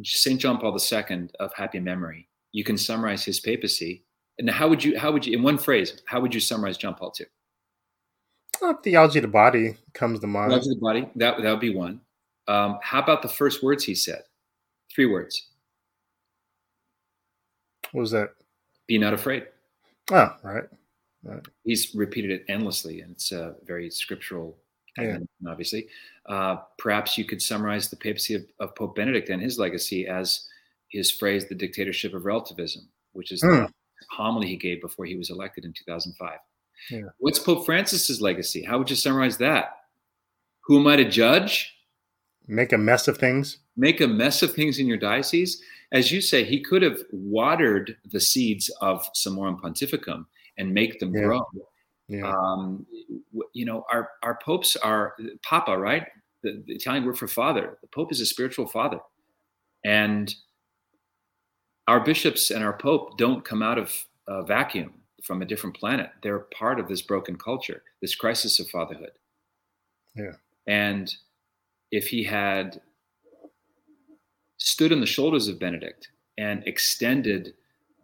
Saint 0.02 0.40
John 0.40 0.58
Paul 0.58 0.76
II 0.76 1.28
of 1.38 1.52
happy 1.54 1.78
memory 1.78 2.28
you 2.54 2.64
can 2.64 2.78
summarize 2.78 3.24
his 3.24 3.40
papacy. 3.40 4.04
And 4.38 4.48
how 4.48 4.68
would 4.68 4.82
you, 4.82 4.98
how 4.98 5.12
would 5.12 5.26
you, 5.26 5.36
in 5.36 5.42
one 5.42 5.58
phrase, 5.58 6.00
how 6.06 6.20
would 6.20 6.32
you 6.32 6.40
summarize 6.40 6.78
John 6.78 6.94
Paul 6.94 7.12
II? 7.20 7.26
Uh, 8.62 8.74
theology 8.74 9.18
of 9.18 9.22
the 9.22 9.28
body 9.28 9.76
comes 9.92 10.20
to 10.20 10.26
mind. 10.26 10.50
Theology 10.50 10.70
of 10.70 10.76
the 10.76 10.80
body, 10.80 11.08
that, 11.16 11.42
that 11.42 11.50
would 11.50 11.60
be 11.60 11.74
one. 11.74 12.00
Um, 12.48 12.78
how 12.82 13.00
about 13.00 13.22
the 13.22 13.28
first 13.28 13.62
words 13.62 13.84
he 13.84 13.94
said? 13.94 14.22
Three 14.94 15.06
words. 15.06 15.48
What 17.92 18.00
was 18.02 18.10
that? 18.12 18.30
Be 18.86 18.98
not 18.98 19.14
afraid. 19.14 19.46
Oh, 20.10 20.34
right. 20.42 20.64
right. 21.22 21.40
He's 21.64 21.94
repeated 21.94 22.30
it 22.30 22.44
endlessly, 22.48 23.00
and 23.00 23.12
it's 23.12 23.32
a 23.32 23.54
very 23.64 23.88
scriptural, 23.90 24.56
Yeah. 24.98 25.18
obviously. 25.48 25.88
Uh, 26.26 26.56
perhaps 26.78 27.16
you 27.16 27.24
could 27.24 27.40
summarize 27.40 27.88
the 27.88 27.96
papacy 27.96 28.34
of, 28.34 28.44
of 28.60 28.74
Pope 28.74 28.96
Benedict 28.96 29.30
and 29.30 29.40
his 29.40 29.58
legacy 29.58 30.06
as 30.06 30.46
his 30.88 31.10
phrase, 31.10 31.48
the 31.48 31.54
dictatorship 31.54 32.14
of 32.14 32.24
relativism, 32.24 32.88
which 33.12 33.32
is 33.32 33.40
Hmm. 33.42 33.48
the 33.64 33.72
homily 34.10 34.48
he 34.48 34.56
gave 34.56 34.80
before 34.80 35.06
he 35.06 35.16
was 35.16 35.30
elected 35.30 35.64
in 35.64 35.72
2005. 35.72 36.38
Yeah. 36.90 37.02
What's 37.18 37.38
Pope 37.38 37.64
Francis's 37.64 38.20
legacy? 38.20 38.62
How 38.62 38.78
would 38.78 38.90
you 38.90 38.96
summarize 38.96 39.38
that? 39.38 39.76
Who 40.64 40.78
am 40.78 40.86
I 40.86 40.96
to 40.96 41.04
judge? 41.08 41.74
Make 42.46 42.72
a 42.72 42.78
mess 42.78 43.08
of 43.08 43.18
things. 43.18 43.58
make 43.76 44.00
a 44.00 44.06
mess 44.06 44.42
of 44.42 44.54
things 44.54 44.78
in 44.78 44.86
your 44.86 44.96
diocese. 44.98 45.60
As 45.90 46.12
you 46.12 46.20
say, 46.20 46.44
he 46.44 46.60
could 46.60 46.82
have 46.82 46.98
watered 47.10 47.96
the 48.12 48.20
seeds 48.20 48.68
of 48.80 49.04
Summorum 49.14 49.60
Pontificum 49.60 50.26
and 50.58 50.72
make 50.72 51.00
them 51.00 51.12
Yeah. 51.14 51.22
grow. 51.22 51.42
Yeah. 52.08 52.30
Um, 52.30 52.86
you 53.52 53.64
know, 53.64 53.84
our 53.90 54.10
our 54.22 54.38
popes 54.44 54.76
are 54.76 55.16
Papa, 55.42 55.76
right? 55.76 56.06
The, 56.42 56.62
the 56.66 56.74
Italian 56.74 57.04
word 57.04 57.18
for 57.18 57.26
father. 57.26 57.78
The 57.80 57.88
Pope 57.88 58.12
is 58.12 58.20
a 58.20 58.26
spiritual 58.26 58.66
father, 58.68 59.00
and 59.84 60.32
our 61.88 62.00
bishops 62.00 62.50
and 62.50 62.62
our 62.62 62.76
Pope 62.76 63.16
don't 63.18 63.44
come 63.44 63.62
out 63.62 63.78
of 63.78 63.92
a 64.28 64.42
vacuum 64.44 64.92
from 65.24 65.42
a 65.42 65.46
different 65.46 65.76
planet. 65.76 66.10
They're 66.22 66.46
part 66.58 66.78
of 66.78 66.88
this 66.88 67.02
broken 67.02 67.36
culture, 67.36 67.82
this 68.00 68.14
crisis 68.14 68.60
of 68.60 68.68
fatherhood. 68.68 69.12
Yeah. 70.14 70.32
And 70.66 71.12
if 71.90 72.06
he 72.08 72.22
had 72.22 72.80
stood 74.58 74.92
on 74.92 75.00
the 75.00 75.06
shoulders 75.06 75.48
of 75.48 75.58
Benedict 75.58 76.08
and 76.38 76.62
extended 76.66 77.54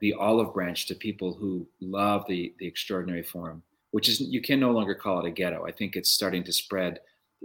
the 0.01 0.14
olive 0.14 0.55
branch 0.55 0.87
to 0.87 0.95
people 0.95 1.35
who 1.35 1.66
love 1.81 2.25
the, 2.27 2.55
the 2.59 2.66
extraordinary 2.66 3.23
form, 3.23 3.62
which 3.91 4.09
is, 4.09 4.21
you 4.21 4.41
can 4.41 4.59
no 4.59 4.71
longer 4.71 4.95
call 4.95 5.21
it 5.21 5.29
a 5.29 5.31
ghetto. 5.31 5.66
I 5.66 5.73
think 5.73 5.97
it's 5.97 6.12
starting 6.12 6.43
to 6.45 6.53
spread 6.53 7.01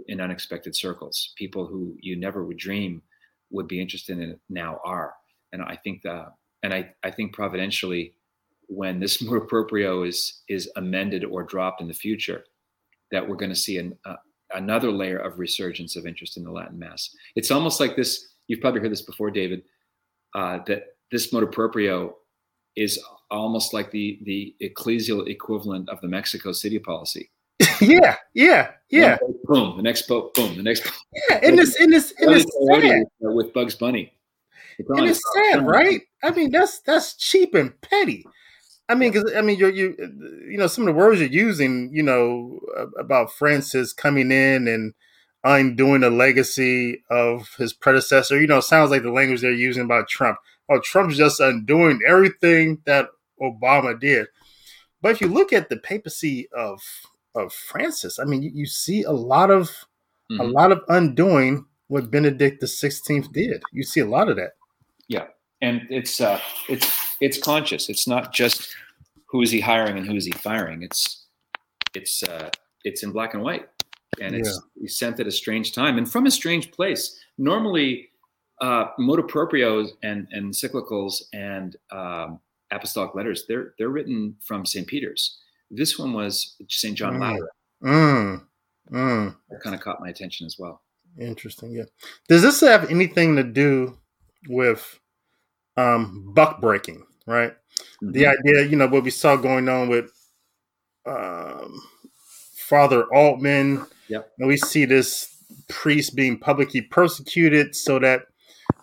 in 0.08 0.20
unexpected 0.20 0.74
circles. 0.74 1.32
People 1.36 1.66
who 1.66 1.96
you 2.00 2.16
never 2.16 2.44
would 2.44 2.56
dream 2.56 3.02
would 3.50 3.68
be 3.68 3.80
interested 3.80 4.18
in 4.18 4.30
it 4.30 4.40
now 4.48 4.80
are. 4.84 5.14
And 5.52 5.62
I 5.62 5.76
think 5.76 6.02
that, 6.02 6.32
and 6.62 6.72
I, 6.72 6.92
I 7.02 7.10
think 7.10 7.32
providentially, 7.32 8.14
when 8.68 9.00
this 9.00 9.22
motu 9.22 9.46
proprio 9.46 10.02
is, 10.02 10.42
is 10.48 10.70
amended 10.76 11.24
or 11.24 11.42
dropped 11.42 11.80
in 11.80 11.88
the 11.88 11.94
future, 11.94 12.44
that 13.12 13.26
we're 13.26 13.36
going 13.36 13.50
to 13.50 13.56
see 13.56 13.78
an, 13.78 13.96
uh, 14.04 14.16
another 14.54 14.90
layer 14.90 15.18
of 15.18 15.38
resurgence 15.38 15.96
of 15.96 16.06
interest 16.06 16.36
in 16.36 16.44
the 16.44 16.50
Latin 16.50 16.78
Mass. 16.78 17.14
It's 17.34 17.50
almost 17.50 17.80
like 17.80 17.96
this. 17.96 18.34
You've 18.48 18.60
probably 18.60 18.80
heard 18.80 18.92
this 18.92 19.02
before, 19.02 19.30
David. 19.30 19.62
Uh, 20.34 20.58
that 20.66 20.96
this 21.10 21.32
motu 21.32 21.46
proprio 21.46 22.16
is 22.76 23.02
almost 23.30 23.72
like 23.72 23.90
the 23.90 24.18
the 24.24 24.54
ecclesial 24.62 25.28
equivalent 25.28 25.88
of 25.88 26.00
the 26.00 26.08
Mexico 26.08 26.52
City 26.52 26.78
policy. 26.78 27.30
yeah. 27.80 28.16
Yeah. 28.34 28.72
Yeah. 28.90 29.16
Boom. 29.44 29.76
The 29.76 29.82
next 29.82 30.02
pope. 30.02 30.34
Boom. 30.34 30.56
The 30.56 30.62
next. 30.62 30.84
Pope. 30.84 30.94
Yeah. 31.30 31.40
And 31.42 31.58
it's 31.58 31.80
and 31.80 31.94
it's 31.94 32.12
and 32.18 32.28
Wily 32.28 32.40
it's 32.40 32.56
Coyote 32.68 32.88
sad. 32.88 33.06
with, 33.20 33.52
Bugs 33.52 33.74
Bunny. 33.74 34.12
It's 34.78 34.88
And 34.90 35.08
it's 35.08 35.22
sad, 35.34 35.66
right? 35.66 36.02
I 36.22 36.30
mean, 36.30 36.50
that's 36.50 36.80
that's 36.80 37.16
cheap 37.16 37.54
and 37.54 37.78
petty. 37.80 38.26
I 38.88 38.94
mean, 38.94 39.12
because 39.12 39.32
I 39.36 39.40
mean, 39.40 39.58
you're 39.58 39.70
you 39.70 39.96
you 40.48 40.56
know 40.58 40.66
some 40.68 40.86
of 40.86 40.94
the 40.94 40.98
words 40.98 41.20
you're 41.20 41.28
using, 41.28 41.90
you 41.92 42.02
know, 42.02 42.60
about 42.98 43.32
Francis 43.32 43.92
coming 43.92 44.30
in 44.30 44.68
and 44.68 44.94
undoing 45.44 46.00
the 46.02 46.10
legacy 46.10 47.02
of 47.10 47.48
his 47.58 47.72
predecessor. 47.72 48.40
You 48.40 48.46
know, 48.46 48.60
sounds 48.60 48.90
like 48.90 49.02
the 49.02 49.10
language 49.10 49.40
they're 49.40 49.52
using 49.52 49.84
about 49.84 50.08
Trump. 50.08 50.38
Oh, 50.68 50.80
Trump's 50.80 51.16
just 51.16 51.40
undoing 51.40 52.00
everything 52.06 52.80
that 52.86 53.08
Obama 53.40 53.98
did. 53.98 54.28
But 55.00 55.12
if 55.12 55.20
you 55.20 55.28
look 55.28 55.52
at 55.52 55.68
the 55.68 55.76
papacy 55.76 56.48
of 56.52 56.80
of 57.34 57.52
Francis, 57.52 58.18
I 58.18 58.24
mean, 58.24 58.42
you, 58.42 58.50
you 58.54 58.66
see 58.66 59.02
a 59.02 59.12
lot 59.12 59.50
of 59.50 59.86
a 60.30 60.44
Mhm. 60.44 60.52
lot 60.52 60.72
of 60.72 60.82
undoing 60.88 61.66
what 61.88 62.10
Benedict 62.10 62.60
the 62.60 62.66
Sixteenth 62.68 63.32
did. 63.32 63.62
You 63.72 63.82
see 63.84 64.00
a 64.00 64.06
lot 64.06 64.28
of 64.28 64.36
that. 64.36 64.52
And 65.62 65.82
it's 65.90 66.20
uh, 66.20 66.40
it's 66.68 66.88
it's 67.20 67.38
conscious. 67.38 67.88
It's 67.88 68.06
not 68.06 68.32
just 68.32 68.68
who 69.26 69.42
is 69.42 69.50
he 69.50 69.60
hiring 69.60 69.96
and 69.98 70.06
who 70.06 70.16
is 70.16 70.24
he 70.24 70.32
firing. 70.32 70.82
It's 70.82 71.26
it's 71.94 72.22
uh, 72.22 72.50
it's 72.84 73.02
in 73.02 73.12
black 73.12 73.34
and 73.34 73.42
white, 73.42 73.68
and 74.20 74.34
it's 74.34 74.60
he's 74.78 74.98
sent 74.98 75.20
at 75.20 75.26
a 75.26 75.32
strange 75.32 75.72
time 75.72 75.98
and 75.98 76.10
from 76.10 76.26
a 76.26 76.30
strange 76.30 76.70
place. 76.70 77.18
Normally, 77.38 78.10
uh, 78.60 78.86
motu 78.98 79.22
proprios 79.22 79.90
and 80.02 80.26
and 80.32 80.52
cyclicals 80.52 81.22
and 81.32 81.76
um, 81.90 82.40
apostolic 82.70 83.14
letters 83.14 83.44
they're 83.48 83.74
they're 83.78 83.88
written 83.88 84.36
from 84.44 84.66
St. 84.66 84.86
Peter's. 84.86 85.38
This 85.70 85.98
one 85.98 86.12
was 86.12 86.56
St. 86.68 86.96
John 86.96 87.14
Mm. 87.14 87.20
Lateran. 87.20 87.48
Mm, 87.82 88.46
mm. 88.92 89.36
That 89.50 89.60
kind 89.62 89.74
of 89.74 89.80
caught 89.80 90.00
my 90.00 90.08
attention 90.08 90.46
as 90.46 90.56
well. 90.58 90.82
Interesting. 91.18 91.72
Yeah. 91.72 91.84
Does 92.28 92.42
this 92.42 92.60
have 92.60 92.90
anything 92.90 93.36
to 93.36 93.42
do 93.42 93.98
with 94.48 95.00
um, 95.76 96.32
buck 96.34 96.60
breaking? 96.60 97.04
Right. 97.26 97.54
The 98.00 98.24
Mhm. 98.24 98.38
idea, 98.38 98.66
you 98.66 98.76
know, 98.76 98.86
what 98.86 99.04
we 99.04 99.10
saw 99.10 99.36
going 99.36 99.68
on 99.68 99.88
with 99.88 100.12
um, 101.06 101.80
Father 102.56 103.04
Altman. 103.14 103.86
Yep. 104.08 104.32
And 104.38 104.48
we 104.48 104.56
see 104.56 104.84
this 104.84 105.36
priest 105.68 106.16
being 106.16 106.38
publicly 106.38 106.80
persecuted 106.80 107.74
so 107.76 107.98
that 108.00 108.22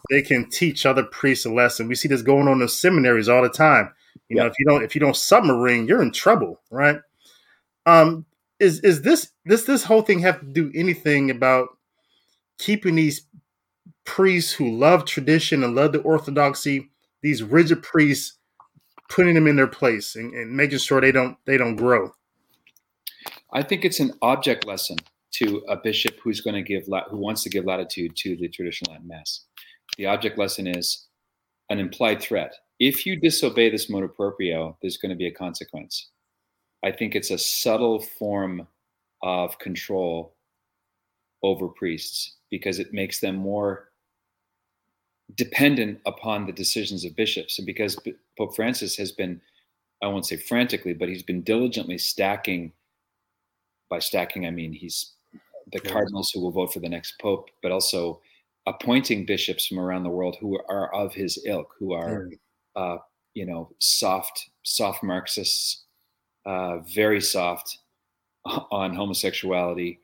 they 0.10 0.22
can 0.22 0.50
teach 0.50 0.86
other 0.86 1.04
priests 1.04 1.46
a 1.46 1.50
lesson. 1.52 1.88
We 1.88 1.96
see 1.96 2.08
this 2.08 2.22
going 2.22 2.48
on 2.48 2.62
in 2.62 2.68
seminaries 2.68 3.30
all 3.30 3.42
the 3.42 3.50
time. 3.50 3.94
You 4.30 4.38
know, 4.38 4.46
if 4.46 4.54
you 4.58 4.66
don't 4.66 4.84
if 4.84 4.96
you 4.96 5.02
don't 5.02 5.16
submarine, 5.16 5.86
you're 5.88 6.02
in 6.02 6.12
trouble, 6.12 6.62
right? 6.72 7.00
Um, 7.86 8.26
is 8.60 8.80
is 8.80 9.02
this 9.02 9.32
this 9.46 9.64
this 9.66 9.84
whole 9.84 10.02
thing 10.02 10.20
have 10.20 10.40
to 10.40 10.46
do 10.46 10.72
anything 10.74 11.30
about 11.30 11.70
keeping 12.58 12.96
these 12.96 13.28
priests 14.06 14.54
who 14.54 14.78
love 14.78 15.06
tradition 15.06 15.64
and 15.64 15.76
love 15.76 15.94
the 15.94 16.02
orthodoxy, 16.02 16.90
these 17.22 17.44
rigid 17.44 17.84
priests, 17.84 18.38
putting 19.10 19.36
them 19.36 19.48
in 19.48 19.56
their 19.56 19.68
place 19.68 20.16
and, 20.16 20.34
and 20.34 20.52
making 20.52 20.80
sure 20.80 21.00
they 21.02 21.12
don't 21.12 21.38
they 21.46 21.58
don't 21.58 21.76
grow. 21.76 22.12
I 23.52 23.62
think 23.62 23.86
it's 23.86 24.00
an 24.00 24.14
object 24.22 24.66
lesson 24.66 24.98
to 25.34 25.64
a 25.70 25.76
bishop 25.76 26.20
who's 26.24 26.42
going 26.42 26.56
to 26.56 26.62
give 26.62 26.86
who 27.10 27.18
wants 27.18 27.44
to 27.44 27.50
give 27.50 27.66
latitude 27.66 28.16
to 28.18 28.36
the 28.36 28.50
traditional 28.50 28.94
Latin 28.94 29.08
Mass. 29.08 29.46
The 29.98 30.08
object 30.08 30.38
lesson 30.38 30.68
is 30.68 31.08
an 31.70 31.80
implied 31.80 32.22
threat. 32.22 32.54
If 32.80 33.06
you 33.06 33.20
disobey 33.20 33.70
this 33.70 33.90
motu 33.90 34.08
proprio, 34.08 34.78
there's 34.82 34.98
going 34.98 35.12
to 35.12 35.16
be 35.16 35.28
a 35.28 35.34
consequence. 35.34 36.10
I 36.84 36.92
think 36.92 37.16
it's 37.16 37.32
a 37.32 37.38
subtle 37.38 38.02
form 38.02 38.68
of 39.22 39.58
control 39.60 40.36
over 41.44 41.68
priests 41.68 42.38
because 42.50 42.80
it 42.80 42.94
makes 42.94 43.20
them 43.20 43.36
more 43.36 43.90
dependent 45.36 46.00
upon 46.06 46.46
the 46.46 46.52
decisions 46.52 47.06
of 47.06 47.16
bishops. 47.16 47.58
And 47.58 47.66
because 47.66 47.98
Pope 48.38 48.56
Francis 48.56 48.96
has 48.98 49.12
been, 49.12 49.42
I 50.02 50.08
won't 50.08 50.26
say 50.26 50.38
frantically, 50.38 50.94
but 50.94 51.10
he's 51.10 51.24
been 51.24 51.42
diligently 51.42 51.98
stacking 51.98 52.74
by 53.90 54.00
stacking, 54.00 54.46
I 54.46 54.52
mean 54.52 54.74
he's 54.74 55.14
the 55.72 55.80
cardinals 55.80 56.32
who 56.32 56.42
will 56.42 56.52
vote 56.52 56.74
for 56.74 56.80
the 56.80 56.90
next 56.90 57.20
pope, 57.20 57.50
but 57.62 57.72
also 57.72 58.22
appointing 58.66 59.26
bishops 59.26 59.68
from 59.68 59.80
around 59.80 60.04
the 60.04 60.10
world 60.10 60.38
who 60.40 60.60
are 60.68 60.94
of 60.94 61.14
his 61.14 61.42
ilk, 61.46 61.74
who 61.80 61.94
are, 61.94 62.30
uh, 62.76 62.98
you 63.34 63.46
know, 63.46 63.70
soft, 63.80 64.50
soft 64.64 65.04
Marxists, 65.04 65.84
uh, 66.46 66.80
very 66.80 67.22
soft 67.22 67.80
on 68.72 68.94
homosexuality, 68.94 70.00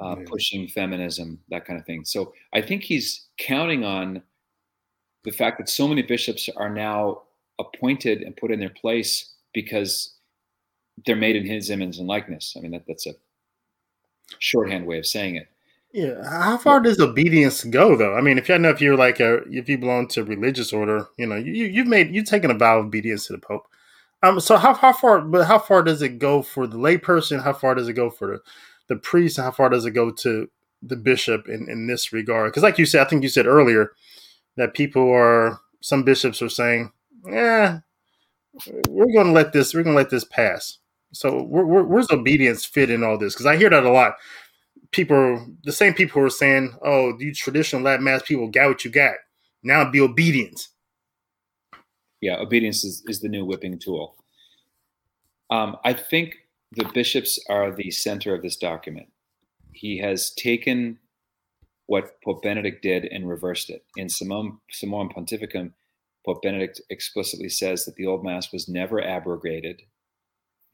uh, 0.00 0.16
pushing 0.26 0.66
feminism, 0.68 1.38
that 1.50 1.64
kind 1.64 1.78
of 1.78 1.86
thing. 1.86 2.04
So 2.04 2.32
I 2.52 2.60
think 2.60 2.82
he's 2.82 3.26
counting 3.38 3.84
on 3.84 4.22
the 5.24 5.30
fact 5.30 5.58
that 5.58 5.68
so 5.68 5.88
many 5.88 6.02
bishops 6.02 6.48
are 6.56 6.70
now 6.70 7.22
appointed 7.58 8.22
and 8.22 8.36
put 8.36 8.50
in 8.50 8.60
their 8.60 8.70
place 8.70 9.32
because 9.52 10.14
they're 11.06 11.16
made 11.16 11.36
in 11.36 11.46
his 11.46 11.70
image 11.70 11.98
and 11.98 12.06
likeness. 12.06 12.54
I 12.56 12.60
mean, 12.60 12.72
that, 12.72 12.86
that's 12.86 13.06
a 13.06 13.14
shorthand 14.38 14.86
way 14.86 14.98
of 14.98 15.06
saying 15.06 15.36
it. 15.36 15.48
Yeah. 15.92 16.28
How 16.28 16.58
far 16.58 16.80
does 16.80 16.98
obedience 16.98 17.62
go 17.62 17.96
though? 17.96 18.16
I 18.16 18.20
mean, 18.20 18.36
if 18.36 18.48
you 18.48 18.58
know 18.58 18.70
if 18.70 18.80
you're 18.80 18.96
like 18.96 19.20
a 19.20 19.42
if 19.48 19.68
you 19.68 19.78
belong 19.78 20.08
to 20.08 20.22
a 20.22 20.24
religious 20.24 20.72
order, 20.72 21.06
you 21.16 21.26
know, 21.26 21.36
you 21.36 21.52
you've 21.52 21.86
made 21.86 22.12
you've 22.12 22.26
taken 22.26 22.50
a 22.50 22.54
vow 22.54 22.80
of 22.80 22.86
obedience 22.86 23.28
to 23.28 23.32
the 23.32 23.38
Pope. 23.38 23.68
Um 24.24 24.40
so 24.40 24.56
how 24.56 24.74
how 24.74 24.92
far 24.92 25.20
but 25.20 25.46
how 25.46 25.60
far 25.60 25.84
does 25.84 26.02
it 26.02 26.18
go 26.18 26.42
for 26.42 26.66
the 26.66 26.76
layperson? 26.78 27.44
How 27.44 27.52
far 27.52 27.76
does 27.76 27.88
it 27.88 27.92
go 27.92 28.10
for 28.10 28.26
the, 28.26 28.40
the 28.88 28.96
priest? 28.96 29.36
How 29.36 29.52
far 29.52 29.68
does 29.68 29.86
it 29.86 29.92
go 29.92 30.10
to 30.10 30.50
the 30.82 30.96
bishop 30.96 31.48
in, 31.48 31.70
in 31.70 31.86
this 31.86 32.12
regard? 32.12 32.50
Because 32.50 32.64
like 32.64 32.76
you 32.76 32.86
said, 32.86 33.06
I 33.06 33.08
think 33.08 33.22
you 33.22 33.28
said 33.28 33.46
earlier 33.46 33.92
that 34.56 34.74
people 34.74 35.10
are 35.12 35.60
some 35.80 36.02
bishops 36.02 36.40
are 36.40 36.48
saying, 36.48 36.92
yeah, 37.26 37.80
we're 38.88 39.12
going 39.12 39.26
to 39.26 39.32
let 39.32 39.52
this 39.52 39.74
we're 39.74 39.82
going 39.82 39.94
to 39.94 40.00
let 40.00 40.10
this 40.10 40.24
pass. 40.24 40.78
So 41.12 41.42
where, 41.42 41.64
where, 41.64 41.84
where's 41.84 42.10
obedience 42.10 42.64
fit 42.64 42.90
in 42.90 43.04
all 43.04 43.18
this? 43.18 43.34
Because 43.34 43.46
I 43.46 43.56
hear 43.56 43.70
that 43.70 43.84
a 43.84 43.90
lot. 43.90 44.14
People, 44.90 45.46
the 45.64 45.72
same 45.72 45.94
people 45.94 46.20
who 46.20 46.26
are 46.26 46.30
saying, 46.30 46.76
"Oh, 46.84 47.16
you 47.18 47.34
traditional 47.34 47.82
Latin 47.82 48.04
mass 48.04 48.22
people 48.22 48.48
got 48.48 48.68
what 48.68 48.84
you 48.84 48.90
got." 48.90 49.14
Now 49.62 49.90
be 49.90 50.00
obedient. 50.00 50.68
Yeah, 52.20 52.36
obedience 52.36 52.84
is, 52.84 53.02
is 53.06 53.20
the 53.20 53.28
new 53.28 53.44
whipping 53.44 53.78
tool. 53.78 54.16
Um, 55.50 55.76
I 55.84 55.92
think 55.92 56.36
the 56.72 56.84
bishops 56.94 57.38
are 57.48 57.70
the 57.70 57.90
center 57.90 58.34
of 58.34 58.42
this 58.42 58.56
document. 58.56 59.08
He 59.72 59.98
has 59.98 60.30
taken 60.30 60.98
what 61.86 62.20
Pope 62.22 62.42
Benedict 62.42 62.82
did 62.82 63.04
and 63.04 63.28
reversed 63.28 63.70
it. 63.70 63.84
In 63.96 64.06
Summorum 64.08 64.58
Pontificum, 64.72 65.72
Pope 66.24 66.42
Benedict 66.42 66.80
explicitly 66.90 67.48
says 67.48 67.84
that 67.84 67.96
the 67.96 68.06
Old 68.06 68.24
Mass 68.24 68.52
was 68.52 68.68
never 68.68 69.02
abrogated, 69.02 69.82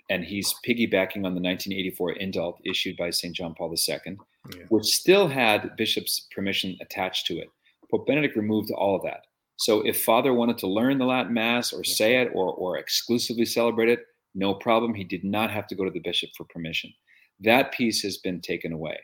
and 0.09 0.25
he's 0.25 0.55
piggybacking 0.67 1.25
on 1.25 1.35
the 1.35 1.41
1984 1.41 2.15
indult 2.15 2.59
issued 2.65 2.97
by 2.97 3.11
St. 3.11 3.35
John 3.35 3.55
Paul 3.55 3.75
II, 3.75 4.19
yeah. 4.55 4.65
which 4.69 4.87
still 4.87 5.29
had 5.29 5.77
bishops' 5.77 6.29
permission 6.35 6.77
attached 6.81 7.27
to 7.27 7.39
it. 7.39 7.49
Pope 7.91 8.07
Benedict 8.07 8.37
removed 8.37 8.71
all 8.71 8.95
of 8.95 9.03
that. 9.03 9.27
So 9.57 9.83
if 9.83 10.03
Father 10.03 10.33
wanted 10.33 10.59
to 10.59 10.67
learn 10.67 10.99
the 10.99 11.05
Latin 11.05 11.35
Mass 11.35 11.73
or 11.73 11.85
say 11.85 12.23
it 12.23 12.31
or, 12.33 12.55
or 12.55 12.79
exclusively 12.79 13.45
celebrate 13.45 13.91
it, 13.91 14.01
no 14.35 14.55
problem. 14.55 14.95
He 14.95 15.05
did 15.05 15.25
not 15.25 15.51
have 15.51 15.67
to 15.69 15.75
go 15.75 15.85
to 15.85 15.91
the 15.91 16.01
bishop 16.01 16.31
for 16.37 16.45
permission. 16.45 16.93
That 17.41 17.73
piece 17.73 18.03
has 18.03 18.19
been 18.19 18.41
taken 18.41 18.73
away. 18.73 18.99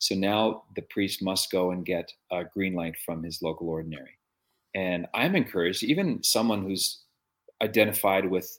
So 0.00 0.14
now 0.14 0.64
the 0.74 0.82
priest 0.82 1.22
must 1.22 1.52
go 1.52 1.70
and 1.70 1.84
get 1.84 2.10
a 2.32 2.44
green 2.44 2.74
light 2.74 2.96
from 3.04 3.22
his 3.22 3.42
local 3.42 3.68
ordinary. 3.68 4.18
And 4.74 5.06
I'm 5.14 5.36
encouraged, 5.36 5.82
even 5.82 6.22
someone 6.22 6.62
who's 6.62 7.02
identified 7.62 8.28
with 8.28 8.58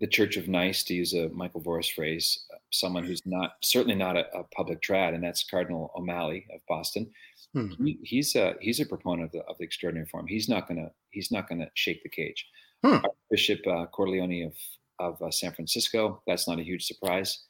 the 0.00 0.06
Church 0.06 0.36
of 0.36 0.48
Nice, 0.48 0.82
to 0.84 0.94
use 0.94 1.14
a 1.14 1.28
Michael 1.30 1.62
Voris 1.62 1.92
phrase, 1.92 2.44
someone 2.70 3.04
who's 3.04 3.24
not 3.24 3.52
certainly 3.62 3.94
not 3.94 4.16
a, 4.16 4.24
a 4.36 4.44
public 4.44 4.80
trad, 4.82 5.14
and 5.14 5.22
that's 5.22 5.44
Cardinal 5.44 5.92
O'Malley 5.96 6.46
of 6.52 6.60
Boston. 6.68 7.10
Hmm. 7.54 7.70
He, 7.84 7.98
he's 8.02 8.34
a 8.36 8.54
he's 8.60 8.80
a 8.80 8.86
proponent 8.86 9.26
of 9.26 9.32
the, 9.32 9.40
of 9.48 9.58
the 9.58 9.64
extraordinary 9.64 10.06
form. 10.08 10.26
He's 10.26 10.48
not 10.48 10.68
gonna 10.68 10.90
he's 11.10 11.30
not 11.30 11.48
gonna 11.48 11.70
shake 11.74 12.02
the 12.02 12.08
cage. 12.08 12.46
Hmm. 12.84 12.98
Bishop 13.30 13.60
uh, 13.66 13.86
Cordileone 13.86 14.46
of 14.46 14.54
of 14.98 15.22
uh, 15.22 15.30
San 15.30 15.52
Francisco. 15.52 16.22
That's 16.26 16.48
not 16.48 16.58
a 16.58 16.64
huge 16.64 16.84
surprise. 16.84 17.44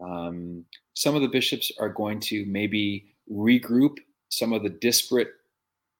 Um, 0.00 0.64
some 0.94 1.14
of 1.14 1.22
the 1.22 1.28
bishops 1.28 1.72
are 1.78 1.88
going 1.88 2.20
to 2.20 2.44
maybe 2.46 3.06
regroup 3.30 3.96
some 4.28 4.52
of 4.52 4.62
the 4.62 4.68
disparate 4.68 5.30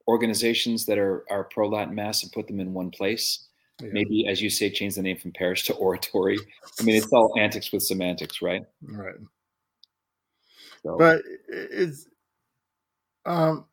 organizations 0.07 0.87
that 0.87 0.99
are, 0.99 1.25
are 1.31 1.45
pro 1.45 1.69
Latin 1.69 1.95
Mass 1.95 2.23
and 2.23 2.33
put 2.33 2.47
them 2.47 2.61
in 2.61 2.73
one 2.75 2.91
place. 2.91 3.47
Yeah. 3.81 3.91
Maybe, 3.93 4.27
as 4.27 4.43
you 4.43 4.51
say, 4.51 4.71
change 4.71 4.97
the 4.97 5.03
name 5.03 5.19
from 5.19 5.33
parish 5.33 5.65
to 5.65 5.75
oratory. 5.75 6.39
I 6.81 6.83
mean, 6.83 6.97
it's 6.97 7.13
all 7.13 7.39
antics 7.39 7.71
with 7.73 7.83
semantics, 7.83 8.43
right? 8.43 8.65
Right. 8.83 9.15
So. 10.83 10.97
But 10.97 11.23
it's 11.49 12.07
um 13.27 13.67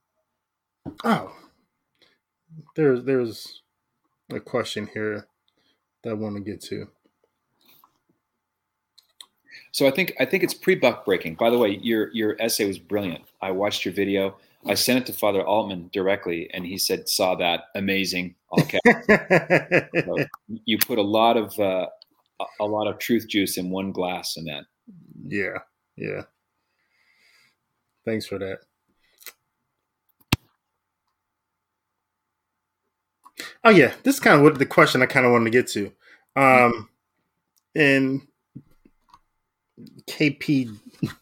oh 1.04 1.34
there's 2.76 3.04
there's 3.04 3.62
a 4.32 4.40
question 4.40 4.90
here 4.94 5.28
that 6.04 6.10
I 6.10 6.14
want 6.14 6.36
to 6.36 6.42
get 6.42 6.62
to. 6.64 6.88
So 9.72 9.88
I 9.88 9.92
think 9.92 10.14
I 10.20 10.26
think 10.26 10.44
it's 10.44 10.54
pre-buck 10.54 11.06
breaking. 11.06 11.36
By 11.36 11.50
the 11.50 11.58
way, 11.58 11.80
your 11.82 12.12
your 12.12 12.36
essay 12.42 12.66
was 12.66 12.80
brilliant. 12.80 13.24
I 13.42 13.52
watched 13.52 13.86
your 13.86 13.94
video. 13.94 14.38
I 14.68 14.74
sent 14.74 15.00
it 15.00 15.06
to 15.08 15.14
Father 15.14 15.44
Altman 15.44 15.90
directly, 15.94 16.50
and 16.54 16.66
he 16.66 16.78
said 16.78 17.08
saw 17.08 17.36
that 17.36 17.66
amazing. 17.76 18.36
Okay, 18.58 18.80
so 20.06 20.18
you 20.66 20.78
put 20.80 20.98
a 20.98 21.04
lot 21.04 21.38
of 21.38 21.60
uh, 21.60 21.88
a 22.60 22.66
lot 22.66 22.88
of 22.88 22.98
truth 23.00 23.28
juice 23.28 23.58
in 23.58 23.70
one 23.70 23.92
glass 23.92 24.38
in 24.38 24.46
that. 24.46 24.66
Yeah, 25.28 25.60
yeah. 25.96 26.22
Thanks 28.06 28.26
for 28.26 28.40
that. 28.40 28.60
Oh 33.64 33.72
yeah, 33.72 33.94
this 34.04 34.16
is 34.16 34.20
kind 34.22 34.38
of 34.38 34.44
what 34.44 34.58
the 34.58 34.66
question 34.66 35.02
I 35.02 35.08
kind 35.08 35.26
of 35.26 35.32
wanted 35.32 35.46
to 35.46 35.50
get 35.52 35.68
to. 35.70 35.92
Um, 36.36 36.90
and 37.76 38.22
KP 40.08 40.78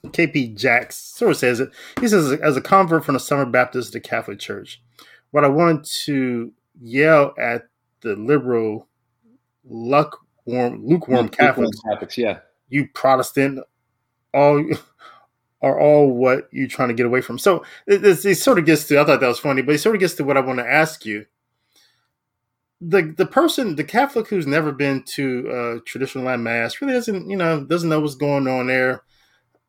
KP 0.07 0.55
Jacks 0.55 0.95
sort 0.95 1.31
of 1.31 1.37
says 1.37 1.59
it. 1.59 1.69
He 1.99 2.07
says, 2.07 2.31
as 2.31 2.57
a 2.57 2.61
convert 2.61 3.05
from 3.05 3.13
the 3.13 3.19
Summer 3.19 3.45
Baptist 3.45 3.93
to 3.93 3.99
Catholic 3.99 4.39
Church, 4.39 4.81
what 5.31 5.43
I 5.43 5.47
wanted 5.47 5.85
to 6.05 6.53
yell 6.81 7.33
at 7.37 7.67
the 8.01 8.15
liberal, 8.15 8.87
lukewarm, 9.63 10.85
lukewarm 10.85 11.29
Catholics, 11.29 11.79
Catholics, 11.81 12.17
yeah, 12.17 12.39
you 12.69 12.87
Protestant, 12.93 13.59
all 14.33 14.63
are 15.61 15.79
all 15.79 16.11
what 16.11 16.49
you're 16.51 16.67
trying 16.67 16.89
to 16.89 16.93
get 16.93 17.05
away 17.05 17.21
from. 17.21 17.39
So 17.39 17.63
it, 17.87 18.03
it, 18.03 18.25
it 18.25 18.35
sort 18.35 18.59
of 18.59 18.65
gets 18.65 18.85
to. 18.85 18.99
I 18.99 19.05
thought 19.05 19.21
that 19.21 19.27
was 19.27 19.39
funny, 19.39 19.61
but 19.61 19.75
it 19.75 19.79
sort 19.79 19.95
of 19.95 20.01
gets 20.01 20.15
to 20.15 20.23
what 20.23 20.37
I 20.37 20.41
want 20.41 20.59
to 20.59 20.69
ask 20.69 21.05
you 21.05 21.25
the 22.89 23.13
the 23.15 23.25
person, 23.25 23.75
the 23.75 23.83
Catholic 23.83 24.27
who's 24.27 24.47
never 24.47 24.71
been 24.71 25.03
to 25.03 25.49
a 25.49 25.81
traditional 25.81 26.25
Latin 26.25 26.43
mass, 26.43 26.81
really 26.81 26.93
doesn't 26.93 27.29
you 27.29 27.37
know 27.37 27.63
doesn't 27.63 27.89
know 27.89 27.99
what's 27.99 28.15
going 28.15 28.47
on 28.47 28.67
there. 28.67 29.03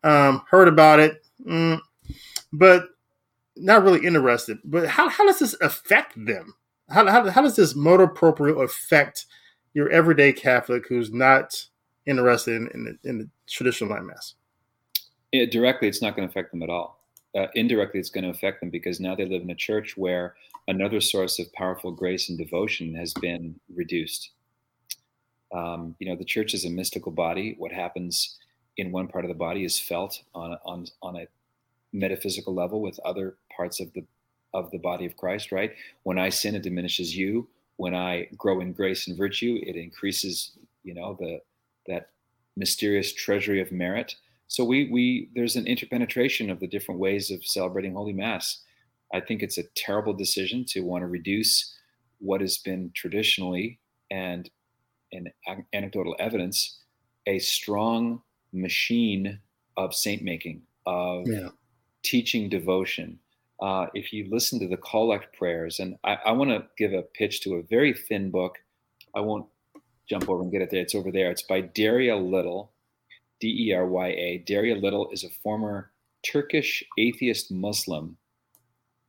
Um, 0.03 0.43
heard 0.51 0.69
about 0.69 1.01
it, 1.01 1.25
mm, 1.47 1.81
but 2.53 2.89
not 3.57 3.83
really 3.83 4.05
interested. 4.05 4.59
But 4.65 4.89
how, 4.89 5.09
how 5.09 5.27
does 5.27 5.39
this 5.39 5.55
affect 5.61 6.13
them? 6.17 6.55
How, 6.89 7.07
how, 7.07 7.31
how 7.31 7.43
does 7.43 7.57
this 7.57 7.75
motu 7.75 8.07
proprio 8.07 8.61
affect 8.61 9.27
your 9.73 9.89
everyday 9.91 10.33
Catholic 10.33 10.87
who's 10.89 11.13
not 11.13 11.67
interested 12.07 12.57
in, 12.57 12.69
in, 12.75 12.85
the, 12.85 13.09
in 13.09 13.19
the 13.19 13.29
traditional 13.49 13.91
Latin 13.91 14.09
mass? 14.09 14.35
It, 15.33 15.51
directly, 15.51 15.89
it's 15.89 16.03
not 16.03 16.17
going 16.17 16.29
to 16.29 16.33
affect 16.33 16.51
them 16.51 16.63
at 16.63 16.69
all. 16.69 17.01
Uh, 17.35 17.47
indirectly, 17.55 17.99
it's 17.99 18.11
going 18.11 18.25
to 18.25 18.31
affect 18.31 18.61
them 18.61 18.71
because 18.71 19.01
now 19.01 19.15
they 19.15 19.25
live 19.25 19.43
in 19.43 19.51
a 19.51 19.55
church 19.55 19.97
where 19.97 20.35
another 20.69 21.01
source 21.01 21.39
of 21.39 21.53
powerful 21.53 21.93
grace 21.93 22.29
and 22.29 22.39
devotion 22.39 22.95
has 22.95 23.13
been 23.15 23.59
reduced. 23.75 24.31
Um, 25.53 25.95
you 25.99 26.09
know, 26.09 26.17
the 26.17 26.25
church 26.25 26.55
is 26.55 26.65
a 26.65 26.71
mystical 26.71 27.13
body. 27.13 27.55
What 27.59 27.73
happens 27.73 28.39
in 28.77 28.91
one 28.91 29.07
part 29.07 29.25
of 29.25 29.29
the 29.29 29.37
body 29.37 29.65
is 29.65 29.79
felt 29.79 30.23
on 30.35 30.57
on 30.65 30.87
on 31.03 31.17
a 31.17 31.27
metaphysical 31.93 32.55
level 32.55 32.81
with 32.81 32.99
other 33.05 33.37
parts 33.55 33.79
of 33.81 33.93
the 33.93 34.05
of 34.53 34.71
the 34.71 34.79
body 34.79 35.07
of 35.07 35.17
Christ. 35.17 35.53
Right? 35.53 35.73
When 36.03 36.19
I 36.19 36.31
sin, 36.31 36.55
it 36.55 36.63
diminishes 36.63 37.17
you. 37.17 37.49
When 37.77 37.95
I 37.95 38.29
grow 38.37 38.61
in 38.61 38.73
grace 38.73 39.07
and 39.09 39.17
virtue, 39.17 39.61
it 39.63 39.77
increases. 39.77 40.53
You 40.83 40.95
know 40.95 41.17
the 41.19 41.41
that 41.87 42.11
mysterious 42.57 43.13
treasury 43.13 43.61
of 43.61 43.73
merit. 43.73 44.17
So 44.49 44.65
we 44.65 44.89
we 44.91 45.29
there's 45.35 45.57
an 45.57 45.67
interpenetration 45.67 46.51
of 46.51 46.61
the 46.61 46.67
different 46.67 47.01
ways 47.01 47.31
of 47.31 47.45
celebrating 47.45 47.95
Holy 47.95 48.13
Mass 48.13 48.61
I 49.15 49.21
think 49.21 49.43
it's 49.43 49.59
a 49.59 49.65
terrible 49.77 50.13
decision 50.13 50.65
to 50.71 50.81
want 50.81 51.03
to 51.03 51.07
reduce 51.07 51.73
what 52.19 52.41
has 52.41 52.59
been 52.59 52.91
traditionally 52.95 53.79
and 54.11 54.51
in 55.13 55.31
anecdotal 55.73 56.17
evidence 56.19 56.81
a 57.27 57.39
strong 57.39 58.21
machine 58.53 59.39
of 59.77 59.95
saint 59.95 60.23
making, 60.23 60.63
of 60.85 61.29
yeah. 61.29 61.49
teaching 62.03 62.49
devotion. 62.49 63.19
Uh, 63.63 63.87
if 63.95 64.13
you 64.13 64.27
listen 64.31 64.59
to 64.59 64.69
the 64.69 64.77
collect 64.77 65.37
prayers, 65.39 65.79
and 65.79 65.97
I, 66.03 66.19
I 66.27 66.33
want 66.33 66.51
to 66.51 66.67
give 66.77 66.93
a 66.93 67.03
pitch 67.03 67.41
to 67.43 67.55
a 67.55 67.63
very 67.63 67.95
thin 67.95 68.31
book. 68.33 68.57
I 69.15 69.21
won't 69.21 69.47
jump 70.09 70.29
over 70.29 70.43
and 70.43 70.51
get 70.51 70.61
it 70.61 70.71
there. 70.71 70.83
It's 70.83 70.95
over 70.95 71.13
there. 71.13 71.31
It's 71.31 71.43
by 71.43 71.63
Derya 71.63 72.21
Little, 72.21 72.73
D 73.41 73.69
E 73.69 73.73
R 73.73 73.87
Y 73.87 74.09
A. 74.09 74.45
Derya 74.47 74.83
Little 74.83 75.09
is 75.13 75.23
a 75.23 75.31
former 75.31 75.93
Turkish 76.25 76.83
atheist 76.99 77.53
Muslim 77.53 78.17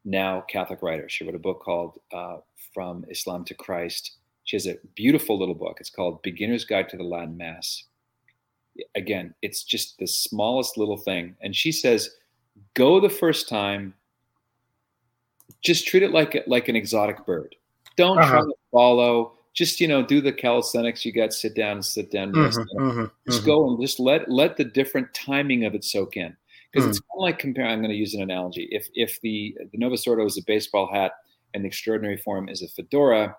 now 0.06 0.42
Catholic 0.48 0.82
writer. 0.82 1.10
She 1.10 1.26
wrote 1.26 1.36
a 1.36 1.40
book 1.40 1.62
called 1.62 2.00
uh, 2.14 2.38
From 2.74 3.04
Islam 3.10 3.44
to 3.46 3.54
Christ. 3.54 4.18
She 4.44 4.56
has 4.56 4.68
a 4.68 4.78
beautiful 4.96 5.38
little 5.38 5.56
book. 5.56 5.78
It's 5.80 5.90
called 5.90 6.22
Beginner's 6.22 6.64
Guide 6.64 6.88
to 6.90 6.98
the 6.98 7.04
Latin 7.04 7.36
Mass. 7.36 7.84
Again, 8.96 9.34
it's 9.42 9.64
just 9.64 9.98
the 9.98 10.08
smallest 10.08 10.78
little 10.78 10.98
thing. 10.98 11.36
And 11.42 11.56
she 11.56 11.72
says, 11.72 12.12
go 12.76 13.00
the 13.00 13.10
first 13.10 13.50
time, 13.50 13.96
just 15.64 15.88
treat 15.88 16.04
it 16.04 16.12
like 16.12 16.44
like 16.48 16.68
an 16.68 16.76
exotic 16.76 17.26
bird. 17.26 17.56
Don't 17.98 18.20
uh-huh. 18.20 18.30
try 18.30 18.42
to 18.42 18.54
follow. 18.72 19.34
Just 19.54 19.80
you 19.80 19.88
know, 19.88 20.06
do 20.06 20.22
the 20.22 20.34
calisthenics. 20.34 21.06
You 21.06 21.14
got 21.14 21.34
sit 21.34 21.56
down 21.56 21.78
and 21.78 21.86
sit 21.86 22.12
down. 22.12 22.34
Mm-hmm, 22.34 22.80
mm-hmm, 22.80 23.06
just 23.26 23.40
mm-hmm. 23.40 23.48
go 23.48 23.70
and 23.70 23.82
just 23.82 24.00
let 24.00 24.30
let 24.30 24.58
the 24.58 24.66
different 24.66 25.14
timing 25.14 25.66
of 25.66 25.74
it 25.74 25.84
soak 25.84 26.18
in 26.18 26.36
because 26.76 26.88
mm. 26.88 26.90
it's 26.90 27.00
kind 27.00 27.18
of 27.18 27.22
like 27.22 27.40
comparing. 27.40 27.72
I'm 27.72 27.80
going 27.80 27.92
to 27.92 27.96
use 27.96 28.14
an 28.14 28.22
analogy. 28.22 28.68
If 28.72 28.90
if 28.94 29.22
the 29.22 29.58
the 29.72 29.78
Novus 29.78 30.06
Ordo 30.06 30.26
is 30.26 30.38
a 30.38 30.44
baseball 30.46 30.92
hat 30.92 31.14
and 31.54 31.64
the 31.64 31.68
extraordinary 31.68 32.18
form 32.18 32.50
is 32.50 32.62
a 32.62 32.68
fedora, 32.68 33.36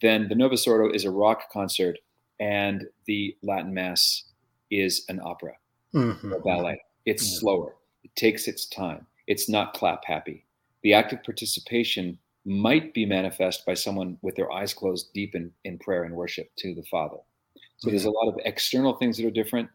then 0.00 0.28
the 0.28 0.34
Novus 0.34 0.66
Ordo 0.66 0.92
is 0.92 1.04
a 1.04 1.10
rock 1.10 1.50
concert 1.52 1.98
and 2.40 2.86
the 3.04 3.36
Latin 3.42 3.74
Mass 3.74 4.24
is 4.70 5.04
an 5.08 5.20
opera 5.22 5.52
mm-hmm. 5.94 6.32
or 6.32 6.40
ballet. 6.40 6.80
It's 7.04 7.38
slower. 7.38 7.74
It 8.02 8.14
takes 8.16 8.48
its 8.48 8.66
time. 8.66 9.06
It's 9.26 9.48
not 9.48 9.74
clap 9.74 10.04
happy. 10.04 10.46
The 10.82 10.94
active 10.94 11.22
participation 11.22 12.18
might 12.46 12.94
be 12.94 13.04
manifest 13.04 13.66
by 13.66 13.74
someone 13.74 14.16
with 14.22 14.34
their 14.36 14.50
eyes 14.50 14.72
closed 14.72 15.12
deep 15.12 15.34
in, 15.34 15.52
in 15.64 15.78
prayer 15.78 16.04
and 16.04 16.14
worship 16.14 16.50
to 16.56 16.74
the 16.74 16.82
Father. 16.84 17.18
So 17.76 17.90
there's 17.90 18.06
a 18.06 18.10
lot 18.10 18.28
of 18.28 18.38
external 18.44 18.94
things 18.94 19.18
that 19.18 19.26
are 19.26 19.30
different. 19.30 19.68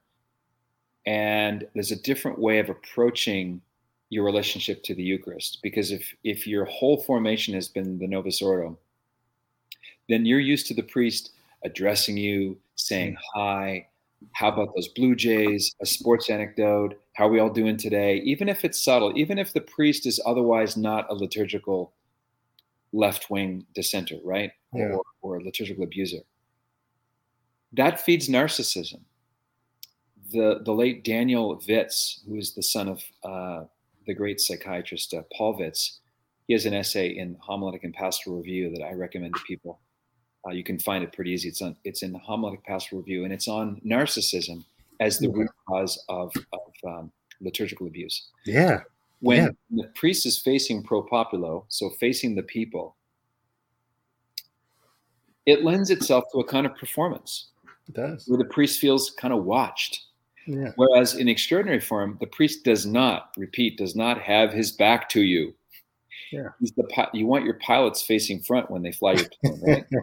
And 1.05 1.67
there's 1.73 1.91
a 1.91 2.01
different 2.01 2.39
way 2.39 2.59
of 2.59 2.69
approaching 2.69 3.61
your 4.09 4.23
relationship 4.23 4.83
to 4.83 4.95
the 4.95 5.03
Eucharist. 5.03 5.59
Because 5.61 5.91
if 5.91 6.13
if 6.23 6.47
your 6.47 6.65
whole 6.65 7.03
formation 7.03 7.53
has 7.53 7.67
been 7.67 7.99
the 7.99 8.07
Novus 8.07 8.41
Ordo, 8.41 8.77
then 10.09 10.25
you're 10.25 10.39
used 10.39 10.67
to 10.67 10.73
the 10.73 10.83
priest 10.83 11.31
addressing 11.63 12.17
you, 12.17 12.57
saying 12.75 13.13
mm. 13.13 13.17
hi, 13.33 13.87
how 14.33 14.49
about 14.49 14.73
those 14.75 14.87
Blue 14.89 15.15
Jays, 15.15 15.75
a 15.81 15.85
sports 15.85 16.29
anecdote, 16.29 16.99
how 17.13 17.27
are 17.27 17.31
we 17.31 17.39
all 17.39 17.49
doing 17.49 17.77
today? 17.77 18.17
Even 18.17 18.49
if 18.49 18.65
it's 18.65 18.83
subtle, 18.83 19.13
even 19.15 19.37
if 19.37 19.53
the 19.53 19.61
priest 19.61 20.05
is 20.05 20.19
otherwise 20.25 20.77
not 20.77 21.09
a 21.09 21.13
liturgical 21.13 21.93
left 22.93 23.29
wing 23.29 23.65
dissenter, 23.73 24.17
right? 24.23 24.51
Yeah. 24.73 24.91
Or, 24.91 25.03
or 25.21 25.37
a 25.37 25.43
liturgical 25.43 25.83
abuser. 25.83 26.19
That 27.73 27.99
feeds 27.99 28.29
narcissism. 28.29 29.01
The, 30.35 30.59
the 30.65 30.73
late 30.73 31.05
Daniel 31.05 31.55
Vitz, 31.55 32.19
who 32.27 32.35
is 32.35 32.53
the 32.53 32.61
son 32.61 32.89
of 32.89 33.01
uh, 33.23 33.63
the 34.05 34.13
great 34.13 34.41
psychiatrist 34.41 35.13
uh, 35.13 35.21
Paul 35.33 35.57
Vitz, 35.57 35.99
he 36.45 36.53
has 36.53 36.65
an 36.65 36.73
essay 36.73 37.07
in 37.07 37.37
Homiletic 37.37 37.85
and 37.85 37.93
Pastoral 37.93 38.35
Review 38.35 38.69
that 38.71 38.83
I 38.83 38.91
recommend 38.91 39.33
to 39.35 39.41
people. 39.47 39.79
Uh, 40.45 40.51
you 40.51 40.61
can 40.61 40.77
find 40.77 41.05
it 41.05 41.13
pretty 41.13 41.31
easy. 41.31 41.47
It's 41.47 41.61
on 41.61 41.77
it's 41.85 42.03
in 42.03 42.13
Homiletic 42.13 42.65
Pastoral 42.65 43.01
Review, 43.01 43.23
and 43.23 43.31
it's 43.31 43.47
on 43.47 43.79
narcissism 43.85 44.65
as 44.99 45.19
the 45.19 45.29
root 45.29 45.49
cause 45.69 46.03
of, 46.09 46.33
of 46.51 46.73
um, 46.85 47.11
liturgical 47.39 47.87
abuse. 47.87 48.27
Yeah. 48.45 48.81
When 49.21 49.55
yeah. 49.69 49.83
the 49.83 49.87
priest 49.95 50.25
is 50.25 50.37
facing 50.37 50.83
pro 50.83 51.01
populo, 51.01 51.65
so 51.69 51.91
facing 51.91 52.35
the 52.35 52.43
people, 52.43 52.97
it 55.45 55.63
lends 55.63 55.91
itself 55.91 56.25
to 56.33 56.39
a 56.39 56.43
kind 56.43 56.65
of 56.65 56.75
performance. 56.75 57.51
It 57.87 57.95
does. 57.95 58.27
Where 58.27 58.37
the 58.37 58.45
priest 58.45 58.81
feels 58.81 59.11
kind 59.11 59.33
of 59.33 59.45
watched. 59.45 60.04
Yeah. 60.47 60.71
Whereas 60.75 61.15
in 61.15 61.27
extraordinary 61.27 61.79
form, 61.79 62.17
the 62.19 62.27
priest 62.27 62.63
does 62.63 62.85
not, 62.85 63.31
repeat, 63.37 63.77
does 63.77 63.95
not 63.95 64.21
have 64.21 64.53
his 64.53 64.71
back 64.71 65.09
to 65.09 65.21
you. 65.21 65.53
Yeah. 66.31 66.49
He's 66.59 66.71
the 66.71 67.09
you 67.13 67.27
want 67.27 67.45
your 67.45 67.55
pilots 67.55 68.01
facing 68.01 68.41
front 68.41 68.69
when 68.69 68.81
they 68.81 68.91
fly 68.91 69.13
your 69.13 69.25
plane, 69.43 69.61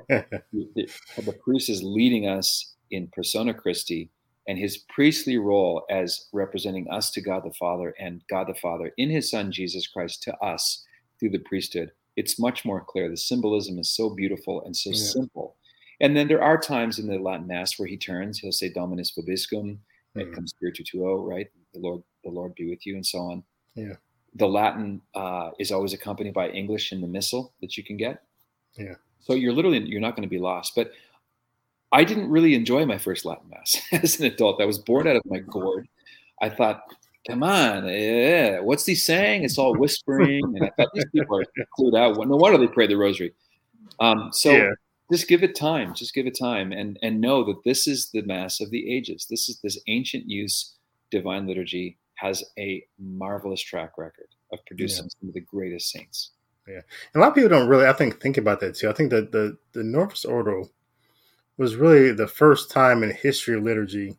right? 0.08 0.24
the, 0.52 0.88
the 1.24 1.32
priest 1.44 1.68
is 1.68 1.82
leading 1.82 2.28
us 2.28 2.74
in 2.90 3.08
persona 3.08 3.52
Christi, 3.52 4.10
and 4.48 4.58
his 4.58 4.78
priestly 4.88 5.38
role 5.38 5.84
as 5.90 6.28
representing 6.32 6.88
us 6.90 7.10
to 7.12 7.20
God 7.20 7.44
the 7.44 7.54
Father 7.54 7.94
and 7.98 8.22
God 8.28 8.48
the 8.48 8.54
Father 8.54 8.92
in 8.96 9.10
his 9.10 9.30
Son 9.30 9.52
Jesus 9.52 9.86
Christ 9.86 10.22
to 10.24 10.36
us 10.38 10.84
through 11.18 11.30
the 11.30 11.38
priesthood. 11.40 11.92
It's 12.16 12.38
much 12.38 12.64
more 12.64 12.84
clear. 12.86 13.08
The 13.08 13.16
symbolism 13.16 13.78
is 13.78 13.90
so 13.90 14.10
beautiful 14.10 14.62
and 14.64 14.76
so 14.76 14.90
yeah. 14.90 14.96
simple. 14.96 15.56
And 16.00 16.16
then 16.16 16.28
there 16.28 16.42
are 16.42 16.58
times 16.58 16.98
in 16.98 17.06
the 17.06 17.18
Latin 17.18 17.46
Mass 17.46 17.78
where 17.78 17.88
he 17.88 17.96
turns. 17.96 18.38
He'll 18.38 18.52
say 18.52 18.68
Dominus 18.68 19.12
vobiscum, 19.16 19.78
mm-hmm. 20.16 20.30
et 20.30 20.34
cum 20.34 20.46
Spiritu 20.46 20.84
tuo, 20.84 21.24
right? 21.24 21.48
The 21.74 21.80
Lord, 21.80 22.02
the 22.24 22.30
Lord 22.30 22.54
be 22.54 22.68
with 22.68 22.86
you, 22.86 22.94
and 22.94 23.06
so 23.06 23.18
on. 23.18 23.42
Yeah. 23.74 23.94
The 24.34 24.46
Latin 24.46 25.00
uh, 25.14 25.50
is 25.58 25.72
always 25.72 25.92
accompanied 25.92 26.34
by 26.34 26.48
English 26.48 26.92
in 26.92 27.00
the 27.00 27.06
Missal 27.06 27.52
that 27.60 27.76
you 27.76 27.84
can 27.84 27.96
get. 27.96 28.22
Yeah. 28.76 28.94
So 29.20 29.34
you're 29.34 29.52
literally 29.52 29.80
you're 29.80 30.00
not 30.00 30.16
going 30.16 30.28
to 30.28 30.28
be 30.28 30.38
lost. 30.38 30.74
But 30.74 30.92
I 31.92 32.04
didn't 32.04 32.30
really 32.30 32.54
enjoy 32.54 32.86
my 32.86 32.98
first 32.98 33.24
Latin 33.24 33.50
Mass 33.50 33.80
as 33.92 34.18
an 34.18 34.26
adult. 34.26 34.60
I 34.60 34.64
was 34.64 34.78
bored 34.78 35.06
out 35.06 35.16
of 35.16 35.22
my 35.26 35.38
gourd. 35.38 35.86
I 36.40 36.48
thought, 36.48 36.82
come 37.26 37.42
on, 37.42 37.86
yeah, 37.86 38.60
what's 38.60 38.86
he 38.86 38.94
saying? 38.94 39.44
It's 39.44 39.58
all 39.58 39.76
whispering. 39.76 40.42
And 40.42 40.64
I 40.64 40.70
thought 40.76 40.88
these 40.94 41.04
people 41.14 41.38
are 41.38 41.44
clued 41.78 41.96
out. 41.96 42.16
No 42.26 42.36
wonder 42.36 42.58
they 42.58 42.66
pray 42.66 42.86
the 42.86 42.96
rosary. 42.96 43.32
Um, 44.00 44.30
so 44.32 44.50
yeah. 44.50 44.70
Just 45.12 45.28
give 45.28 45.42
it 45.42 45.54
time. 45.54 45.94
Just 45.94 46.14
give 46.14 46.26
it 46.26 46.38
time 46.38 46.72
and, 46.72 46.98
and 47.02 47.20
know 47.20 47.44
that 47.44 47.64
this 47.64 47.86
is 47.86 48.10
the 48.10 48.22
Mass 48.22 48.60
of 48.60 48.70
the 48.70 48.94
ages. 48.94 49.26
This 49.28 49.48
is 49.48 49.60
this 49.62 49.78
ancient 49.86 50.28
use 50.28 50.74
divine 51.10 51.46
liturgy 51.46 51.98
has 52.14 52.42
a 52.58 52.84
marvelous 52.98 53.60
track 53.60 53.98
record 53.98 54.28
of 54.52 54.58
producing 54.66 55.04
yeah. 55.04 55.10
some 55.20 55.28
of 55.28 55.34
the 55.34 55.40
greatest 55.40 55.90
saints. 55.90 56.30
Yeah. 56.66 56.80
And 57.12 57.16
a 57.16 57.18
lot 57.20 57.28
of 57.28 57.34
people 57.34 57.50
don't 57.50 57.68
really, 57.68 57.86
I 57.86 57.92
think, 57.92 58.20
think 58.20 58.38
about 58.38 58.60
that 58.60 58.76
too. 58.76 58.88
I 58.88 58.92
think 58.92 59.10
that 59.10 59.32
the, 59.32 59.58
the 59.72 59.82
Novus 59.82 60.24
Ordo 60.24 60.70
was 61.58 61.76
really 61.76 62.12
the 62.12 62.28
first 62.28 62.70
time 62.70 63.02
in 63.02 63.10
the 63.10 63.14
history 63.14 63.56
of 63.56 63.62
liturgy, 63.62 64.16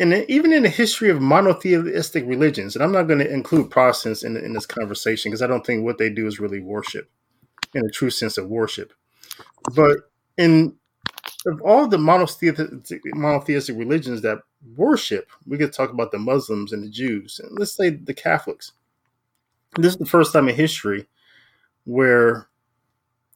and 0.00 0.14
even 0.28 0.52
in 0.52 0.62
the 0.62 0.68
history 0.68 1.10
of 1.10 1.20
monotheistic 1.20 2.24
religions, 2.26 2.76
and 2.76 2.84
I'm 2.84 2.92
not 2.92 3.08
going 3.08 3.18
to 3.18 3.30
include 3.30 3.70
Protestants 3.70 4.22
in, 4.22 4.36
in 4.36 4.52
this 4.52 4.66
conversation 4.66 5.30
because 5.30 5.42
I 5.42 5.48
don't 5.48 5.66
think 5.66 5.84
what 5.84 5.98
they 5.98 6.08
do 6.08 6.26
is 6.26 6.38
really 6.38 6.60
worship 6.60 7.10
in 7.74 7.84
a 7.84 7.90
true 7.90 8.10
sense 8.10 8.38
of 8.38 8.48
worship. 8.48 8.92
But 9.74 10.10
in 10.36 10.74
of 11.46 11.60
all 11.62 11.86
the 11.86 11.98
monotheistic, 11.98 13.00
monotheistic 13.14 13.76
religions 13.76 14.22
that 14.22 14.38
worship, 14.76 15.30
we 15.46 15.56
could 15.56 15.72
talk 15.72 15.90
about 15.90 16.10
the 16.10 16.18
Muslims 16.18 16.72
and 16.72 16.82
the 16.82 16.90
Jews, 16.90 17.40
and 17.42 17.58
let's 17.58 17.72
say 17.72 17.90
the 17.90 18.14
Catholics. 18.14 18.72
This 19.76 19.92
is 19.92 19.98
the 19.98 20.06
first 20.06 20.32
time 20.32 20.48
in 20.48 20.54
history 20.54 21.06
where 21.84 22.48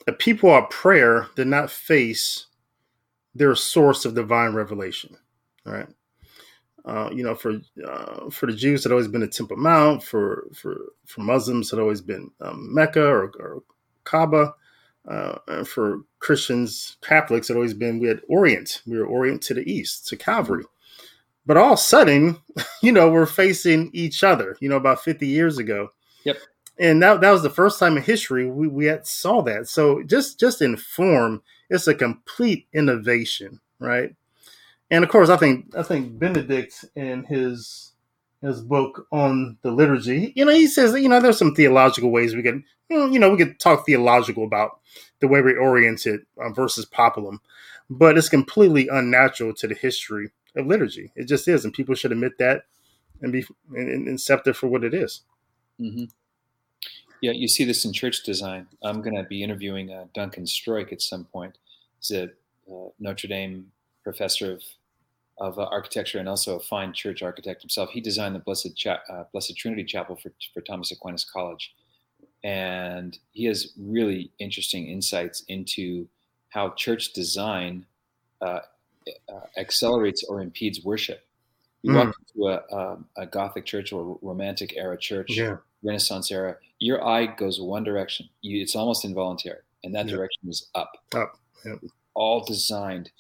the 0.07 0.13
people 0.13 0.51
of 0.51 0.69
prayer 0.71 1.29
did 1.37 1.47
not 1.47 1.71
face 1.71 2.47
their 3.35 3.55
source 3.55 4.05
of 4.05 4.15
divine 4.15 4.53
revelation. 4.53 5.17
All 5.67 5.73
right. 5.73 5.89
Uh, 6.85 7.11
you 7.13 7.23
know, 7.23 7.35
for 7.35 7.61
uh, 7.87 8.29
for 8.29 8.47
the 8.47 8.53
Jews, 8.53 8.81
it 8.81 8.89
had 8.89 8.93
always 8.93 9.07
been 9.07 9.21
the 9.21 9.29
Temple 9.29 9.57
Mount. 9.57 10.03
For 10.03 10.49
for 10.53 10.93
for 11.07 11.21
Muslims, 11.21 11.73
it 11.73 11.77
had 11.77 11.83
always 11.83 12.01
been 12.01 12.31
um, 12.41 12.75
Mecca 12.75 13.05
or, 13.05 13.33
or 13.39 13.63
Kaaba. 14.03 14.55
Uh, 15.09 15.65
for 15.65 16.03
Christians, 16.21 16.97
Catholics, 17.03 17.49
had 17.49 17.57
always 17.57 17.75
been 17.75 17.99
we 17.99 18.09
had 18.09 18.21
Orient. 18.29 18.83
We 18.87 18.99
were 18.99 19.07
Orient 19.07 19.43
to 19.43 19.55
the 19.55 19.69
east, 19.71 20.07
to 20.09 20.17
Calvary. 20.17 20.65
But 21.45 21.57
all 21.57 21.73
of 21.73 21.79
a 21.79 21.83
sudden, 21.83 22.39
you 22.83 22.93
know, 22.93 23.11
we're 23.11 23.27
facing 23.27 23.91
each 23.93 24.23
other. 24.23 24.57
You 24.61 24.69
know, 24.69 24.77
about 24.77 25.03
fifty 25.03 25.27
years 25.27 25.59
ago. 25.59 25.89
Yep 26.25 26.37
and 26.79 27.03
that, 27.03 27.21
that 27.21 27.31
was 27.31 27.43
the 27.43 27.51
first 27.51 27.79
time 27.79 27.97
in 27.97 28.03
history 28.03 28.51
we, 28.51 28.67
we 28.67 28.87
had 28.87 29.07
saw 29.07 29.43
that. 29.43 29.69
So 29.69 30.03
just 30.03 30.41
just 30.41 30.63
in 30.63 30.77
form, 30.77 31.43
it's 31.71 31.87
a 31.87 31.95
complete 31.95 32.67
innovation, 32.73 33.61
right? 33.79 34.15
And 34.91 35.05
of 35.05 35.11
course, 35.11 35.29
I 35.29 35.37
think 35.37 35.77
I 35.77 35.83
think 35.83 36.19
Benedict 36.19 36.85
in 36.97 37.25
his 37.25 37.92
his 38.43 38.61
book 38.61 39.07
on 39.13 39.57
the 39.63 39.71
liturgy, 39.71 40.33
you 40.37 40.45
know, 40.45 40.53
he 40.53 40.67
says 40.67 40.93
you 40.95 41.09
know 41.09 41.21
there's 41.21 41.39
some 41.39 41.55
theological 41.55 42.11
ways 42.11 42.35
we 42.35 42.43
can 42.43 42.65
you 42.91 43.19
know 43.19 43.31
we 43.31 43.39
could 43.39 43.59
talk 43.59 43.87
theological 43.87 44.45
about 44.45 44.81
the 45.21 45.29
way 45.29 45.41
we 45.41 45.55
orient 45.55 46.07
it 46.07 46.23
um, 46.43 46.55
versus 46.55 46.85
populum, 46.85 47.39
but 47.89 48.19
it's 48.19 48.29
completely 48.29 48.89
unnatural 48.89 49.55
to 49.55 49.69
the 49.69 49.75
history 49.75 50.31
of 50.57 50.67
liturgy. 50.67 51.11
It 51.17 51.29
just 51.29 51.49
is, 51.49 51.65
and 51.65 51.73
people 51.73 51.95
should 51.95 52.13
admit 52.13 52.39
that 52.39 52.65
and 53.23 53.33
be 53.33 53.47
and 53.75 54.09
accept 54.09 54.47
it 54.47 54.57
for 54.57 54.67
what 54.67 54.85
it 54.85 54.93
is. 54.93 55.23
Mm-hmm. 55.81 56.05
Yeah, 57.21 57.31
you 57.31 57.47
see 57.47 57.65
this 57.65 57.85
in 57.85 57.93
church 57.93 58.25
design. 58.25 58.67
I'm 58.83 59.01
going 59.01 59.15
to 59.15 59.23
be 59.23 59.45
interviewing 59.45 59.93
uh, 59.93 60.07
Duncan 60.13 60.45
Stroik 60.45 60.93
at 60.93 61.01
some 61.01 61.25
point. 61.25 61.57
He's 61.99 62.11
a 62.11 62.25
uh, 62.25 62.89
Notre 62.99 63.29
Dame 63.29 63.71
professor 64.03 64.53
of 64.53 64.65
of 65.43 65.59
uh, 65.59 65.65
architecture 65.65 66.19
and 66.19 66.29
also 66.29 66.57
a 66.57 66.61
fine 66.61 66.93
church 66.93 67.23
architect 67.23 67.63
himself. 67.63 67.91
He 67.91 68.01
designed 68.01 68.35
the 68.35 68.41
Blessed 68.41 68.77
Cha- 68.77 69.03
uh, 69.11 69.25
Blessed 69.33 69.57
Trinity 69.57 69.85
Chapel 69.85 70.17
for 70.17 70.33
for 70.55 70.61
Thomas 70.61 70.91
Aquinas 70.91 71.25
College, 71.25 71.75
and 72.45 73.19
he 73.33 73.45
has 73.47 73.73
really 73.79 74.31
interesting 74.39 74.89
insights 74.89 75.45
into 75.49 76.07
how 76.51 76.71
church 76.71 77.13
design 77.13 77.87
uh, 78.41 78.61
uh, 79.29 79.41
accelerates 79.57 80.25
or 80.25 80.41
impedes 80.41 80.85
worship. 80.85 81.25
You 81.83 81.93
mm. 81.93 81.97
walk 81.97 82.15
into 82.21 82.49
a, 82.49 82.77
a, 82.77 82.99
a, 83.23 83.27
Gothic 83.27 83.65
church 83.65 83.93
or 83.93 84.19
Romantic 84.23 84.75
era 84.77 84.97
church. 84.97 85.37
Yeah 85.37 85.57
Renaissance 85.83 86.31
era, 86.31 86.57
your 86.79 87.05
eye 87.05 87.27
goes 87.27 87.61
one 87.61 87.85
direction. 87.85 88.29
You, 88.41 88.63
it's 88.63 88.77
almost 88.77 89.05
involuntary, 89.05 89.61
and 89.83 89.95
that 89.95 90.07
yep. 90.07 90.17
direction 90.17 90.49
is 90.49 90.69
up. 90.75 90.93
Up. 91.15 91.39
Yep. 91.65 91.81
All 92.15 92.45
designed. 92.45 93.11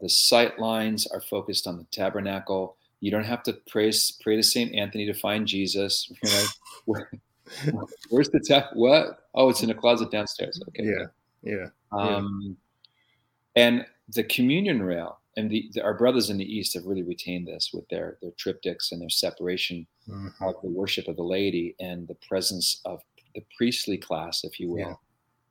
The 0.00 0.08
sight 0.08 0.58
lines 0.58 1.06
are 1.06 1.20
focused 1.20 1.66
on 1.66 1.76
the 1.76 1.84
tabernacle. 1.84 2.76
You 3.00 3.10
don't 3.10 3.24
have 3.24 3.42
to 3.44 3.54
pray 3.68 3.92
pray 4.22 4.36
to 4.36 4.42
Saint 4.42 4.74
Anthony 4.74 5.06
to 5.06 5.14
find 5.14 5.46
Jesus. 5.46 6.10
Where, 6.86 7.10
where's 8.10 8.30
the 8.30 8.40
tap? 8.40 8.70
What? 8.74 9.28
Oh, 9.34 9.48
it's 9.48 9.62
in 9.62 9.70
a 9.70 9.74
closet 9.74 10.10
downstairs. 10.10 10.60
Okay. 10.68 10.84
Yeah. 10.84 11.06
Yeah. 11.42 11.66
Um, 11.92 12.56
yeah. 13.56 13.62
and 13.62 13.86
the 14.08 14.24
communion 14.24 14.82
rail 14.82 15.20
and 15.36 15.50
the, 15.50 15.70
the, 15.72 15.82
our 15.82 15.94
brothers 15.94 16.30
in 16.30 16.38
the 16.38 16.44
East 16.44 16.74
have 16.74 16.86
really 16.86 17.02
retained 17.02 17.46
this 17.46 17.70
with 17.72 17.88
their 17.88 18.18
their 18.22 18.32
triptychs 18.32 18.92
and 18.92 19.00
their 19.00 19.10
separation 19.10 19.86
mm-hmm. 20.08 20.44
of 20.44 20.54
the 20.62 20.68
worship 20.68 21.08
of 21.08 21.16
the 21.16 21.22
laity 21.22 21.74
and 21.80 22.06
the 22.08 22.16
presence 22.28 22.80
of 22.84 23.00
the 23.34 23.42
priestly 23.56 23.96
class, 23.96 24.44
if 24.44 24.58
you 24.58 24.70
will, 24.70 25.00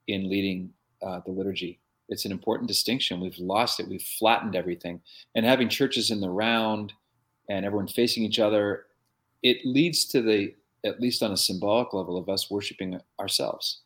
yeah. 0.07 0.15
in 0.15 0.29
leading 0.29 0.69
uh, 1.05 1.21
the 1.25 1.31
liturgy. 1.31 1.79
It's 2.09 2.25
an 2.25 2.31
important 2.31 2.67
distinction. 2.67 3.21
We've 3.21 3.37
lost 3.37 3.79
it. 3.79 3.87
We've 3.87 4.01
flattened 4.01 4.55
everything, 4.55 5.01
and 5.35 5.45
having 5.45 5.69
churches 5.69 6.11
in 6.11 6.21
the 6.21 6.29
round 6.29 6.93
and 7.49 7.65
everyone 7.65 7.87
facing 7.87 8.23
each 8.23 8.39
other, 8.39 8.85
it 9.41 9.65
leads 9.65 10.05
to 10.05 10.21
the 10.21 10.53
at 10.85 11.01
least 11.01 11.21
on 11.23 11.31
a 11.31 11.37
symbolic 11.37 11.93
level 11.93 12.17
of 12.17 12.29
us 12.29 12.49
worshiping 12.49 12.99
ourselves. 13.19 13.81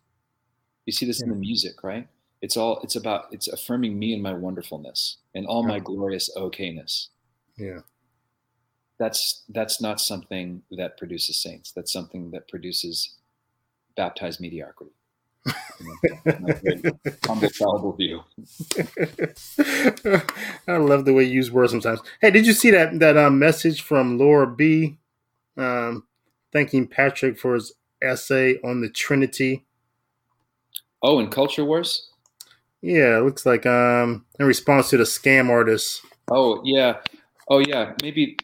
You 0.86 0.94
see 0.94 1.06
this 1.06 1.22
in 1.22 1.30
the 1.30 1.36
music, 1.36 1.84
right? 1.84 2.08
It's 2.42 2.58
all 2.58 2.80
it's 2.84 2.96
about 2.96 3.28
it's 3.32 3.48
affirming 3.48 3.98
me 3.98 4.14
and 4.14 4.22
my 4.22 4.34
wonderfulness 4.34 5.18
and 5.34 5.46
all 5.46 5.64
my 5.64 5.80
glorious 5.80 6.30
okayness. 6.36 7.08
Yeah. 7.58 7.80
That's 9.00 9.44
that's 9.50 9.82
not 9.82 10.02
something 10.02 10.62
that 10.72 10.98
produces 10.98 11.42
saints. 11.42 11.72
That's 11.72 11.92
something 11.92 12.32
that 12.32 12.48
produces 12.48 13.16
baptized 13.96 14.42
mediocrity. 14.42 14.92
Humble, 17.26 17.50
fallible 17.50 17.94
view. 17.94 18.24
I 20.68 20.78
love 20.78 21.06
the 21.06 21.14
way 21.14 21.24
you 21.24 21.32
use 21.32 21.52
words 21.52 21.72
sometimes. 21.72 22.00
Hey, 22.22 22.32
did 22.32 22.48
you 22.48 22.54
see 22.54 22.72
that 22.72 23.00
that 23.00 23.18
um, 23.18 23.40
message 23.40 23.82
from 23.82 24.18
Laura 24.18 24.48
B. 24.48 24.98
Um, 25.58 26.06
thanking 26.52 26.88
Patrick 26.88 27.38
for 27.38 27.56
his 27.56 27.74
essay 28.02 28.60
on 28.64 28.82
the 28.82 28.90
Trinity? 28.90 29.66
Oh, 31.02 31.20
in 31.20 31.30
Culture 31.30 31.66
Wars. 31.66 32.10
Yeah, 32.82 33.18
it 33.18 33.22
looks 33.24 33.46
like 33.46 33.66
um, 33.66 34.26
in 34.40 34.46
response 34.46 34.90
to 34.90 34.98
the 34.98 35.04
scam 35.04 35.50
artists. 35.50 36.02
Oh 36.30 36.62
yeah, 36.66 36.98
oh 37.50 37.60
yeah. 37.60 37.94
Maybe 38.02 38.38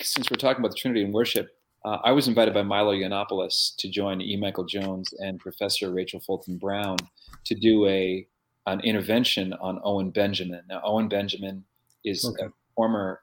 since 0.00 0.30
we're 0.30 0.36
talking 0.36 0.60
about 0.60 0.72
the 0.72 0.76
Trinity 0.76 1.02
and 1.04 1.14
worship, 1.14 1.55
uh, 1.86 2.00
I 2.02 2.10
was 2.10 2.26
invited 2.26 2.52
by 2.52 2.64
Milo 2.64 2.92
Yiannopoulos 2.92 3.76
to 3.76 3.88
join 3.88 4.20
E. 4.20 4.36
Michael 4.36 4.64
Jones 4.64 5.14
and 5.20 5.38
Professor 5.38 5.92
Rachel 5.92 6.18
Fulton 6.18 6.58
Brown 6.58 6.96
to 7.44 7.54
do 7.54 7.86
a 7.86 8.26
an 8.66 8.80
intervention 8.80 9.52
on 9.54 9.80
Owen 9.84 10.10
Benjamin. 10.10 10.62
Now, 10.68 10.80
Owen 10.82 11.08
Benjamin 11.08 11.64
is 12.04 12.24
okay. 12.24 12.46
a 12.46 12.48
former 12.74 13.20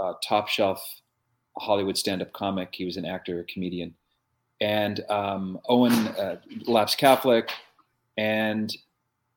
uh, 0.00 0.14
top 0.26 0.48
shelf 0.48 0.82
Hollywood 1.58 1.98
stand 1.98 2.22
up 2.22 2.32
comic. 2.32 2.70
He 2.72 2.86
was 2.86 2.96
an 2.96 3.04
actor, 3.04 3.40
a 3.40 3.44
comedian. 3.44 3.94
And 4.62 5.04
um, 5.10 5.60
Owen, 5.68 5.92
uh, 5.92 6.36
lapsed 6.64 6.96
Catholic, 6.96 7.50
and 8.16 8.74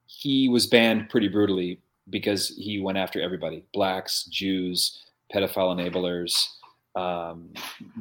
he 0.06 0.48
was 0.48 0.66
banned 0.66 1.10
pretty 1.10 1.28
brutally 1.28 1.82
because 2.10 2.56
he 2.58 2.80
went 2.80 2.98
after 2.98 3.22
everybody 3.22 3.66
blacks, 3.74 4.24
Jews, 4.24 5.04
pedophile 5.34 5.76
enablers 5.76 6.48
um, 6.96 7.50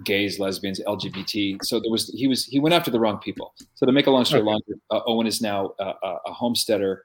gays, 0.04 0.38
lesbians, 0.38 0.80
LGBT. 0.86 1.58
So 1.62 1.80
there 1.80 1.90
was 1.90 2.08
he 2.08 2.26
was 2.26 2.44
he 2.44 2.58
went 2.58 2.74
after 2.74 2.90
the 2.90 3.00
wrong 3.00 3.18
people. 3.18 3.54
So 3.74 3.86
to 3.86 3.92
make 3.92 4.06
a 4.06 4.10
long 4.10 4.24
story 4.24 4.42
okay. 4.42 4.50
longer, 4.50 4.74
uh, 4.90 5.00
Owen 5.06 5.26
is 5.26 5.40
now 5.40 5.74
a, 5.78 5.92
a, 6.26 6.32
homesteader, 6.32 7.04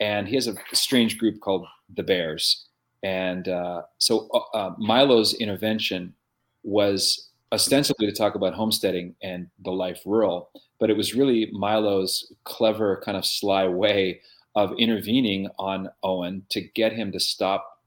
and 0.00 0.28
he 0.28 0.34
has 0.34 0.46
a 0.46 0.54
strange 0.72 1.18
group 1.18 1.40
called 1.40 1.66
the 1.94 2.02
Bears. 2.02 2.66
And 3.02 3.48
uh, 3.48 3.82
so 3.98 4.28
uh, 4.32 4.56
uh, 4.56 4.74
Milo's 4.78 5.34
intervention 5.34 6.14
was 6.62 7.30
ostensibly 7.52 8.06
to 8.06 8.12
talk 8.12 8.34
about 8.34 8.54
homesteading 8.54 9.14
and 9.22 9.48
the 9.64 9.72
life 9.72 10.00
rural, 10.06 10.50
but 10.78 10.90
it 10.90 10.96
was 10.96 11.14
really 11.14 11.50
Milo's 11.52 12.32
clever, 12.44 13.02
kind 13.04 13.16
of 13.16 13.26
sly 13.26 13.66
way 13.66 14.20
of 14.54 14.72
intervening 14.78 15.48
on 15.58 15.90
Owen 16.02 16.44
to 16.50 16.60
get 16.60 16.92
him 16.92 17.10
to 17.12 17.20
stop 17.20 17.80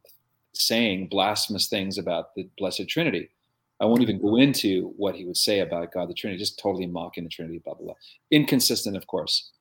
saying 0.54 1.08
blasphemous 1.08 1.68
things 1.68 1.98
about 1.98 2.36
the 2.36 2.48
Blessed 2.58 2.88
Trinity. 2.88 3.30
I 3.80 3.86
won't 3.86 4.02
even 4.02 4.22
go 4.22 4.38
into 4.38 4.94
what 4.98 5.16
he 5.16 5.26
would 5.26 5.38
say 5.38 5.60
about 5.60 5.92
God, 5.92 6.10
the 6.10 6.14
Trinity, 6.14 6.40
just 6.40 6.60
totally 6.60 6.86
mocking 6.86 7.24
the 7.24 7.30
Trinity, 7.30 7.62
blah, 7.64 7.74
blah, 7.74 7.88
blah. 7.88 7.96
Inconsistent, 8.32 8.96
of 8.96 9.06
course. 9.08 9.52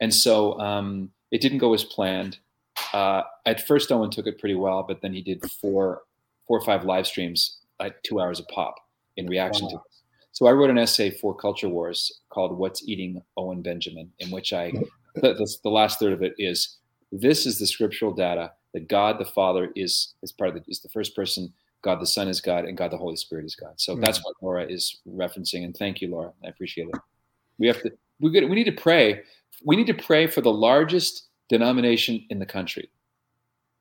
And 0.00 0.12
so 0.12 0.58
um, 0.60 1.10
it 1.30 1.40
didn't 1.40 1.58
go 1.58 1.72
as 1.72 1.84
planned. 1.84 2.38
Uh, 2.92 3.22
at 3.46 3.66
first, 3.66 3.90
Owen 3.90 4.10
took 4.10 4.26
it 4.26 4.38
pretty 4.38 4.54
well, 4.54 4.82
but 4.82 5.00
then 5.00 5.14
he 5.14 5.22
did 5.22 5.42
four, 5.60 6.02
four 6.46 6.58
or 6.58 6.64
five 6.64 6.84
live 6.84 7.06
streams 7.06 7.58
at 7.80 8.02
two 8.04 8.20
hours 8.20 8.40
a 8.40 8.44
pop 8.44 8.74
in 9.16 9.26
reaction 9.26 9.66
wow. 9.66 9.70
to 9.70 9.76
it. 9.76 9.82
So 10.32 10.46
I 10.46 10.52
wrote 10.52 10.70
an 10.70 10.78
essay 10.78 11.10
for 11.10 11.34
Culture 11.34 11.68
Wars 11.68 12.20
called 12.30 12.56
"What's 12.56 12.88
Eating 12.88 13.22
Owen 13.36 13.60
Benjamin," 13.60 14.10
in 14.18 14.30
which 14.30 14.52
I, 14.52 14.72
the, 15.14 15.34
the, 15.34 15.56
the 15.62 15.68
last 15.68 15.98
third 15.98 16.14
of 16.14 16.22
it 16.22 16.34
is, 16.38 16.78
this 17.10 17.44
is 17.44 17.58
the 17.58 17.66
scriptural 17.66 18.12
data 18.12 18.52
that 18.72 18.88
God 18.88 19.18
the 19.18 19.26
Father 19.26 19.70
is 19.76 20.14
is 20.22 20.32
part 20.32 20.48
of 20.48 20.54
the, 20.56 20.62
is 20.70 20.80
the 20.80 20.88
first 20.88 21.14
person 21.14 21.52
God 21.82 22.00
the 22.00 22.06
Son 22.06 22.28
is 22.28 22.40
God, 22.40 22.64
and 22.64 22.76
God 22.76 22.90
the 22.90 22.96
Holy 22.96 23.16
Spirit 23.16 23.44
is 23.44 23.54
God. 23.56 23.74
So 23.76 23.92
mm-hmm. 23.92 24.02
that's 24.02 24.24
what 24.24 24.36
Laura 24.40 24.64
is 24.64 25.00
referencing. 25.06 25.64
And 25.64 25.76
thank 25.76 26.00
you, 26.00 26.08
Laura. 26.08 26.32
I 26.44 26.48
appreciate 26.48 26.88
it. 26.88 26.94
We 27.58 27.66
have 27.66 27.82
to. 27.82 27.92
We 28.20 28.30
get. 28.30 28.48
We 28.48 28.54
need 28.54 28.64
to 28.64 28.72
pray. 28.72 29.22
We 29.64 29.76
need 29.76 29.88
to 29.88 29.94
pray 29.94 30.26
for 30.26 30.40
the 30.40 30.52
largest 30.52 31.28
denomination 31.48 32.24
in 32.30 32.38
the 32.38 32.46
country, 32.46 32.88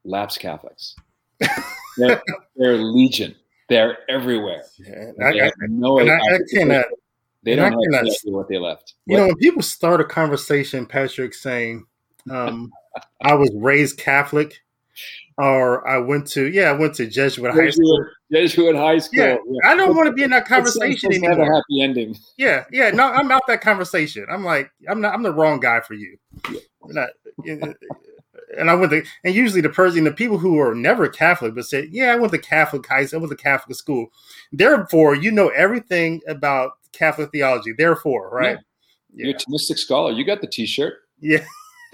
lapsed 0.04 0.40
Catholics. 0.40 0.96
they're, 1.98 2.22
they're 2.56 2.78
legion. 2.78 3.36
They're 3.70 3.98
everywhere. 4.10 4.64
Yeah, 4.78 5.12
they 5.18 5.42
I, 5.42 5.52
no 5.70 6.00
I, 6.00 6.16
I 6.16 6.40
cannot. 6.52 6.86
They 7.44 7.56
don't 7.56 7.72
have 7.72 8.08
what 8.26 8.50
they 8.50 8.58
left. 8.58 8.96
You 9.06 9.14
what? 9.14 9.20
know, 9.20 9.28
when 9.28 9.38
people 9.38 9.62
start 9.62 10.02
a 10.02 10.04
conversation, 10.04 10.86
Patrick 10.86 11.34
saying, 11.34 11.86
um, 12.30 12.72
"I 13.22 13.34
was 13.34 13.50
raised 13.56 13.98
Catholic," 13.98 14.60
or 15.38 15.88
I 15.88 15.98
went 15.98 16.28
to 16.28 16.48
yeah, 16.48 16.70
I 16.70 16.74
went 16.74 16.96
to 16.96 17.06
Jesuit, 17.06 17.52
Jesuit 17.52 17.54
high 17.54 17.70
school. 17.70 18.06
Jesuit 18.32 18.76
high 18.76 18.98
school. 19.00 19.20
Yeah, 19.20 19.38
yeah. 19.46 19.72
I 19.72 19.76
don't 19.76 19.96
want 19.96 20.08
to 20.08 20.14
be 20.14 20.24
in 20.24 20.30
that 20.32 20.46
conversation 20.46 21.12
anymore. 21.12 21.32
Have 21.32 21.40
a 21.40 21.46
happy 21.46 21.82
ending. 21.82 22.16
Yeah, 22.38 22.66
yeah. 22.72 22.92
No, 22.92 23.08
I'm 23.08 23.32
out 23.32 23.44
that 23.48 23.62
conversation. 23.62 24.26
I'm 24.30 24.44
like, 24.44 24.72
I'm 24.88 25.02
not. 25.02 25.14
I'm 25.14 25.24
the 25.24 25.34
wrong 25.34 25.60
guy 25.60 25.80
for 25.82 25.94
you. 25.94 26.18
Not, 26.86 27.10
and 28.58 28.70
I 28.70 28.76
went 28.76 28.92
to, 28.92 29.04
and 29.24 29.34
usually 29.34 29.62
the 29.62 29.70
person, 29.70 30.04
the 30.04 30.12
people 30.12 30.38
who 30.38 30.60
are 30.60 30.76
never 30.76 31.08
Catholic, 31.08 31.56
but 31.56 31.66
said, 31.66 31.90
"Yeah, 31.92 32.12
I 32.12 32.16
went 32.16 32.34
to 32.34 32.40
Catholic 32.40 32.86
high 32.86 33.06
school, 33.06 33.20
I 33.20 33.22
went 33.22 33.38
to 33.38 33.44
Catholic 33.44 33.78
school." 33.78 34.08
Therefore, 34.52 35.16
you 35.16 35.32
know 35.32 35.50
everything 35.50 36.22
about 36.28 36.74
Catholic 36.92 37.32
theology. 37.32 37.74
Therefore, 37.78 38.30
right? 38.32 38.58
Yeah. 39.14 39.28
You're 39.28 39.36
a 39.36 39.40
Thomistic 39.40 39.78
scholar. 39.78 40.12
You 40.12 40.26
got 40.26 40.42
the 40.42 40.48
T-shirt. 40.48 40.94
Yeah. 41.20 41.46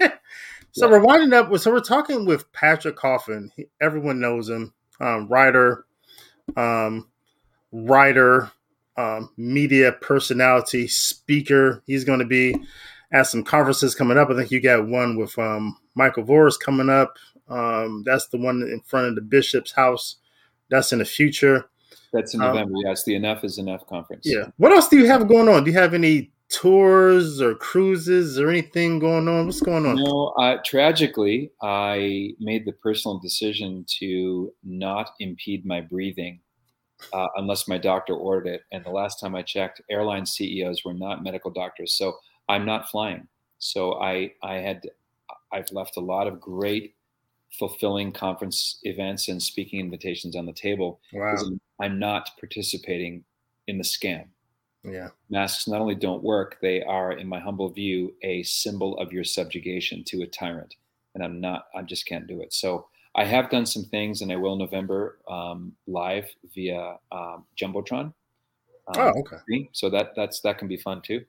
So 0.72 0.86
yeah. 0.86 0.92
we're 0.92 1.04
winding 1.04 1.32
up 1.32 1.50
with 1.50 1.62
so 1.62 1.72
we're 1.72 1.80
talking 1.80 2.24
with 2.24 2.50
Patrick 2.52 2.96
Coffin. 2.96 3.50
He, 3.56 3.66
everyone 3.80 4.20
knows 4.20 4.48
him, 4.48 4.72
um, 5.00 5.28
writer, 5.28 5.86
um, 6.56 7.08
writer, 7.72 8.50
um, 8.96 9.30
media 9.36 9.92
personality, 9.92 10.88
speaker. 10.88 11.82
He's 11.86 12.04
going 12.04 12.18
to 12.20 12.26
be 12.26 12.56
at 13.12 13.26
some 13.26 13.44
conferences 13.44 13.94
coming 13.94 14.18
up. 14.18 14.30
I 14.30 14.34
think 14.34 14.50
you 14.50 14.60
got 14.60 14.86
one 14.86 15.16
with 15.16 15.38
um, 15.38 15.78
Michael 15.94 16.24
Voris 16.24 16.58
coming 16.58 16.90
up. 16.90 17.16
Um, 17.48 18.02
that's 18.04 18.28
the 18.28 18.38
one 18.38 18.62
in 18.62 18.80
front 18.84 19.06
of 19.06 19.14
the 19.14 19.22
bishop's 19.22 19.72
house. 19.72 20.16
That's 20.70 20.92
in 20.92 20.98
the 20.98 21.04
future. 21.04 21.70
That's 22.12 22.34
in 22.34 22.42
um, 22.42 22.48
November. 22.48 22.74
Yes, 22.84 23.04
the 23.04 23.14
Enough 23.14 23.44
is 23.44 23.58
Enough 23.58 23.86
conference. 23.86 24.24
Yeah. 24.26 24.48
What 24.58 24.72
else 24.72 24.88
do 24.88 24.98
you 24.98 25.06
have 25.06 25.26
going 25.28 25.48
on? 25.48 25.64
Do 25.64 25.70
you 25.70 25.78
have 25.78 25.94
any 25.94 26.30
tours 26.50 27.40
or 27.40 27.54
cruises 27.54 28.38
or 28.38 28.48
anything 28.48 28.98
going 28.98 29.28
on? 29.28 29.46
What's 29.46 29.60
going 29.60 29.86
on? 29.86 29.96
No, 29.96 30.28
uh, 30.38 30.58
tragically, 30.64 31.50
I 31.62 32.30
made 32.40 32.64
the 32.64 32.72
personal 32.72 33.18
decision 33.18 33.84
to 33.98 34.52
not 34.62 35.10
impede 35.20 35.66
my 35.66 35.80
breathing 35.80 36.40
uh, 37.12 37.28
unless 37.36 37.68
my 37.68 37.78
doctor 37.78 38.14
ordered 38.14 38.48
it. 38.48 38.62
And 38.72 38.84
the 38.84 38.90
last 38.90 39.20
time 39.20 39.34
I 39.34 39.42
checked, 39.42 39.82
airline 39.90 40.26
CEOs 40.26 40.84
were 40.84 40.94
not 40.94 41.22
medical 41.22 41.50
doctors, 41.50 41.92
so 41.92 42.16
I'm 42.48 42.64
not 42.64 42.88
flying. 42.88 43.28
So 43.58 43.94
I 44.00 44.32
I 44.42 44.54
had 44.54 44.82
I've 45.52 45.70
left 45.72 45.96
a 45.96 46.00
lot 46.00 46.26
of 46.26 46.40
great 46.40 46.94
fulfilling 47.58 48.12
conference 48.12 48.78
events 48.82 49.28
and 49.28 49.42
speaking 49.42 49.80
invitations 49.80 50.36
on 50.36 50.46
the 50.46 50.52
table. 50.52 51.00
Wow. 51.12 51.36
I'm 51.80 51.98
not 51.98 52.30
participating 52.38 53.24
in 53.66 53.78
the 53.78 53.84
scam. 53.84 54.26
Yeah. 54.84 55.08
Masks 55.28 55.68
not 55.68 55.80
only 55.80 55.94
don't 55.94 56.22
work, 56.22 56.58
they 56.62 56.82
are, 56.82 57.12
in 57.12 57.28
my 57.28 57.40
humble 57.40 57.68
view, 57.68 58.14
a 58.22 58.42
symbol 58.44 58.96
of 58.98 59.12
your 59.12 59.24
subjugation 59.24 60.04
to 60.04 60.22
a 60.22 60.26
tyrant. 60.26 60.76
And 61.14 61.24
I'm 61.24 61.40
not, 61.40 61.66
I 61.74 61.82
just 61.82 62.06
can't 62.06 62.26
do 62.26 62.40
it. 62.40 62.52
So 62.52 62.86
I 63.14 63.24
have 63.24 63.50
done 63.50 63.66
some 63.66 63.84
things, 63.84 64.22
and 64.22 64.30
I 64.30 64.36
will 64.36 64.56
November 64.56 65.18
um, 65.28 65.72
live 65.86 66.26
via 66.54 66.96
um, 67.10 67.44
Jumbotron. 67.60 68.12
Um, 68.86 68.94
oh, 68.96 69.12
okay. 69.20 69.68
So 69.72 69.90
that 69.90 70.12
that's 70.14 70.40
that 70.42 70.58
can 70.58 70.68
be 70.68 70.76
fun 70.76 71.02
too. 71.02 71.24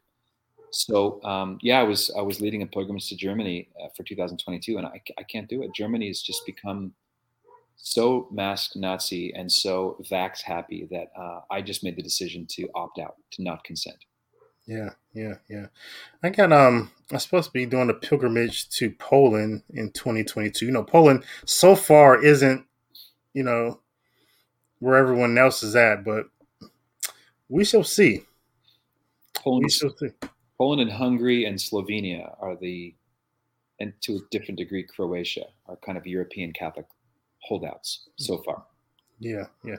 So 0.71 1.21
um, 1.23 1.57
yeah, 1.61 1.79
I 1.79 1.83
was 1.83 2.11
I 2.15 2.21
was 2.21 2.41
leading 2.41 2.61
a 2.61 2.67
pilgrimage 2.67 3.09
to 3.09 3.15
Germany 3.15 3.69
uh, 3.83 3.87
for 3.97 4.03
2022, 4.03 4.77
and 4.77 4.85
I, 4.85 5.01
I 5.17 5.23
can't 5.23 5.49
do 5.49 5.63
it. 5.63 5.73
Germany 5.73 6.07
has 6.07 6.21
just 6.21 6.45
become 6.45 6.93
so 7.81 8.27
mask 8.31 8.75
Nazi 8.75 9.33
and 9.33 9.51
so 9.51 9.97
vax 10.11 10.41
happy 10.41 10.87
that 10.91 11.07
uh, 11.19 11.41
I 11.49 11.61
just 11.61 11.83
made 11.83 11.95
the 11.95 12.03
decision 12.03 12.45
to 12.51 12.67
opt 12.75 12.99
out, 12.99 13.15
to 13.31 13.43
not 13.43 13.63
consent. 13.63 13.97
Yeah, 14.67 14.91
yeah, 15.13 15.35
yeah. 15.49 15.67
I 16.21 16.29
got 16.29 16.51
um 16.53 16.91
I'm 17.11 17.19
supposed 17.19 17.47
to 17.47 17.53
be 17.53 17.65
doing 17.65 17.89
a 17.89 17.93
pilgrimage 17.93 18.69
to 18.69 18.91
Poland 18.91 19.63
in 19.71 19.91
2022. 19.91 20.65
You 20.65 20.71
know, 20.71 20.83
Poland 20.83 21.23
so 21.45 21.75
far 21.75 22.23
isn't, 22.23 22.65
you 23.33 23.41
know, 23.41 23.79
where 24.77 24.97
everyone 24.97 25.37
else 25.37 25.63
is 25.63 25.75
at, 25.75 26.03
but 26.03 26.27
we 27.47 27.65
shall 27.65 27.83
see. 27.83 28.25
Poland, 29.33 29.63
we 29.63 29.71
shall 29.71 29.95
see. 29.97 30.09
Poland 30.57 30.81
and 30.81 30.91
Hungary 30.91 31.45
and 31.45 31.57
Slovenia 31.57 32.35
are 32.39 32.55
the 32.55 32.93
and 33.79 33.93
to 34.01 34.17
a 34.17 34.19
different 34.29 34.57
degree 34.57 34.83
Croatia 34.83 35.45
are 35.67 35.77
kind 35.77 35.97
of 35.97 36.05
European 36.05 36.53
Catholic 36.53 36.85
holdouts 37.41 38.09
so 38.17 38.37
far. 38.39 38.65
Yeah, 39.19 39.45
yeah. 39.65 39.77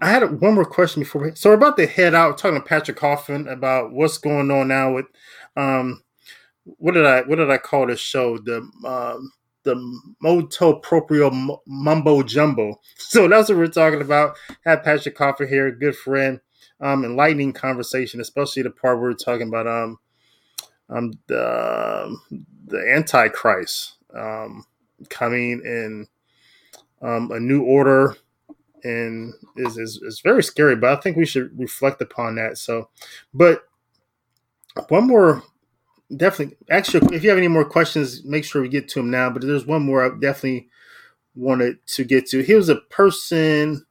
I 0.00 0.08
had 0.10 0.40
one 0.40 0.54
more 0.54 0.64
question 0.64 1.02
before 1.02 1.22
we. 1.22 1.34
So 1.34 1.50
we're 1.50 1.56
about 1.56 1.76
to 1.76 1.86
head 1.86 2.14
out 2.14 2.38
talking 2.38 2.60
to 2.60 2.66
Patrick 2.66 2.96
Coffin 2.96 3.46
about 3.48 3.92
what's 3.92 4.16
going 4.16 4.50
on 4.50 4.68
now 4.68 4.94
with 4.94 5.06
um, 5.56 6.02
what 6.64 6.92
did 6.92 7.04
I 7.04 7.20
what 7.22 7.36
did 7.36 7.50
I 7.50 7.58
call 7.58 7.86
this 7.86 8.00
show? 8.00 8.38
The 8.38 8.58
um, 8.86 9.30
the 9.64 9.76
motu 10.22 10.80
proprio 10.80 11.60
mumbo 11.66 12.22
jumbo. 12.22 12.80
So 12.96 13.28
that's 13.28 13.50
what 13.50 13.58
we're 13.58 13.66
talking 13.66 14.00
about. 14.00 14.36
Have 14.64 14.84
Patrick 14.84 15.16
Coffin 15.16 15.46
here, 15.46 15.70
good 15.70 15.94
friend. 15.94 16.40
Um, 16.80 17.04
enlightening 17.04 17.52
conversation, 17.52 18.20
especially 18.20 18.62
the 18.62 18.70
part 18.70 19.00
we're 19.00 19.12
talking 19.12 19.48
about 19.48 19.66
um, 19.66 19.98
um 20.88 21.12
the 21.26 22.16
the 22.66 22.92
Antichrist 22.94 23.98
um 24.14 24.64
coming 25.10 25.60
in 25.64 26.08
um 27.02 27.30
a 27.32 27.40
new 27.40 27.62
order 27.62 28.16
and 28.84 29.34
is, 29.56 29.78
is 29.78 30.00
is 30.02 30.20
very 30.20 30.42
scary. 30.42 30.76
But 30.76 30.98
I 30.98 31.00
think 31.00 31.16
we 31.16 31.26
should 31.26 31.58
reflect 31.58 32.00
upon 32.02 32.36
that. 32.36 32.58
So, 32.58 32.88
but 33.34 33.64
one 34.88 35.06
more 35.06 35.42
definitely 36.14 36.56
actually 36.70 37.14
if 37.16 37.22
you 37.22 37.30
have 37.30 37.38
any 37.38 37.48
more 37.48 37.64
questions 37.64 38.24
make 38.24 38.44
sure 38.44 38.60
we 38.62 38.68
get 38.68 38.88
to 38.88 38.98
them 39.00 39.10
now 39.10 39.30
but 39.30 39.42
there's 39.42 39.66
one 39.66 39.82
more 39.82 40.04
i 40.04 40.08
definitely 40.20 40.68
wanted 41.34 41.78
to 41.86 42.04
get 42.04 42.26
to. 42.28 42.42
Here's 42.42 42.68
a 42.68 42.76
person. 42.76 43.86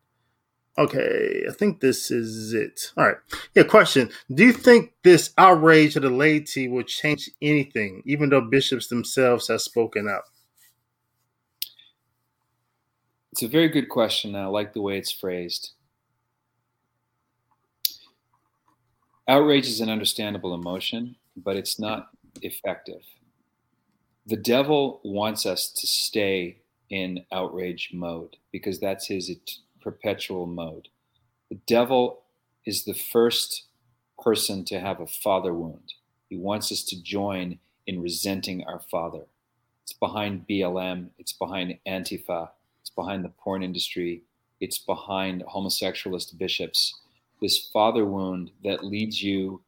Okay 0.77 1.43
i 1.49 1.53
think 1.53 1.81
this 1.81 2.11
is 2.11 2.53
it. 2.53 2.91
All 2.97 3.05
right. 3.07 3.17
Yeah 3.55 3.63
question. 3.63 4.09
Do 4.33 4.45
you 4.45 4.53
think 4.53 4.93
this 5.03 5.33
outrage 5.37 5.95
of 5.97 6.03
the 6.03 6.09
laity 6.09 6.67
will 6.67 6.83
change 6.83 7.29
anything 7.41 8.03
even 8.05 8.29
though 8.29 8.41
bishops 8.41 8.87
themselves 8.87 9.49
have 9.49 9.61
spoken 9.61 10.07
up 10.07 10.25
it's 13.31 13.43
a 13.43 13.47
very 13.47 13.69
good 13.69 13.89
question 13.89 14.35
and 14.35 14.43
i 14.43 14.47
like 14.47 14.73
the 14.73 14.81
way 14.81 14.97
it's 14.97 15.11
phrased 15.11 15.71
outrage 19.27 19.67
is 19.67 19.81
an 19.81 19.89
understandable 19.89 20.53
emotion 20.53 21.15
but 21.35 21.55
it's 21.55 21.79
not 21.79 22.09
effective. 22.41 23.01
The 24.25 24.37
devil 24.37 25.01
wants 25.03 25.45
us 25.45 25.69
to 25.71 25.87
stay 25.87 26.57
in 26.89 27.25
outrage 27.31 27.89
mode 27.93 28.37
because 28.51 28.79
that's 28.79 29.07
his 29.07 29.35
perpetual 29.81 30.45
mode. 30.45 30.89
The 31.49 31.59
devil 31.67 32.21
is 32.65 32.83
the 32.83 32.93
first 32.93 33.63
person 34.21 34.63
to 34.65 34.79
have 34.79 34.99
a 34.99 35.07
father 35.07 35.53
wound. 35.53 35.93
He 36.29 36.37
wants 36.37 36.71
us 36.71 36.83
to 36.85 37.01
join 37.01 37.59
in 37.87 38.01
resenting 38.01 38.63
our 38.65 38.79
father. 38.91 39.23
It's 39.83 39.93
behind 39.93 40.45
BLM, 40.47 41.09
it's 41.17 41.33
behind 41.33 41.77
Antifa, 41.87 42.49
behind 42.95 43.23
the 43.23 43.29
porn 43.29 43.63
industry, 43.63 44.23
it's 44.59 44.77
behind 44.77 45.43
homosexualist 45.43 46.37
bishops. 46.37 46.99
This 47.41 47.69
father 47.73 48.05
wound 48.05 48.51
that 48.63 48.85
leads 48.85 49.21
you 49.21 49.61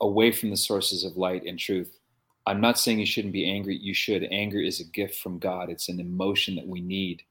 away 0.00 0.32
from 0.32 0.50
the 0.50 0.56
sources 0.56 1.04
of 1.04 1.16
light 1.16 1.44
and 1.44 1.58
truth. 1.58 1.98
I'm 2.46 2.60
not 2.60 2.78
saying 2.78 2.98
you 2.98 3.06
shouldn't 3.06 3.32
be 3.32 3.50
angry. 3.50 3.76
You 3.76 3.94
should. 3.94 4.24
Anger 4.24 4.60
is 4.60 4.80
a 4.80 4.84
gift 4.84 5.20
from 5.20 5.38
God, 5.38 5.70
it's 5.70 5.88
an 5.88 6.00
emotion 6.00 6.56
that 6.56 6.66
we 6.66 6.80
need. 6.80 7.22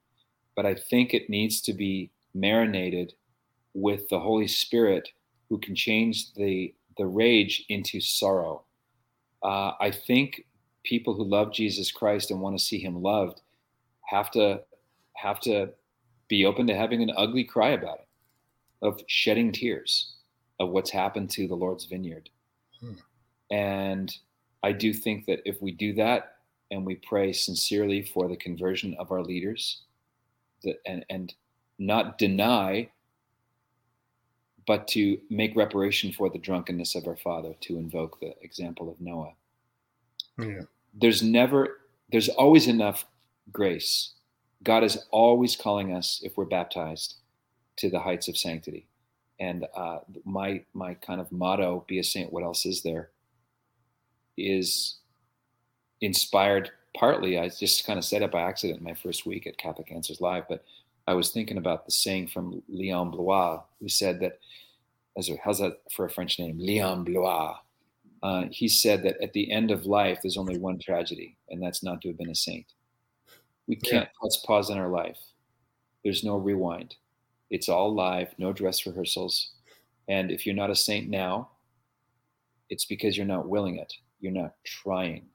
But 0.56 0.66
I 0.66 0.74
think 0.74 1.12
it 1.12 1.30
needs 1.30 1.60
to 1.62 1.72
be 1.72 2.10
marinated 2.34 3.14
with 3.74 4.08
the 4.08 4.18
Holy 4.18 4.48
Spirit 4.48 5.08
who 5.48 5.58
can 5.58 5.74
change 5.74 6.34
the, 6.34 6.74
the 6.96 7.06
rage 7.06 7.64
into 7.68 8.00
sorrow. 8.00 8.62
Uh, 9.42 9.72
I 9.80 9.90
think 9.90 10.44
people 10.84 11.14
who 11.14 11.24
love 11.24 11.52
Jesus 11.52 11.92
Christ 11.92 12.30
and 12.30 12.40
want 12.40 12.58
to 12.58 12.64
see 12.64 12.78
him 12.78 13.02
loved 13.02 13.40
have 14.06 14.30
to 14.32 14.62
have 15.20 15.40
to 15.40 15.70
be 16.28 16.46
open 16.46 16.66
to 16.66 16.76
having 16.76 17.02
an 17.02 17.12
ugly 17.16 17.44
cry 17.44 17.70
about 17.70 17.98
it, 17.98 18.08
of 18.82 19.00
shedding 19.06 19.52
tears 19.52 20.14
of 20.60 20.70
what's 20.70 20.90
happened 20.90 21.30
to 21.30 21.48
the 21.48 21.54
Lord's 21.54 21.84
vineyard. 21.84 22.28
Hmm. 22.80 22.94
And 23.50 24.16
I 24.62 24.72
do 24.72 24.92
think 24.92 25.26
that 25.26 25.40
if 25.44 25.60
we 25.62 25.72
do 25.72 25.94
that 25.94 26.36
and 26.70 26.84
we 26.84 26.96
pray 26.96 27.32
sincerely 27.32 28.02
for 28.02 28.28
the 28.28 28.36
conversion 28.36 28.94
of 28.98 29.10
our 29.10 29.22
leaders, 29.22 29.82
that 30.64 30.76
and 30.86 31.04
and 31.08 31.34
not 31.78 32.18
deny, 32.18 32.90
but 34.66 34.86
to 34.88 35.18
make 35.30 35.56
reparation 35.56 36.12
for 36.12 36.28
the 36.28 36.38
drunkenness 36.38 36.94
of 36.94 37.06
our 37.06 37.16
father, 37.16 37.54
to 37.60 37.78
invoke 37.78 38.20
the 38.20 38.34
example 38.42 38.90
of 38.90 39.00
Noah. 39.00 39.32
Yeah. 40.38 40.62
There's 40.94 41.22
never, 41.22 41.78
there's 42.10 42.28
always 42.28 42.66
enough 42.66 43.06
grace. 43.52 44.14
God 44.62 44.84
is 44.84 45.06
always 45.10 45.56
calling 45.56 45.94
us, 45.94 46.20
if 46.22 46.36
we're 46.36 46.44
baptized, 46.44 47.16
to 47.76 47.90
the 47.90 48.00
heights 48.00 48.28
of 48.28 48.36
sanctity. 48.36 48.86
And 49.40 49.66
uh, 49.74 50.00
my 50.24 50.64
my 50.74 50.94
kind 50.94 51.20
of 51.20 51.30
motto, 51.30 51.84
"Be 51.86 51.98
a 51.98 52.04
saint." 52.04 52.32
What 52.32 52.42
else 52.42 52.66
is 52.66 52.82
there? 52.82 53.10
Is 54.36 54.98
inspired 56.00 56.70
partly. 56.96 57.38
I 57.38 57.48
just 57.48 57.86
kind 57.86 57.98
of 57.98 58.04
said 58.04 58.22
it 58.22 58.32
by 58.32 58.42
accident 58.42 58.80
in 58.80 58.84
my 58.84 58.94
first 58.94 59.26
week 59.26 59.46
at 59.46 59.58
Catholic 59.58 59.92
Answers 59.92 60.20
Live, 60.20 60.44
but 60.48 60.64
I 61.06 61.14
was 61.14 61.30
thinking 61.30 61.58
about 61.58 61.86
the 61.86 61.92
saying 61.92 62.28
from 62.28 62.62
Leon 62.68 63.12
Bloy, 63.12 63.58
who 63.80 63.88
said 63.88 64.20
that, 64.20 64.40
how's 65.42 65.58
that 65.58 65.78
for 65.90 66.04
a 66.04 66.10
French 66.10 66.38
name? 66.38 66.58
Leon 66.58 67.04
Bloy. 67.04 67.52
Uh, 68.22 68.44
he 68.50 68.68
said 68.68 69.04
that 69.04 69.16
at 69.22 69.32
the 69.32 69.50
end 69.50 69.70
of 69.70 69.86
life, 69.86 70.18
there's 70.20 70.36
only 70.36 70.58
one 70.58 70.78
tragedy, 70.78 71.36
and 71.48 71.62
that's 71.62 71.82
not 71.82 72.02
to 72.02 72.08
have 72.08 72.18
been 72.18 72.30
a 72.30 72.34
saint. 72.34 72.66
We 73.68 73.76
can't 73.76 74.08
yeah. 74.22 74.30
pause 74.44 74.70
in 74.70 74.78
our 74.78 74.88
life. 74.88 75.18
There's 76.02 76.24
no 76.24 76.36
rewind. 76.36 76.96
It's 77.50 77.68
all 77.68 77.94
live, 77.94 78.34
no 78.38 78.52
dress 78.52 78.86
rehearsals. 78.86 79.52
And 80.08 80.30
if 80.30 80.46
you're 80.46 80.54
not 80.54 80.70
a 80.70 80.76
saint 80.76 81.08
now, 81.08 81.50
it's 82.70 82.86
because 82.86 83.16
you're 83.16 83.26
not 83.26 83.48
willing 83.48 83.76
it. 83.76 83.92
You're 84.20 84.32
not 84.32 84.54
trying. 84.64 85.26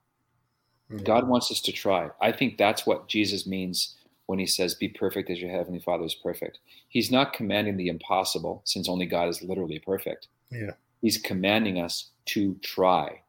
Mm-hmm. 0.91 1.03
God 1.03 1.27
wants 1.27 1.51
us 1.51 1.61
to 1.61 1.71
try. 1.71 2.09
I 2.21 2.31
think 2.31 2.57
that's 2.57 2.86
what 2.86 3.07
Jesus 3.07 3.47
means 3.47 3.95
when 4.25 4.39
he 4.39 4.45
says, 4.45 4.75
Be 4.75 4.89
perfect 4.89 5.29
as 5.29 5.39
your 5.39 5.51
heavenly 5.51 5.79
Father 5.79 6.05
is 6.05 6.15
perfect. 6.15 6.59
He's 6.89 7.11
not 7.11 7.34
commanding 7.34 7.77
the 7.77 7.88
impossible, 7.88 8.61
since 8.65 8.89
only 8.89 9.05
God 9.05 9.29
is 9.29 9.41
literally 9.41 9.79
perfect. 9.79 10.27
Yeah. 10.51 10.71
He's 11.01 11.17
commanding 11.17 11.79
us 11.79 12.11
to 12.27 12.55
try. 12.61 13.21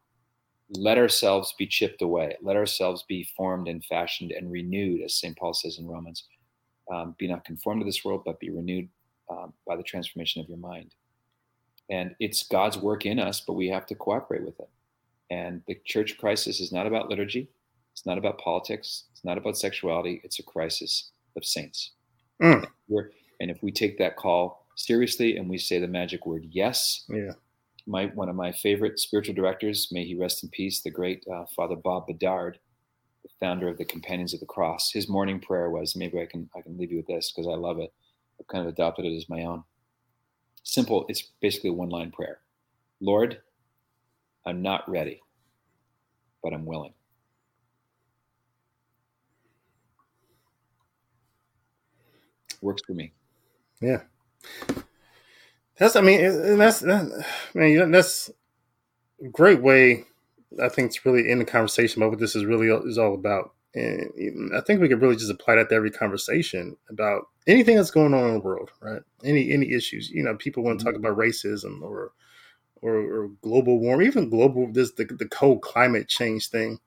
Let 0.69 0.97
ourselves 0.97 1.53
be 1.57 1.67
chipped 1.67 2.01
away. 2.01 2.35
Let 2.41 2.55
ourselves 2.55 3.03
be 3.07 3.27
formed 3.37 3.67
and 3.67 3.83
fashioned 3.85 4.31
and 4.31 4.51
renewed, 4.51 5.01
as 5.01 5.19
St. 5.19 5.37
Paul 5.37 5.53
says 5.53 5.77
in 5.77 5.87
Romans 5.87 6.23
um, 6.91 7.15
be 7.17 7.27
not 7.27 7.45
conformed 7.45 7.81
to 7.81 7.85
this 7.85 8.03
world, 8.03 8.23
but 8.25 8.39
be 8.39 8.49
renewed 8.49 8.89
um, 9.29 9.53
by 9.67 9.75
the 9.75 9.83
transformation 9.83 10.41
of 10.41 10.49
your 10.49 10.57
mind. 10.57 10.93
And 11.89 12.15
it's 12.19 12.47
God's 12.47 12.77
work 12.77 13.05
in 13.05 13.19
us, 13.19 13.41
but 13.41 13.53
we 13.53 13.69
have 13.69 13.85
to 13.87 13.95
cooperate 13.95 14.43
with 14.43 14.59
it. 14.59 14.69
And 15.29 15.61
the 15.67 15.77
church 15.85 16.17
crisis 16.17 16.59
is 16.59 16.71
not 16.71 16.87
about 16.87 17.09
liturgy. 17.09 17.49
It's 17.93 18.05
not 18.05 18.17
about 18.17 18.39
politics. 18.39 19.05
It's 19.11 19.23
not 19.23 19.37
about 19.37 19.57
sexuality. 19.57 20.21
It's 20.23 20.39
a 20.39 20.43
crisis 20.43 21.11
of 21.35 21.45
saints. 21.45 21.91
Mm. 22.41 22.67
and 23.39 23.49
if 23.49 23.63
we 23.63 23.71
take 23.71 23.97
that 23.97 24.17
call 24.17 24.65
seriously 24.75 25.37
and 25.37 25.49
we 25.49 25.57
say 25.57 25.79
the 25.79 25.87
magic 25.87 26.25
word 26.25 26.45
yes, 26.51 27.05
yeah. 27.07 27.31
My 27.87 28.07
one 28.07 28.29
of 28.29 28.35
my 28.35 28.51
favorite 28.51 28.99
spiritual 28.99 29.35
directors, 29.35 29.89
may 29.91 30.05
he 30.05 30.15
rest 30.15 30.43
in 30.43 30.49
peace, 30.49 30.81
the 30.81 30.89
great 30.89 31.23
uh, 31.31 31.45
Father 31.55 31.75
Bob 31.75 32.07
Bedard, 32.07 32.57
the 33.23 33.29
founder 33.39 33.67
of 33.67 33.77
the 33.77 33.85
Companions 33.85 34.33
of 34.33 34.39
the 34.39 34.45
Cross. 34.45 34.91
His 34.91 35.07
morning 35.07 35.39
prayer 35.39 35.69
was, 35.69 35.95
maybe 35.95 36.19
I 36.19 36.25
can 36.25 36.49
I 36.55 36.61
can 36.61 36.77
leave 36.77 36.91
you 36.91 36.97
with 36.97 37.07
this 37.07 37.31
because 37.31 37.47
I 37.47 37.55
love 37.55 37.79
it. 37.79 37.93
I've 38.39 38.47
kind 38.47 38.67
of 38.67 38.73
adopted 38.73 39.05
it 39.05 39.15
as 39.15 39.29
my 39.29 39.43
own. 39.43 39.63
Simple. 40.63 41.05
It's 41.09 41.31
basically 41.41 41.69
a 41.69 41.73
one 41.73 41.89
line 41.89 42.11
prayer. 42.11 42.39
Lord, 42.99 43.39
I'm 44.45 44.61
not 44.61 44.89
ready, 44.89 45.21
but 46.43 46.53
I'm 46.53 46.65
willing. 46.65 46.93
Works 52.61 52.81
for 52.87 52.93
me. 52.93 53.13
Yeah. 53.79 54.01
That's, 55.77 55.95
I 55.95 56.01
mean, 56.01 56.57
that's, 56.57 56.79
that, 56.81 57.25
man, 57.53 57.91
that's 57.91 58.29
a 59.23 59.27
great 59.29 59.61
way 59.61 60.05
I 60.61 60.69
think 60.69 60.87
it's 60.87 61.05
really 61.05 61.29
in 61.29 61.39
the 61.39 61.45
conversation 61.45 62.01
about 62.01 62.11
what 62.11 62.19
this 62.19 62.35
is 62.35 62.45
really 62.45 62.67
is 62.67 62.97
all 62.97 63.13
about. 63.13 63.53
And 63.73 64.55
I 64.55 64.61
think 64.61 64.79
we 64.79 64.87
could 64.87 65.01
really 65.01 65.17
just 65.17 65.31
apply 65.31 65.55
that 65.55 65.69
to 65.69 65.75
every 65.75 65.91
conversation 65.91 66.77
about 66.89 67.27
anything 67.45 67.75
that's 67.75 67.91
going 67.91 68.13
on 68.13 68.27
in 68.27 68.33
the 68.35 68.39
world, 68.39 68.71
right? 68.79 69.01
Any 69.23 69.51
any 69.51 69.71
issues. 69.73 70.09
You 70.09 70.23
know, 70.23 70.35
people 70.35 70.63
want 70.63 70.79
to 70.79 70.85
talk 70.85 70.93
mm-hmm. 70.93 71.05
about 71.05 71.17
racism 71.17 71.81
or 71.81 72.13
or, 72.81 72.95
or 72.95 73.27
global 73.41 73.79
warming, 73.79 74.07
even 74.07 74.29
global 74.29 74.71
this 74.71 74.93
the, 74.93 75.03
the 75.03 75.27
cold 75.27 75.61
climate 75.61 76.07
change 76.07 76.47
thing. 76.47 76.79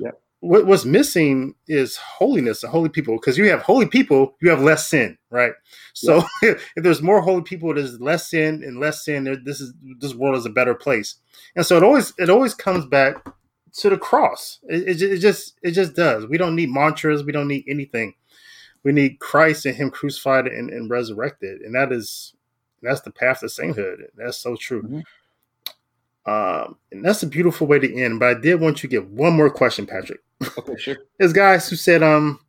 Yeah. 0.00 0.10
What, 0.42 0.66
what's 0.66 0.84
missing 0.84 1.54
is 1.68 1.96
holiness 1.96 2.64
and 2.64 2.72
holy 2.72 2.88
people 2.88 3.14
because 3.14 3.38
you 3.38 3.48
have 3.48 3.62
holy 3.62 3.86
people, 3.86 4.34
you 4.42 4.50
have 4.50 4.60
less 4.60 4.88
sin, 4.88 5.16
right? 5.30 5.52
So 5.94 6.24
yeah. 6.42 6.54
if 6.76 6.82
there's 6.82 7.00
more 7.00 7.20
holy 7.20 7.42
people, 7.42 7.72
there's 7.72 8.00
less 8.00 8.28
sin 8.28 8.64
and 8.64 8.80
less 8.80 9.04
sin. 9.04 9.24
This 9.44 9.60
is 9.60 9.72
this 10.00 10.14
world 10.14 10.36
is 10.36 10.44
a 10.44 10.50
better 10.50 10.74
place. 10.74 11.16
And 11.54 11.64
so 11.64 11.76
it 11.76 11.84
always 11.84 12.12
it 12.18 12.28
always 12.28 12.54
comes 12.54 12.84
back 12.86 13.24
to 13.74 13.88
the 13.88 13.98
cross. 13.98 14.58
It, 14.64 15.00
it, 15.00 15.12
it, 15.12 15.18
just 15.18 15.58
it 15.62 15.72
just 15.72 15.94
does. 15.94 16.26
We 16.26 16.38
don't 16.38 16.56
need 16.56 16.70
mantras. 16.70 17.22
We 17.22 17.32
don't 17.32 17.48
need 17.48 17.64
anything. 17.68 18.14
We 18.82 18.92
need 18.92 19.20
Christ 19.20 19.64
and 19.64 19.76
Him 19.76 19.90
crucified 19.90 20.48
and, 20.48 20.70
and 20.70 20.90
resurrected, 20.90 21.60
and 21.60 21.74
that 21.74 21.92
is 21.92 22.34
that's 22.82 23.02
the 23.02 23.12
path 23.12 23.40
to 23.40 23.48
sainthood. 23.48 24.08
That's 24.16 24.38
so 24.38 24.56
true. 24.56 24.82
Mm-hmm. 24.82 25.00
Um, 26.24 26.76
and 26.90 27.04
that's 27.04 27.22
a 27.22 27.26
beautiful 27.26 27.66
way 27.66 27.78
to 27.78 28.00
end. 28.00 28.20
But 28.20 28.36
I 28.36 28.40
did 28.40 28.60
want 28.60 28.82
you 28.82 28.88
to 28.88 28.96
get 28.96 29.08
one 29.08 29.34
more 29.34 29.50
question, 29.50 29.86
Patrick. 29.86 30.20
Okay, 30.58 30.76
sure. 30.78 30.96
There's 31.18 31.32
guys 31.32 31.68
who 31.68 31.76
said, 31.76 32.02
um, 32.02 32.40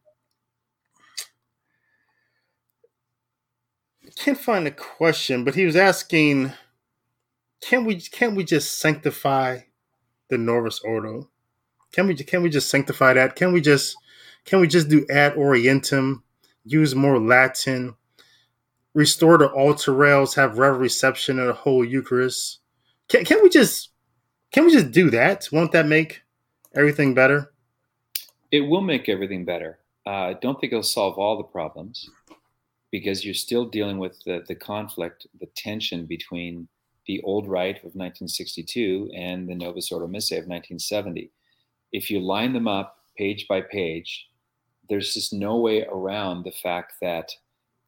can't 4.15 4.39
find 4.39 4.65
the 4.65 4.71
question, 4.71 5.43
but 5.43 5.55
he 5.55 5.65
was 5.65 5.75
asking, 5.75 6.53
can 7.61 7.85
we 7.85 7.99
can 7.99 8.35
we 8.35 8.43
just 8.43 8.79
sanctify 8.79 9.59
the 10.29 10.37
Novus 10.37 10.79
Ordo? 10.81 11.29
Can 11.91 12.07
we 12.07 12.15
can 12.15 12.43
we 12.43 12.49
just 12.49 12.69
sanctify 12.69 13.13
that? 13.13 13.35
Can 13.35 13.53
we 13.53 13.61
just 13.61 13.95
can 14.45 14.59
we 14.59 14.67
just 14.67 14.89
do 14.89 15.05
ad 15.09 15.35
orientem, 15.35 16.21
use 16.65 16.93
more 16.95 17.19
Latin, 17.19 17.95
restore 18.93 19.37
the 19.37 19.47
altar 19.47 19.93
rails, 19.93 20.35
have 20.35 20.57
rev 20.57 20.77
reception 20.79 21.39
of 21.39 21.47
the 21.47 21.53
whole 21.53 21.85
Eucharist? 21.85 22.59
Can, 23.07 23.25
can 23.25 23.41
we 23.41 23.49
just 23.49 23.89
can 24.51 24.65
we 24.65 24.71
just 24.71 24.91
do 24.91 25.09
that? 25.11 25.47
Won't 25.51 25.71
that 25.71 25.87
make 25.87 26.21
everything 26.75 27.13
better? 27.13 27.53
It 28.54 28.62
will 28.62 28.82
make 28.82 29.10
everything 29.10 29.45
better. 29.45 29.80
Uh, 30.06 30.30
I 30.30 30.34
don't 30.34 30.62
think 30.62 30.72
it'll 30.72 30.84
solve 30.84 31.18
all 31.18 31.38
the 31.38 31.43
problems 31.43 32.08
because 32.91 33.26
you're 33.26 33.34
still 33.34 33.66
dealing 33.66 33.97
with 33.97 34.24
the, 34.26 34.45
the 34.47 34.54
conflict, 34.54 35.26
the 35.39 35.47
tension 35.56 36.06
between 36.06 36.68
the 37.08 37.20
old 37.24 37.47
rite 37.47 37.78
of 37.78 37.95
1962 37.95 39.10
and 39.16 39.49
the 39.49 39.56
Novus 39.56 39.91
Ordo 39.91 40.06
Missae 40.06 40.38
of 40.38 40.45
1970. 40.45 41.32
If 41.93 42.12
you 42.12 42.20
line 42.20 42.54
them 42.54 42.68
up 42.68 42.99
page 43.18 43.47
by 43.47 43.62
page, 43.62 44.28
there's 44.88 45.16
just 45.16 45.34
no 45.34 45.58
way 45.58 45.84
around 45.86 46.43
the 46.43 46.51
fact 46.51 46.93
that 47.01 47.32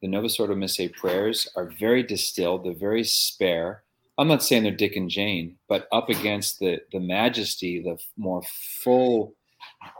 the 0.02 0.08
Novus 0.08 0.40
Ordo 0.40 0.56
Missae 0.56 0.92
prayers 0.92 1.48
are 1.54 1.70
very 1.78 2.02
distilled, 2.02 2.64
they're 2.64 2.74
very 2.74 3.04
spare, 3.04 3.84
I'm 4.18 4.26
not 4.26 4.42
saying 4.42 4.64
they're 4.64 4.72
Dick 4.72 4.96
and 4.96 5.10
Jane, 5.10 5.58
but 5.68 5.86
up 5.92 6.08
against 6.08 6.58
the 6.58 6.80
the 6.90 7.00
majesty, 7.00 7.82
the 7.82 7.98
more 8.16 8.42
full 8.82 9.34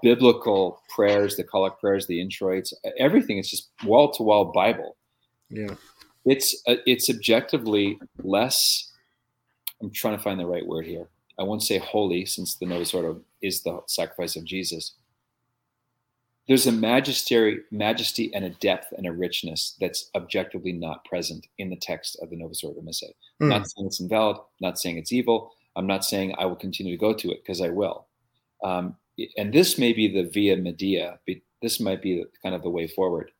biblical 0.02 0.82
prayers, 0.94 1.36
the 1.36 1.44
collect 1.44 1.80
prayers, 1.80 2.06
the 2.06 2.20
introits, 2.20 2.72
everything 2.98 3.38
is 3.38 3.50
just 3.50 3.70
wall 3.84 4.10
to 4.12 4.22
wall 4.22 4.46
Bible. 4.46 4.96
Yeah, 5.48 5.74
it's 6.24 6.62
uh, 6.66 6.76
it's 6.86 7.10
objectively 7.10 7.98
less. 8.22 8.92
I'm 9.80 9.90
trying 9.90 10.16
to 10.16 10.22
find 10.22 10.40
the 10.40 10.46
right 10.46 10.66
word 10.66 10.86
here. 10.86 11.08
I 11.38 11.42
won't 11.42 11.62
say 11.62 11.78
holy, 11.78 12.24
since 12.24 12.56
the 12.56 12.66
Novus 12.66 12.94
Ordo 12.94 13.20
is 13.42 13.62
the 13.62 13.80
sacrifice 13.86 14.36
of 14.36 14.44
Jesus 14.44 14.94
there's 16.48 16.66
a 16.66 16.72
majesty, 16.72 17.58
majesty 17.70 18.32
and 18.32 18.44
a 18.44 18.50
depth 18.50 18.92
and 18.96 19.06
a 19.06 19.12
richness 19.12 19.76
that's 19.80 20.10
objectively 20.14 20.72
not 20.72 21.04
present 21.04 21.46
in 21.58 21.70
the 21.70 21.76
text 21.76 22.18
of 22.22 22.30
the 22.30 22.36
Novus 22.36 22.62
Ordo 22.62 22.80
Missae. 22.80 23.12
Mm. 23.42 23.48
Not 23.48 23.68
saying 23.68 23.86
it's 23.86 24.00
invalid, 24.00 24.36
not 24.60 24.78
saying 24.78 24.98
it's 24.98 25.12
evil. 25.12 25.52
I'm 25.74 25.86
not 25.86 26.04
saying 26.04 26.34
I 26.38 26.46
will 26.46 26.56
continue 26.56 26.92
to 26.92 27.00
go 27.00 27.12
to 27.14 27.30
it 27.32 27.42
because 27.42 27.60
I 27.60 27.68
will. 27.68 28.06
Um, 28.62 28.96
and 29.36 29.52
this 29.52 29.78
may 29.78 29.92
be 29.92 30.08
the 30.08 30.28
via 30.28 30.56
media. 30.56 31.18
This 31.62 31.80
might 31.80 32.02
be 32.02 32.24
kind 32.42 32.54
of 32.54 32.62
the 32.62 32.70
way 32.70 32.86
forward, 32.86 33.30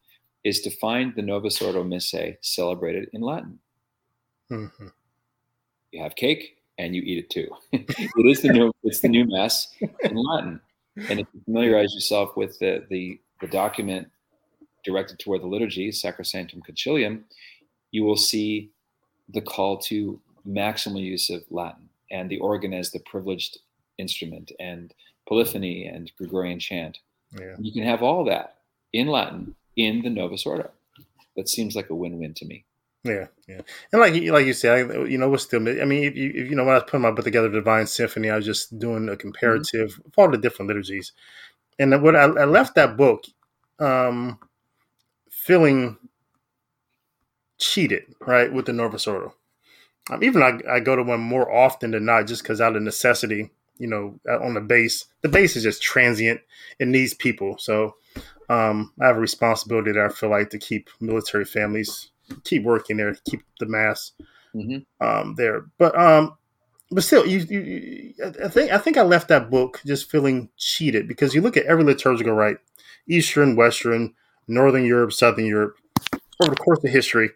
is 0.45 0.61
to 0.63 0.71
find 0.71 1.15
the 1.15 1.23
Novus 1.23 1.61
Ordo 1.61 1.85
Missae 1.85 2.37
celebrated 2.41 3.09
in 3.13 3.21
Latin. 3.21 3.59
Mm-hmm. 4.51 4.89
You 5.93 6.03
have 6.03 6.17
cake 6.17 6.59
and 6.79 6.95
you 6.95 7.03
eat 7.03 7.19
it 7.19 7.31
too. 7.31 7.49
it 7.73 8.27
is 8.27 8.43
the 8.43 8.53
new. 8.53 8.73
It's 8.83 9.01
the 9.01 9.09
new 9.09 9.27
mass 9.27 9.75
in 9.81 10.17
Latin. 10.17 10.61
And 11.09 11.21
if 11.21 11.27
you 11.35 11.41
familiarize 11.45 11.95
yourself 11.95 12.37
with 12.37 12.59
the, 12.59 12.87
the, 12.89 13.21
the 13.41 13.47
document 13.49 14.09
directed 14.83 15.19
toward 15.19 15.43
the 15.43 15.47
liturgy, 15.47 15.91
Sacrosanctum 15.91 16.63
Concilium, 16.67 17.25
you 17.91 18.05
will 18.05 18.17
see 18.17 18.71
the 19.29 19.43
call 19.43 19.77
to 19.79 20.21
maximal 20.49 21.03
use 21.03 21.29
of 21.29 21.43
Latin 21.51 21.89
and 22.11 22.31
the 22.31 22.39
organ 22.39 22.73
as 22.73 22.93
the 22.93 23.01
privileged 23.01 23.59
instrument 23.99 24.53
and 24.61 24.95
polyphony 25.27 25.87
and 25.87 26.11
Gregorian 26.19 26.59
chant. 26.59 26.99
Yeah. 27.39 27.57
You 27.59 27.73
can 27.73 27.83
have 27.83 28.03
all 28.03 28.25
that 28.25 28.57
in 28.93 29.09
Latin 29.09 29.55
in 29.77 30.03
the 30.03 30.11
Novus 30.11 30.47
Ordo. 30.47 30.71
That 31.37 31.49
seems 31.49 31.77
like 31.77 31.91
a 31.91 31.95
win-win 31.95 32.35
to 32.35 32.47
me. 32.47 32.65
Yeah, 33.05 33.27
yeah, 33.47 33.61
and 33.93 34.01
like 34.01 34.15
like 34.15 34.47
you 34.47 34.53
said, 34.53 35.09
you 35.09 35.17
know, 35.17 35.29
we're 35.29 35.39
still. 35.39 35.61
I 35.61 35.85
mean, 35.85 36.03
if 36.03 36.17
you, 36.17 36.33
if, 36.35 36.51
you 36.51 36.57
know, 36.57 36.65
when 36.65 36.75
I 36.75 36.79
was 36.79 36.85
putting 36.85 37.03
my 37.03 37.13
book 37.13 37.25
together, 37.25 37.49
Divine 37.49 37.87
Symphony, 37.87 38.31
I 38.31 38.37
was 38.37 38.45
just 38.45 38.77
doing 38.81 39.09
a 39.09 39.17
comparative 39.17 39.91
mm-hmm. 39.93 40.09
of 40.09 40.13
all 40.17 40.29
the 40.29 40.39
different 40.39 40.71
liturgies, 40.71 41.13
and 41.79 42.03
what 42.03 42.17
I, 42.17 42.23
I 42.23 42.45
left 42.47 42.75
that 42.75 42.97
book 42.97 43.27
um, 43.79 44.41
feeling 45.31 45.99
cheated, 47.59 48.13
right, 48.21 48.53
with 48.53 48.67
the 48.67 48.73
Novus 48.73 49.07
Ordo. 49.07 49.35
Um, 50.11 50.25
even 50.25 50.43
I, 50.43 50.59
I 50.69 50.81
go 50.81 50.97
to 50.97 51.05
one 51.05 51.21
more 51.21 51.53
often 51.53 51.93
than 51.93 52.07
not, 52.07 52.27
just 52.27 52.43
because 52.43 52.61
out 52.61 52.75
of 52.75 52.83
necessity, 52.83 53.51
you 53.79 53.87
know, 53.87 54.19
on 54.43 54.55
the 54.55 54.61
base, 54.61 55.07
the 55.23 55.29
base 55.29 55.57
is 55.57 55.63
just 55.63 55.83
transient. 55.83 56.41
It 56.79 56.89
needs 56.89 57.15
people, 57.15 57.57
so 57.59 57.95
um, 58.49 58.93
I 59.01 59.07
have 59.07 59.17
a 59.17 59.21
responsibility 59.21 59.93
that 59.93 60.05
I 60.05 60.09
feel 60.09 60.31
like 60.31 60.51
to 60.51 60.59
keep 60.59 60.89
military 61.01 61.45
families 61.45 62.11
keep 62.45 62.63
working 62.63 62.97
there, 62.97 63.17
keep 63.29 63.43
the 63.61 63.67
mass 63.67 64.13
mm-hmm. 64.55 65.07
um, 65.07 65.35
there. 65.37 65.67
But 65.79 65.99
um, 65.99 66.37
but 66.91 67.05
still, 67.05 67.27
you, 67.27 67.39
you, 67.39 68.15
I 68.45 68.49
think 68.49 68.73
I 68.73 68.79
think 68.79 68.97
I 68.97 69.03
left 69.03 69.29
that 69.29 69.51
book 69.51 69.81
just 69.87 70.11
feeling 70.11 70.51
cheated 70.57 71.09
because 71.09 71.35
you 71.35 71.41
look 71.41 71.57
at 71.57 71.67
every 71.67 71.85
liturgical 71.85 72.33
rite, 72.33 72.59
Eastern, 73.09 73.57
Western, 73.57 74.15
Northern 74.49 74.85
Europe, 74.85 75.13
Southern 75.13 75.47
Europe, 75.47 75.77
over 76.41 76.51
the 76.51 76.57
course 76.57 76.83
of 76.85 76.91
history, 76.91 77.31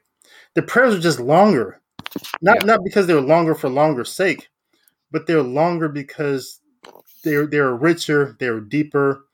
the 0.55 0.63
prayers 0.63 0.95
are 0.95 1.01
just 1.01 1.21
longer. 1.21 1.81
Not 2.41 2.59
yeah. 2.61 2.67
not 2.67 2.81
because 2.85 3.07
they're 3.07 3.21
longer 3.21 3.55
for 3.55 3.69
longer 3.69 4.05
sake, 4.05 4.49
but 5.13 5.27
they're 5.27 5.43
longer 5.43 5.89
because 5.89 6.61
they're 7.25 7.47
they're 7.47 7.75
richer, 7.75 8.37
they're 8.39 8.61
deeper, 8.61 9.27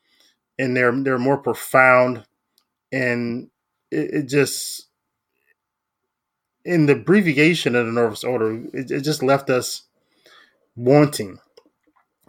and 0.59 0.77
they're 0.77 0.93
they're 1.03 1.19
more 1.19 1.39
profound, 1.39 2.25
and 2.93 3.51
it, 3.91 4.11
it 4.15 4.29
just 4.29 4.89
in 6.65 6.87
the 6.87 6.95
abbreviation 6.95 7.75
of 7.75 7.87
the 7.87 7.93
Novus 7.93 8.25
Ordo, 8.25 8.65
it, 8.73 8.91
it 8.91 9.01
just 9.03 9.23
left 9.23 9.51
us 9.51 9.83
wanting, 10.77 11.39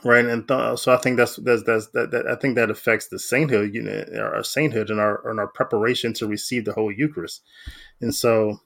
right? 0.03 0.25
And 0.25 0.47
th- 0.47 0.79
so 0.79 0.93
I 0.93 0.97
think 0.97 1.17
that's 1.17 1.37
that's, 1.37 1.63
that's 1.63 1.87
that, 1.89 2.11
that, 2.11 2.27
I 2.27 2.35
think 2.35 2.55
that 2.55 2.71
affects 2.71 3.07
the 3.07 3.19
sainthood, 3.19 3.73
you 3.75 3.83
know, 3.83 4.05
our 4.21 4.43
sainthood 4.43 4.89
and 4.89 4.99
our 4.99 5.27
and 5.29 5.39
our 5.39 5.47
preparation 5.47 6.13
to 6.15 6.27
receive 6.27 6.65
the 6.65 6.73
whole 6.73 6.91
Eucharist. 6.91 7.43
And 8.01 8.15
so, 8.15 8.59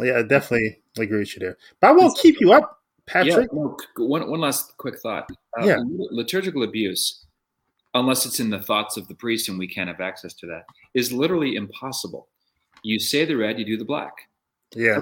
yeah, 0.00 0.18
I 0.18 0.22
definitely 0.22 0.80
agree 0.98 1.20
with 1.20 1.36
you 1.36 1.40
there. 1.40 1.58
But 1.80 1.88
I 1.88 1.92
won't 1.92 2.18
keep 2.18 2.40
you 2.40 2.52
up, 2.52 2.80
Patrick. 3.06 3.50
Yeah, 3.52 3.68
one 3.98 4.30
one 4.30 4.40
last 4.40 4.76
quick 4.78 4.98
thought. 4.98 5.28
Uh, 5.58 5.66
yeah, 5.66 5.78
liturgical 6.10 6.62
abuse, 6.62 7.26
unless 7.94 8.26
it's 8.26 8.40
in 8.40 8.50
the 8.50 8.62
thoughts 8.62 8.96
of 8.96 9.08
the 9.08 9.14
priest 9.14 9.48
and 9.48 9.58
we 9.58 9.68
can't 9.68 9.88
have 9.88 10.00
access 10.00 10.34
to 10.34 10.46
that, 10.46 10.64
is 10.94 11.12
literally 11.12 11.56
impossible. 11.56 12.28
You 12.82 12.98
say 12.98 13.24
the 13.24 13.36
red, 13.36 13.58
you 13.58 13.64
do 13.64 13.76
the 13.76 13.84
black 13.84 14.14
yeah. 14.74 15.00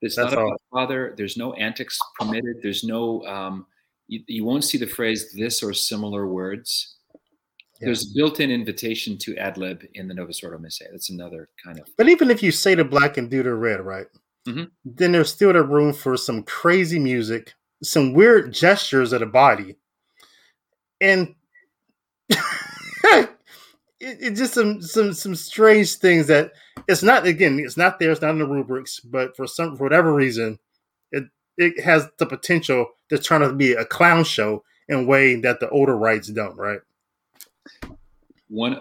It's 0.00 0.16
That's 0.16 0.32
not 0.32 0.38
all. 0.38 0.48
about 0.48 0.60
father. 0.72 1.14
There's 1.16 1.36
no 1.36 1.52
antics 1.54 1.98
permitted. 2.18 2.56
There's 2.60 2.82
no, 2.82 3.24
um, 3.24 3.66
you, 4.08 4.20
you, 4.26 4.44
won't 4.44 4.64
see 4.64 4.78
the 4.78 4.86
phrase 4.86 5.32
this 5.32 5.62
or 5.62 5.72
similar 5.72 6.26
words. 6.26 6.96
Yeah. 7.80 7.86
There's 7.86 8.12
built-in 8.12 8.50
invitation 8.50 9.16
to 9.18 9.36
ad 9.36 9.58
lib 9.58 9.84
in 9.94 10.08
the 10.08 10.14
Novus 10.14 10.42
Ordo 10.42 10.58
Missae. 10.58 10.90
That's 10.90 11.10
another 11.10 11.48
kind 11.62 11.78
of. 11.78 11.86
But 11.96 12.08
even 12.08 12.30
if 12.30 12.42
you 12.42 12.50
say 12.50 12.74
the 12.74 12.84
black 12.84 13.16
and 13.16 13.30
do 13.30 13.44
the 13.44 13.54
red, 13.54 13.80
right? 13.80 14.06
Mm-hmm. 14.46 14.64
Then 14.84 15.12
there's 15.12 15.32
still 15.32 15.52
the 15.52 15.62
room 15.62 15.92
for 15.92 16.16
some 16.16 16.42
crazy 16.42 16.98
music, 16.98 17.54
some 17.82 18.12
weird 18.12 18.52
gestures 18.52 19.12
of 19.12 19.20
the 19.20 19.26
body, 19.26 19.76
and 21.00 21.34
it, 22.28 23.28
it's 24.00 24.38
just 24.38 24.54
some 24.54 24.80
some 24.80 25.12
some 25.12 25.34
strange 25.34 25.94
things 25.96 26.26
that 26.28 26.52
it's 26.88 27.02
not 27.02 27.26
again 27.26 27.58
it's 27.58 27.76
not 27.76 27.98
there 27.98 28.10
it's 28.10 28.22
not 28.22 28.30
in 28.30 28.38
the 28.38 28.46
rubrics 28.46 29.00
but 29.00 29.36
for 29.36 29.46
some 29.46 29.76
for 29.76 29.84
whatever 29.84 30.14
reason 30.14 30.58
it 31.10 31.24
it 31.58 31.82
has 31.82 32.08
the 32.18 32.26
potential 32.26 32.86
to 33.08 33.18
turn 33.18 33.42
out 33.42 33.48
to 33.48 33.54
be 33.54 33.72
a 33.72 33.84
clown 33.84 34.24
show 34.24 34.62
in 34.88 35.00
a 35.00 35.04
way 35.04 35.36
that 35.36 35.60
the 35.60 35.68
older 35.70 35.96
rites 35.96 36.28
don't 36.28 36.56
right? 36.56 36.80
One 38.48 38.80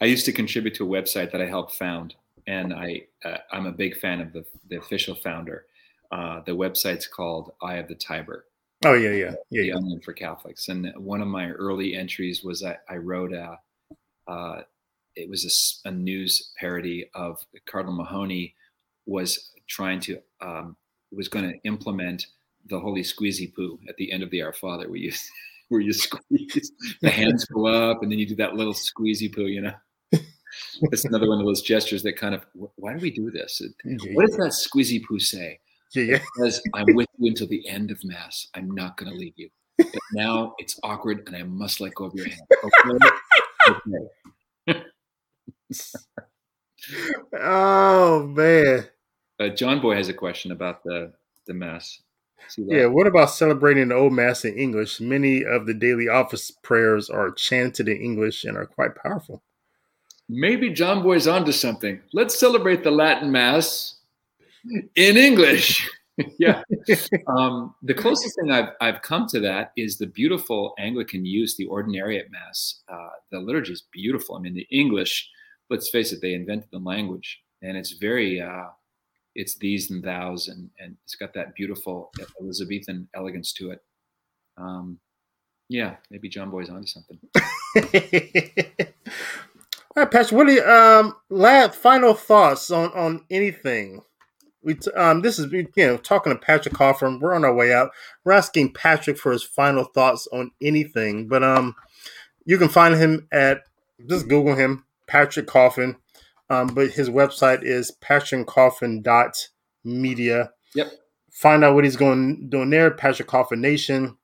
i 0.00 0.04
used 0.04 0.26
to 0.26 0.32
contribute 0.32 0.74
to 0.74 0.84
a 0.84 1.02
website 1.02 1.32
that 1.32 1.42
i 1.42 1.46
helped 1.46 1.74
found 1.74 2.14
and 2.46 2.72
i 2.72 3.00
uh, 3.24 3.38
i'm 3.52 3.66
a 3.66 3.72
big 3.72 3.96
fan 3.98 4.20
of 4.20 4.32
the, 4.32 4.44
the 4.68 4.78
official 4.78 5.14
founder 5.14 5.66
uh, 6.12 6.40
the 6.46 6.52
website's 6.52 7.08
called 7.08 7.52
eye 7.62 7.76
of 7.76 7.88
the 7.88 7.94
tiber 7.94 8.44
Oh 8.84 8.92
yeah, 8.92 9.10
yeah, 9.10 9.34
yeah. 9.50 9.62
The 9.62 9.72
Onion 9.72 10.00
for 10.00 10.12
Catholics, 10.12 10.68
and 10.68 10.92
one 10.96 11.22
of 11.22 11.28
my 11.28 11.50
early 11.50 11.94
entries 11.94 12.44
was 12.44 12.62
I, 12.62 12.76
I 12.88 12.96
wrote 12.96 13.32
a, 13.32 13.58
uh, 14.28 14.62
it 15.14 15.30
was 15.30 15.80
a, 15.84 15.88
a, 15.88 15.92
news 15.92 16.52
parody 16.58 17.08
of 17.14 17.38
Cardinal 17.66 17.96
Mahony 17.96 18.54
was 19.06 19.50
trying 19.66 20.00
to 20.00 20.20
um, 20.42 20.76
was 21.10 21.28
going 21.28 21.50
to 21.50 21.58
implement 21.64 22.26
the 22.66 22.78
holy 22.78 23.02
squeezy 23.02 23.52
poo 23.54 23.78
at 23.88 23.96
the 23.96 24.12
end 24.12 24.22
of 24.22 24.30
the 24.30 24.42
Our 24.42 24.52
Father, 24.52 24.88
where 24.88 24.98
you 24.98 25.12
where 25.68 25.80
you 25.80 25.94
squeeze 25.94 26.70
the 27.00 27.10
hands 27.10 27.46
go 27.46 27.66
up 27.66 28.02
and 28.02 28.12
then 28.12 28.18
you 28.18 28.26
do 28.26 28.36
that 28.36 28.56
little 28.56 28.74
squeezy 28.74 29.34
poo, 29.34 29.46
you 29.46 29.62
know. 29.62 29.74
That's 30.90 31.04
another 31.04 31.28
one 31.28 31.40
of 31.40 31.46
those 31.46 31.62
gestures 31.62 32.02
that 32.02 32.16
kind 32.16 32.34
of 32.34 32.44
why 32.54 32.94
do 32.94 33.00
we 33.00 33.10
do 33.10 33.30
this? 33.30 33.60
What 34.12 34.26
does 34.26 34.36
that 34.36 34.52
squeezy 34.52 35.02
poo 35.04 35.18
say? 35.18 35.60
Yeah. 35.94 36.18
Because 36.18 36.60
I'm 36.74 36.86
with 36.88 37.08
you 37.18 37.30
until 37.30 37.46
the 37.46 37.66
end 37.68 37.90
of 37.90 38.02
mass. 38.04 38.48
I'm 38.54 38.70
not 38.70 38.96
going 38.96 39.10
to 39.10 39.16
leave 39.16 39.34
you. 39.36 39.48
But 39.78 39.88
now 40.12 40.54
it's 40.58 40.78
awkward, 40.82 41.24
and 41.26 41.36
I 41.36 41.42
must 41.42 41.80
let 41.80 41.94
go 41.94 42.06
of 42.06 42.14
your 42.14 42.28
hand. 42.28 42.40
Okay. 42.64 44.00
okay. 44.68 44.82
oh 47.38 48.26
man. 48.26 48.88
Uh, 49.38 49.48
John 49.48 49.80
Boy 49.80 49.96
has 49.96 50.08
a 50.08 50.14
question 50.14 50.52
about 50.52 50.82
the 50.82 51.12
the 51.46 51.54
mass. 51.54 52.00
Yeah, 52.56 52.86
what 52.86 53.06
about 53.06 53.30
celebrating 53.30 53.88
the 53.88 53.96
old 53.96 54.12
mass 54.12 54.44
in 54.44 54.56
English? 54.56 55.00
Many 55.00 55.44
of 55.44 55.66
the 55.66 55.74
daily 55.74 56.08
office 56.08 56.50
prayers 56.62 57.10
are 57.10 57.32
chanted 57.32 57.88
in 57.88 57.96
English 58.00 58.44
and 58.44 58.56
are 58.56 58.66
quite 58.66 58.94
powerful. 58.94 59.42
Maybe 60.28 60.70
John 60.70 61.02
Boy's 61.02 61.28
onto 61.28 61.52
something. 61.52 62.00
Let's 62.12 62.38
celebrate 62.38 62.82
the 62.82 62.90
Latin 62.90 63.30
mass 63.30 63.96
in 64.96 65.16
English. 65.16 65.88
yeah. 66.38 66.62
Um, 67.28 67.74
the 67.82 67.94
closest 67.94 68.36
thing 68.36 68.50
I've, 68.50 68.70
I've 68.80 69.02
come 69.02 69.26
to 69.28 69.40
that 69.40 69.72
is 69.76 69.98
the 69.98 70.06
beautiful 70.06 70.74
Anglican 70.78 71.24
use, 71.24 71.56
the 71.56 71.66
Ordinariate 71.66 72.30
Mass. 72.30 72.80
Uh, 72.88 73.10
the 73.30 73.38
liturgy 73.38 73.72
is 73.72 73.84
beautiful. 73.92 74.36
I 74.36 74.40
mean, 74.40 74.54
the 74.54 74.66
English, 74.70 75.28
let's 75.70 75.90
face 75.90 76.12
it, 76.12 76.20
they 76.22 76.34
invented 76.34 76.70
the 76.72 76.78
language, 76.78 77.42
and 77.62 77.76
it's 77.76 77.92
very, 77.92 78.40
uh, 78.40 78.66
it's 79.34 79.56
these 79.56 79.90
and 79.90 80.02
thous, 80.02 80.48
and, 80.48 80.70
and 80.80 80.96
it's 81.04 81.16
got 81.16 81.34
that 81.34 81.54
beautiful 81.54 82.10
Elizabethan 82.40 83.08
elegance 83.14 83.52
to 83.54 83.70
it. 83.72 83.84
Um, 84.56 84.98
yeah, 85.68 85.96
maybe 86.10 86.28
John 86.28 86.50
Boy's 86.50 86.70
onto 86.70 86.86
something. 86.86 87.18
All 89.96 90.04
right, 90.04 90.32
are 90.32 90.50
you, 90.50 90.62
um, 90.62 91.16
last 91.30 91.74
final 91.74 92.12
thoughts 92.12 92.70
on 92.70 92.92
on 92.92 93.24
anything? 93.30 94.02
We 94.62 94.76
um, 94.94 95.22
this 95.22 95.38
is 95.38 95.50
you 95.50 95.66
know 95.74 95.96
talking 95.96 96.34
to 96.34 96.38
Patrick 96.38 96.74
Coffin. 96.74 97.18
We're 97.18 97.34
on 97.34 97.46
our 97.46 97.54
way 97.54 97.72
out. 97.72 97.92
We're 98.22 98.32
asking 98.32 98.74
Patrick 98.74 99.16
for 99.16 99.32
his 99.32 99.42
final 99.42 99.84
thoughts 99.84 100.28
on 100.30 100.50
anything, 100.60 101.28
but 101.28 101.42
um, 101.42 101.76
you 102.44 102.58
can 102.58 102.68
find 102.68 102.96
him 102.96 103.26
at 103.32 103.62
just 104.06 104.28
Google 104.28 104.54
him, 104.54 104.84
Patrick 105.06 105.46
Coffin. 105.46 105.96
Um, 106.50 106.66
but 106.66 106.90
his 106.90 107.08
website 107.08 107.62
is 107.62 107.90
patrickcoffin.media. 108.02 110.50
Yep. 110.74 110.92
Find 111.32 111.64
out 111.64 111.74
what 111.74 111.84
he's 111.84 111.96
going 111.96 112.50
doing 112.50 112.68
there. 112.68 112.90
Patrick 112.90 113.28
Coffin 113.28 113.62
Nation, 113.62 114.18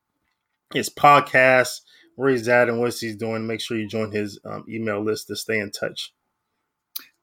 his 0.75 0.91
podcast, 0.91 1.81
where 2.17 2.31
he's 2.31 2.49
at, 2.49 2.69
and 2.69 2.81
what 2.81 2.95
he's 2.95 3.17
doing. 3.17 3.47
Make 3.47 3.61
sure 3.61 3.77
you 3.77 3.89
join 3.89 4.11
his 4.11 4.39
um, 4.45 4.65
email 4.69 5.03
list 5.03 5.27
to 5.29 5.37
stay 5.37 5.59
in 5.59 5.71
touch. 5.71 6.13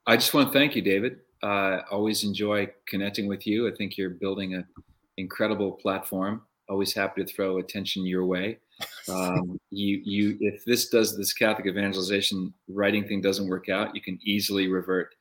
I 0.07 0.15
just 0.15 0.33
want 0.33 0.51
to 0.51 0.57
thank 0.57 0.75
you, 0.75 0.81
David. 0.81 1.17
Uh, 1.41 1.81
always 1.91 2.23
enjoy 2.23 2.67
connecting 2.87 3.27
with 3.27 3.45
you. 3.47 3.67
I 3.67 3.75
think 3.75 3.97
you're 3.97 4.09
building 4.09 4.55
an 4.55 4.65
incredible 5.17 5.73
platform. 5.73 6.41
Always 6.67 6.93
happy 6.93 7.23
to 7.23 7.31
throw 7.31 7.57
attention 7.57 8.05
your 8.05 8.25
way. 8.25 8.59
Um, 9.09 9.59
you, 9.71 10.01
you, 10.05 10.37
if 10.39 10.63
this 10.65 10.87
does 10.87 11.17
this 11.17 11.33
Catholic 11.33 11.65
evangelization 11.65 12.53
writing 12.69 13.07
thing 13.07 13.21
doesn't 13.21 13.49
work 13.49 13.67
out, 13.67 13.95
you 13.95 14.01
can 14.01 14.19
easily 14.23 14.67
revert 14.67 15.15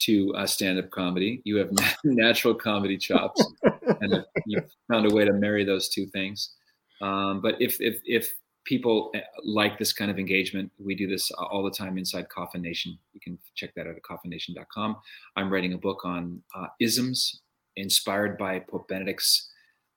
to 0.00 0.34
uh, 0.34 0.46
stand-up 0.46 0.90
comedy. 0.90 1.40
You 1.44 1.56
have 1.56 1.70
natural 2.04 2.54
comedy 2.54 2.98
chops, 2.98 3.42
and 3.62 4.24
you've 4.46 4.70
found 4.90 5.10
a 5.10 5.14
way 5.14 5.24
to 5.24 5.32
marry 5.32 5.64
those 5.64 5.88
two 5.88 6.06
things. 6.06 6.54
Um, 7.00 7.40
but 7.40 7.60
if 7.60 7.80
if 7.80 8.00
if 8.04 8.32
people 8.64 9.10
uh, 9.14 9.20
like 9.44 9.78
this 9.78 9.92
kind 9.92 10.10
of 10.10 10.18
engagement, 10.18 10.70
we 10.78 10.94
do 10.94 11.06
this 11.06 11.30
all 11.30 11.62
the 11.62 11.70
time 11.70 11.98
inside 11.98 12.28
Coffin 12.28 12.62
Nation. 12.62 12.98
You 13.12 13.20
can 13.20 13.38
check 13.54 13.74
that 13.74 13.86
out 13.86 13.96
at 13.96 14.02
coffinnation.com. 14.02 14.96
I'm 15.36 15.52
writing 15.52 15.72
a 15.72 15.78
book 15.78 16.04
on 16.04 16.42
uh, 16.54 16.66
isms 16.80 17.40
inspired 17.76 18.36
by 18.36 18.60
Pope 18.60 18.88
Benedict's 18.88 19.50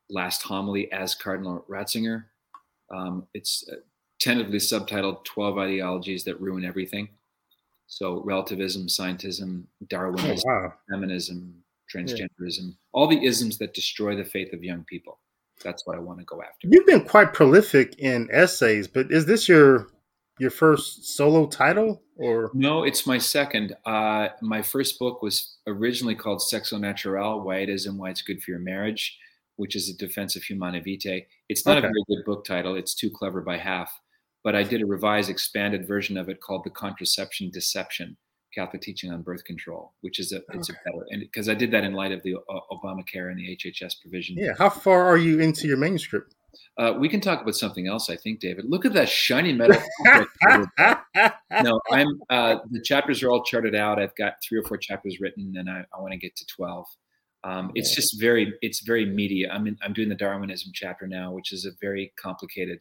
last 0.09 0.43
homily 0.43 0.91
as 0.91 1.15
Cardinal 1.15 1.65
Ratzinger. 1.69 2.25
Um, 2.93 3.27
it's 3.33 3.67
uh, 3.71 3.77
tentatively 4.19 4.59
subtitled 4.59 5.25
12 5.25 5.57
Ideologies 5.57 6.23
That 6.23 6.39
Ruin 6.39 6.65
Everything. 6.65 7.09
So, 7.87 8.21
relativism, 8.23 8.87
scientism, 8.87 9.65
Darwinism, 9.87 10.37
oh, 10.47 10.63
wow. 10.63 10.73
feminism, 10.89 11.63
transgenderism, 11.93 12.67
yeah. 12.69 12.73
all 12.93 13.07
the 13.07 13.23
isms 13.23 13.57
that 13.59 13.73
destroy 13.73 14.15
the 14.15 14.23
faith 14.23 14.53
of 14.53 14.63
young 14.63 14.83
people. 14.85 15.19
That's 15.63 15.85
what 15.85 15.95
I 15.95 15.99
want 15.99 16.19
to 16.19 16.25
go 16.25 16.41
after. 16.41 16.67
You've 16.69 16.85
been 16.85 17.05
quite 17.05 17.33
prolific 17.33 17.95
in 17.99 18.29
essays, 18.31 18.87
but 18.87 19.11
is 19.11 19.25
this 19.25 19.47
your 19.47 19.87
your 20.39 20.49
first 20.49 21.15
solo 21.15 21.45
title 21.45 22.01
or 22.17 22.49
no 22.55 22.83
it's 22.83 23.05
my 23.05 23.19
second 23.19 23.75
uh, 23.85 24.29
my 24.41 24.63
first 24.63 24.97
book 24.97 25.21
was 25.21 25.57
originally 25.67 26.15
called 26.15 26.41
Sex 26.41 26.73
Au 26.73 26.79
Naturel 26.79 27.41
why 27.41 27.57
it 27.57 27.69
is 27.69 27.85
and 27.85 27.99
why 27.99 28.09
it's 28.09 28.23
good 28.23 28.41
for 28.41 28.49
your 28.49 28.59
marriage 28.59 29.15
which 29.55 29.75
is 29.75 29.89
a 29.89 29.97
defense 29.97 30.35
of 30.35 30.43
humanae 30.43 30.81
vitae. 30.81 31.25
It's 31.49 31.65
not 31.65 31.77
okay. 31.77 31.87
a 31.87 31.89
very 31.89 32.03
good 32.07 32.25
book 32.25 32.45
title. 32.45 32.75
It's 32.75 32.95
too 32.95 33.09
clever 33.09 33.41
by 33.41 33.57
half. 33.57 33.91
But 34.43 34.55
I 34.55 34.63
did 34.63 34.81
a 34.81 34.85
revised, 34.85 35.29
expanded 35.29 35.87
version 35.87 36.17
of 36.17 36.27
it 36.27 36.41
called 36.41 36.63
"The 36.65 36.69
Contraception 36.69 37.49
Deception: 37.49 38.17
Catholic 38.53 38.81
Teaching 38.81 39.11
on 39.11 39.21
Birth 39.21 39.43
Control," 39.43 39.93
which 40.01 40.19
is 40.19 40.31
a 40.31 40.37
okay. 40.37 40.59
it's 40.59 40.69
a 40.69 40.73
better 40.85 41.05
and 41.09 41.21
because 41.21 41.49
I 41.49 41.53
did 41.53 41.71
that 41.71 41.83
in 41.83 41.93
light 41.93 42.11
of 42.11 42.21
the 42.23 42.35
uh, 42.35 42.59
Obamacare 42.71 43.29
and 43.29 43.37
the 43.37 43.57
HHS 43.57 44.01
provision. 44.01 44.37
Yeah, 44.37 44.53
how 44.57 44.69
far 44.69 45.05
are 45.05 45.17
you 45.17 45.39
into 45.39 45.67
your 45.67 45.77
manuscript? 45.77 46.35
Uh, 46.77 46.93
we 46.99 47.09
can 47.09 47.19
talk 47.19 47.41
about 47.41 47.55
something 47.55 47.87
else, 47.87 48.09
I 48.09 48.15
think, 48.15 48.39
David. 48.39 48.65
Look 48.67 48.85
at 48.85 48.93
that 48.93 49.09
shiny 49.09 49.53
metal. 49.53 49.81
no, 50.05 51.79
I'm. 51.91 52.19
Uh, 52.29 52.57
the 52.71 52.81
chapters 52.83 53.21
are 53.23 53.29
all 53.29 53.43
charted 53.43 53.75
out. 53.75 53.99
I've 53.99 54.15
got 54.15 54.35
three 54.43 54.59
or 54.59 54.63
four 54.63 54.77
chapters 54.77 55.19
written, 55.19 55.55
and 55.57 55.69
I, 55.69 55.85
I 55.95 56.01
want 56.01 56.13
to 56.13 56.17
get 56.17 56.35
to 56.35 56.45
twelve. 56.47 56.85
Um, 57.43 57.71
it's 57.75 57.93
just 57.93 58.19
very 58.19 58.53
it's 58.61 58.81
very 58.81 59.05
media. 59.05 59.51
I'm 59.51 59.67
in, 59.67 59.77
I'm 59.83 59.93
doing 59.93 60.09
the 60.09 60.15
Darwinism 60.15 60.71
chapter 60.73 61.07
now, 61.07 61.31
which 61.31 61.51
is 61.51 61.65
a 61.65 61.71
very 61.81 62.13
complicated 62.17 62.79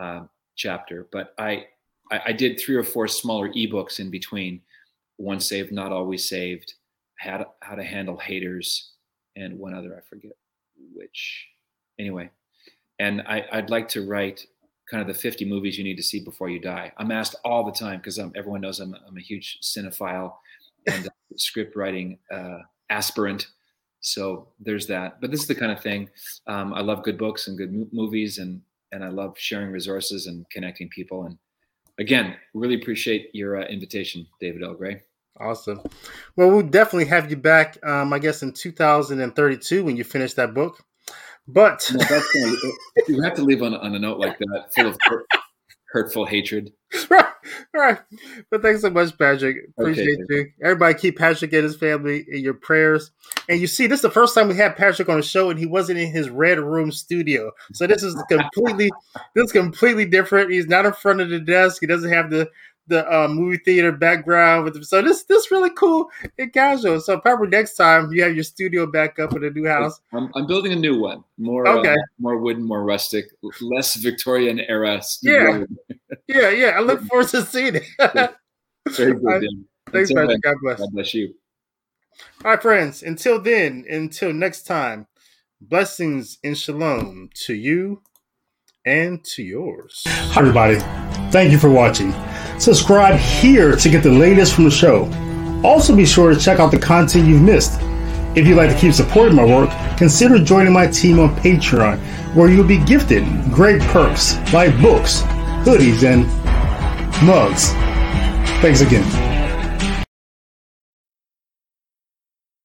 uh, 0.00 0.20
chapter. 0.56 1.08
But 1.12 1.34
I, 1.38 1.66
I, 2.10 2.20
I 2.26 2.32
did 2.32 2.60
three 2.60 2.76
or 2.76 2.84
four 2.84 3.08
smaller 3.08 3.50
ebooks 3.52 3.98
in 3.98 4.10
between. 4.10 4.60
One 5.16 5.40
saved, 5.40 5.72
not 5.72 5.92
always 5.92 6.28
saved. 6.28 6.74
How 7.18 7.38
to, 7.38 7.46
how 7.60 7.74
to 7.76 7.84
handle 7.84 8.16
haters, 8.16 8.92
and 9.36 9.58
one 9.58 9.74
other 9.74 9.96
I 9.96 10.00
forget 10.08 10.32
which. 10.92 11.46
Anyway, 11.98 12.30
and 12.98 13.22
I, 13.22 13.44
I'd 13.52 13.70
like 13.70 13.88
to 13.88 14.06
write 14.06 14.46
kind 14.90 15.00
of 15.00 15.06
the 15.06 15.20
50 15.20 15.44
movies 15.44 15.78
you 15.78 15.84
need 15.84 15.96
to 15.96 16.02
see 16.02 16.20
before 16.20 16.48
you 16.48 16.58
die. 16.58 16.92
I'm 16.98 17.12
asked 17.12 17.36
all 17.44 17.64
the 17.64 17.72
time 17.72 17.98
because 17.98 18.18
everyone 18.18 18.60
knows 18.60 18.80
I'm, 18.80 18.96
I'm 19.06 19.16
a 19.16 19.20
huge 19.20 19.58
cinephile 19.62 20.34
and 20.88 21.08
script 21.36 21.76
writing 21.76 22.18
uh, 22.32 22.58
aspirant 22.90 23.46
so 24.02 24.48
there's 24.60 24.86
that. 24.88 25.20
But 25.20 25.30
this 25.30 25.40
is 25.40 25.46
the 25.46 25.54
kind 25.54 25.72
of 25.72 25.80
thing 25.80 26.10
um, 26.46 26.74
I 26.74 26.80
love 26.80 27.04
good 27.04 27.16
books 27.16 27.48
and 27.48 27.56
good 27.56 27.72
movies, 27.92 28.38
and 28.38 28.60
and 28.90 29.02
I 29.02 29.08
love 29.08 29.38
sharing 29.38 29.70
resources 29.70 30.26
and 30.26 30.48
connecting 30.50 30.88
people. 30.90 31.24
And 31.24 31.38
again, 31.98 32.36
really 32.54 32.74
appreciate 32.74 33.30
your 33.32 33.60
uh, 33.60 33.66
invitation, 33.66 34.26
David 34.40 34.62
L. 34.62 34.74
Gray. 34.74 35.02
Awesome. 35.38 35.80
Well, 36.36 36.50
we'll 36.50 36.62
definitely 36.62 37.06
have 37.06 37.30
you 37.30 37.36
back. 37.36 37.78
Um, 37.84 38.12
I 38.12 38.18
guess 38.18 38.42
in 38.42 38.52
2032 38.52 39.84
when 39.84 39.96
you 39.96 40.04
finish 40.04 40.34
that 40.34 40.54
book. 40.54 40.84
But 41.48 41.90
no, 41.92 41.98
gonna, 41.98 42.56
you 43.08 43.20
have 43.22 43.34
to 43.34 43.42
leave 43.42 43.62
on, 43.62 43.74
on 43.74 43.94
a 43.94 43.98
note 43.98 44.18
like 44.18 44.38
that, 44.38 44.72
full 44.72 44.86
of 44.86 44.98
hurtful 45.86 46.24
hatred. 46.24 46.72
right, 47.10 47.21
right. 47.74 47.98
But 48.50 48.62
thanks 48.62 48.82
so 48.82 48.90
much, 48.90 49.16
Patrick. 49.18 49.68
Appreciate 49.78 50.20
okay. 50.30 50.34
you. 50.34 50.52
Everybody, 50.62 50.94
keep 50.94 51.18
Patrick 51.18 51.52
and 51.52 51.64
his 51.64 51.76
family 51.76 52.24
in 52.28 52.40
your 52.40 52.54
prayers. 52.54 53.10
And 53.48 53.60
you 53.60 53.66
see, 53.66 53.86
this 53.86 53.98
is 53.98 54.02
the 54.02 54.10
first 54.10 54.34
time 54.34 54.48
we 54.48 54.56
had 54.56 54.76
Patrick 54.76 55.08
on 55.08 55.16
the 55.16 55.22
show, 55.22 55.50
and 55.50 55.58
he 55.58 55.66
wasn't 55.66 55.98
in 55.98 56.10
his 56.10 56.30
red 56.30 56.58
room 56.58 56.92
studio. 56.92 57.52
So 57.72 57.86
this 57.86 58.02
is 58.02 58.14
completely, 58.28 58.90
this 59.34 59.46
is 59.46 59.52
completely 59.52 60.04
different. 60.04 60.50
He's 60.50 60.66
not 60.66 60.86
in 60.86 60.92
front 60.92 61.20
of 61.20 61.30
the 61.30 61.40
desk. 61.40 61.78
He 61.80 61.86
doesn't 61.86 62.10
have 62.10 62.30
the 62.30 62.50
the 62.86 63.06
uh, 63.12 63.28
movie 63.28 63.58
theater 63.58 63.92
background 63.92 64.64
with 64.64 64.74
them. 64.74 64.84
So 64.84 65.02
this 65.02 65.24
this 65.24 65.50
really 65.50 65.70
cool 65.70 66.10
and 66.38 66.52
casual. 66.52 67.00
So 67.00 67.18
probably 67.20 67.48
next 67.48 67.74
time 67.74 68.12
you 68.12 68.22
have 68.22 68.34
your 68.34 68.44
studio 68.44 68.86
back 68.86 69.18
up 69.18 69.34
in 69.34 69.44
a 69.44 69.50
new 69.50 69.66
house. 69.66 70.00
I'm, 70.12 70.30
I'm 70.34 70.46
building 70.46 70.72
a 70.72 70.76
new 70.76 70.98
one, 70.98 71.24
more 71.38 71.66
uh, 71.66 71.78
okay. 71.78 71.92
Uh, 71.92 71.96
more 72.18 72.38
wooden, 72.38 72.64
more 72.64 72.84
rustic, 72.84 73.26
less 73.60 73.94
Victorian 73.96 74.60
era. 74.60 75.00
Studio. 75.02 75.66
Yeah, 75.88 75.96
yeah, 76.28 76.50
yeah. 76.50 76.66
I 76.70 76.80
look 76.80 77.02
forward 77.08 77.28
to 77.28 77.42
seeing 77.42 77.76
it. 77.76 77.84
Very 78.90 79.14
good. 79.14 79.22
Right. 79.22 79.42
Thanks, 79.90 80.12
Patrick. 80.12 80.40
God 80.40 80.56
bless. 80.62 80.78
God 80.78 80.88
bless 80.92 81.12
you. 81.12 81.34
All 82.44 82.52
right, 82.52 82.62
friends. 82.62 83.02
Until 83.02 83.40
then, 83.40 83.84
until 83.88 84.32
next 84.32 84.62
time, 84.62 85.06
blessings 85.60 86.38
and 86.42 86.56
shalom 86.56 87.30
to 87.46 87.54
you 87.54 88.02
and 88.84 89.22
to 89.24 89.42
yours. 89.42 90.02
Hi, 90.06 90.40
everybody. 90.40 90.78
Thank 91.30 91.52
you 91.52 91.58
for 91.58 91.70
watching. 91.70 92.12
Subscribe 92.58 93.18
here 93.18 93.76
to 93.76 93.88
get 93.88 94.02
the 94.02 94.10
latest 94.10 94.54
from 94.54 94.64
the 94.64 94.70
show. 94.70 95.10
Also, 95.64 95.94
be 95.94 96.06
sure 96.06 96.34
to 96.34 96.38
check 96.38 96.58
out 96.58 96.70
the 96.70 96.78
content 96.78 97.26
you've 97.26 97.42
missed. 97.42 97.80
If 98.34 98.46
you'd 98.46 98.56
like 98.56 98.70
to 98.70 98.78
keep 98.78 98.94
supporting 98.94 99.36
my 99.36 99.44
work, 99.44 99.70
consider 99.96 100.38
joining 100.38 100.72
my 100.72 100.86
team 100.86 101.18
on 101.18 101.36
Patreon, 101.36 101.98
where 102.34 102.48
you'll 102.48 102.66
be 102.66 102.82
gifted 102.84 103.24
great 103.52 103.80
perks 103.82 104.36
like 104.52 104.78
books, 104.80 105.22
hoodies, 105.64 106.02
and 106.02 106.26
mugs. 107.26 107.72
Thanks 108.62 108.80
again. 108.80 109.31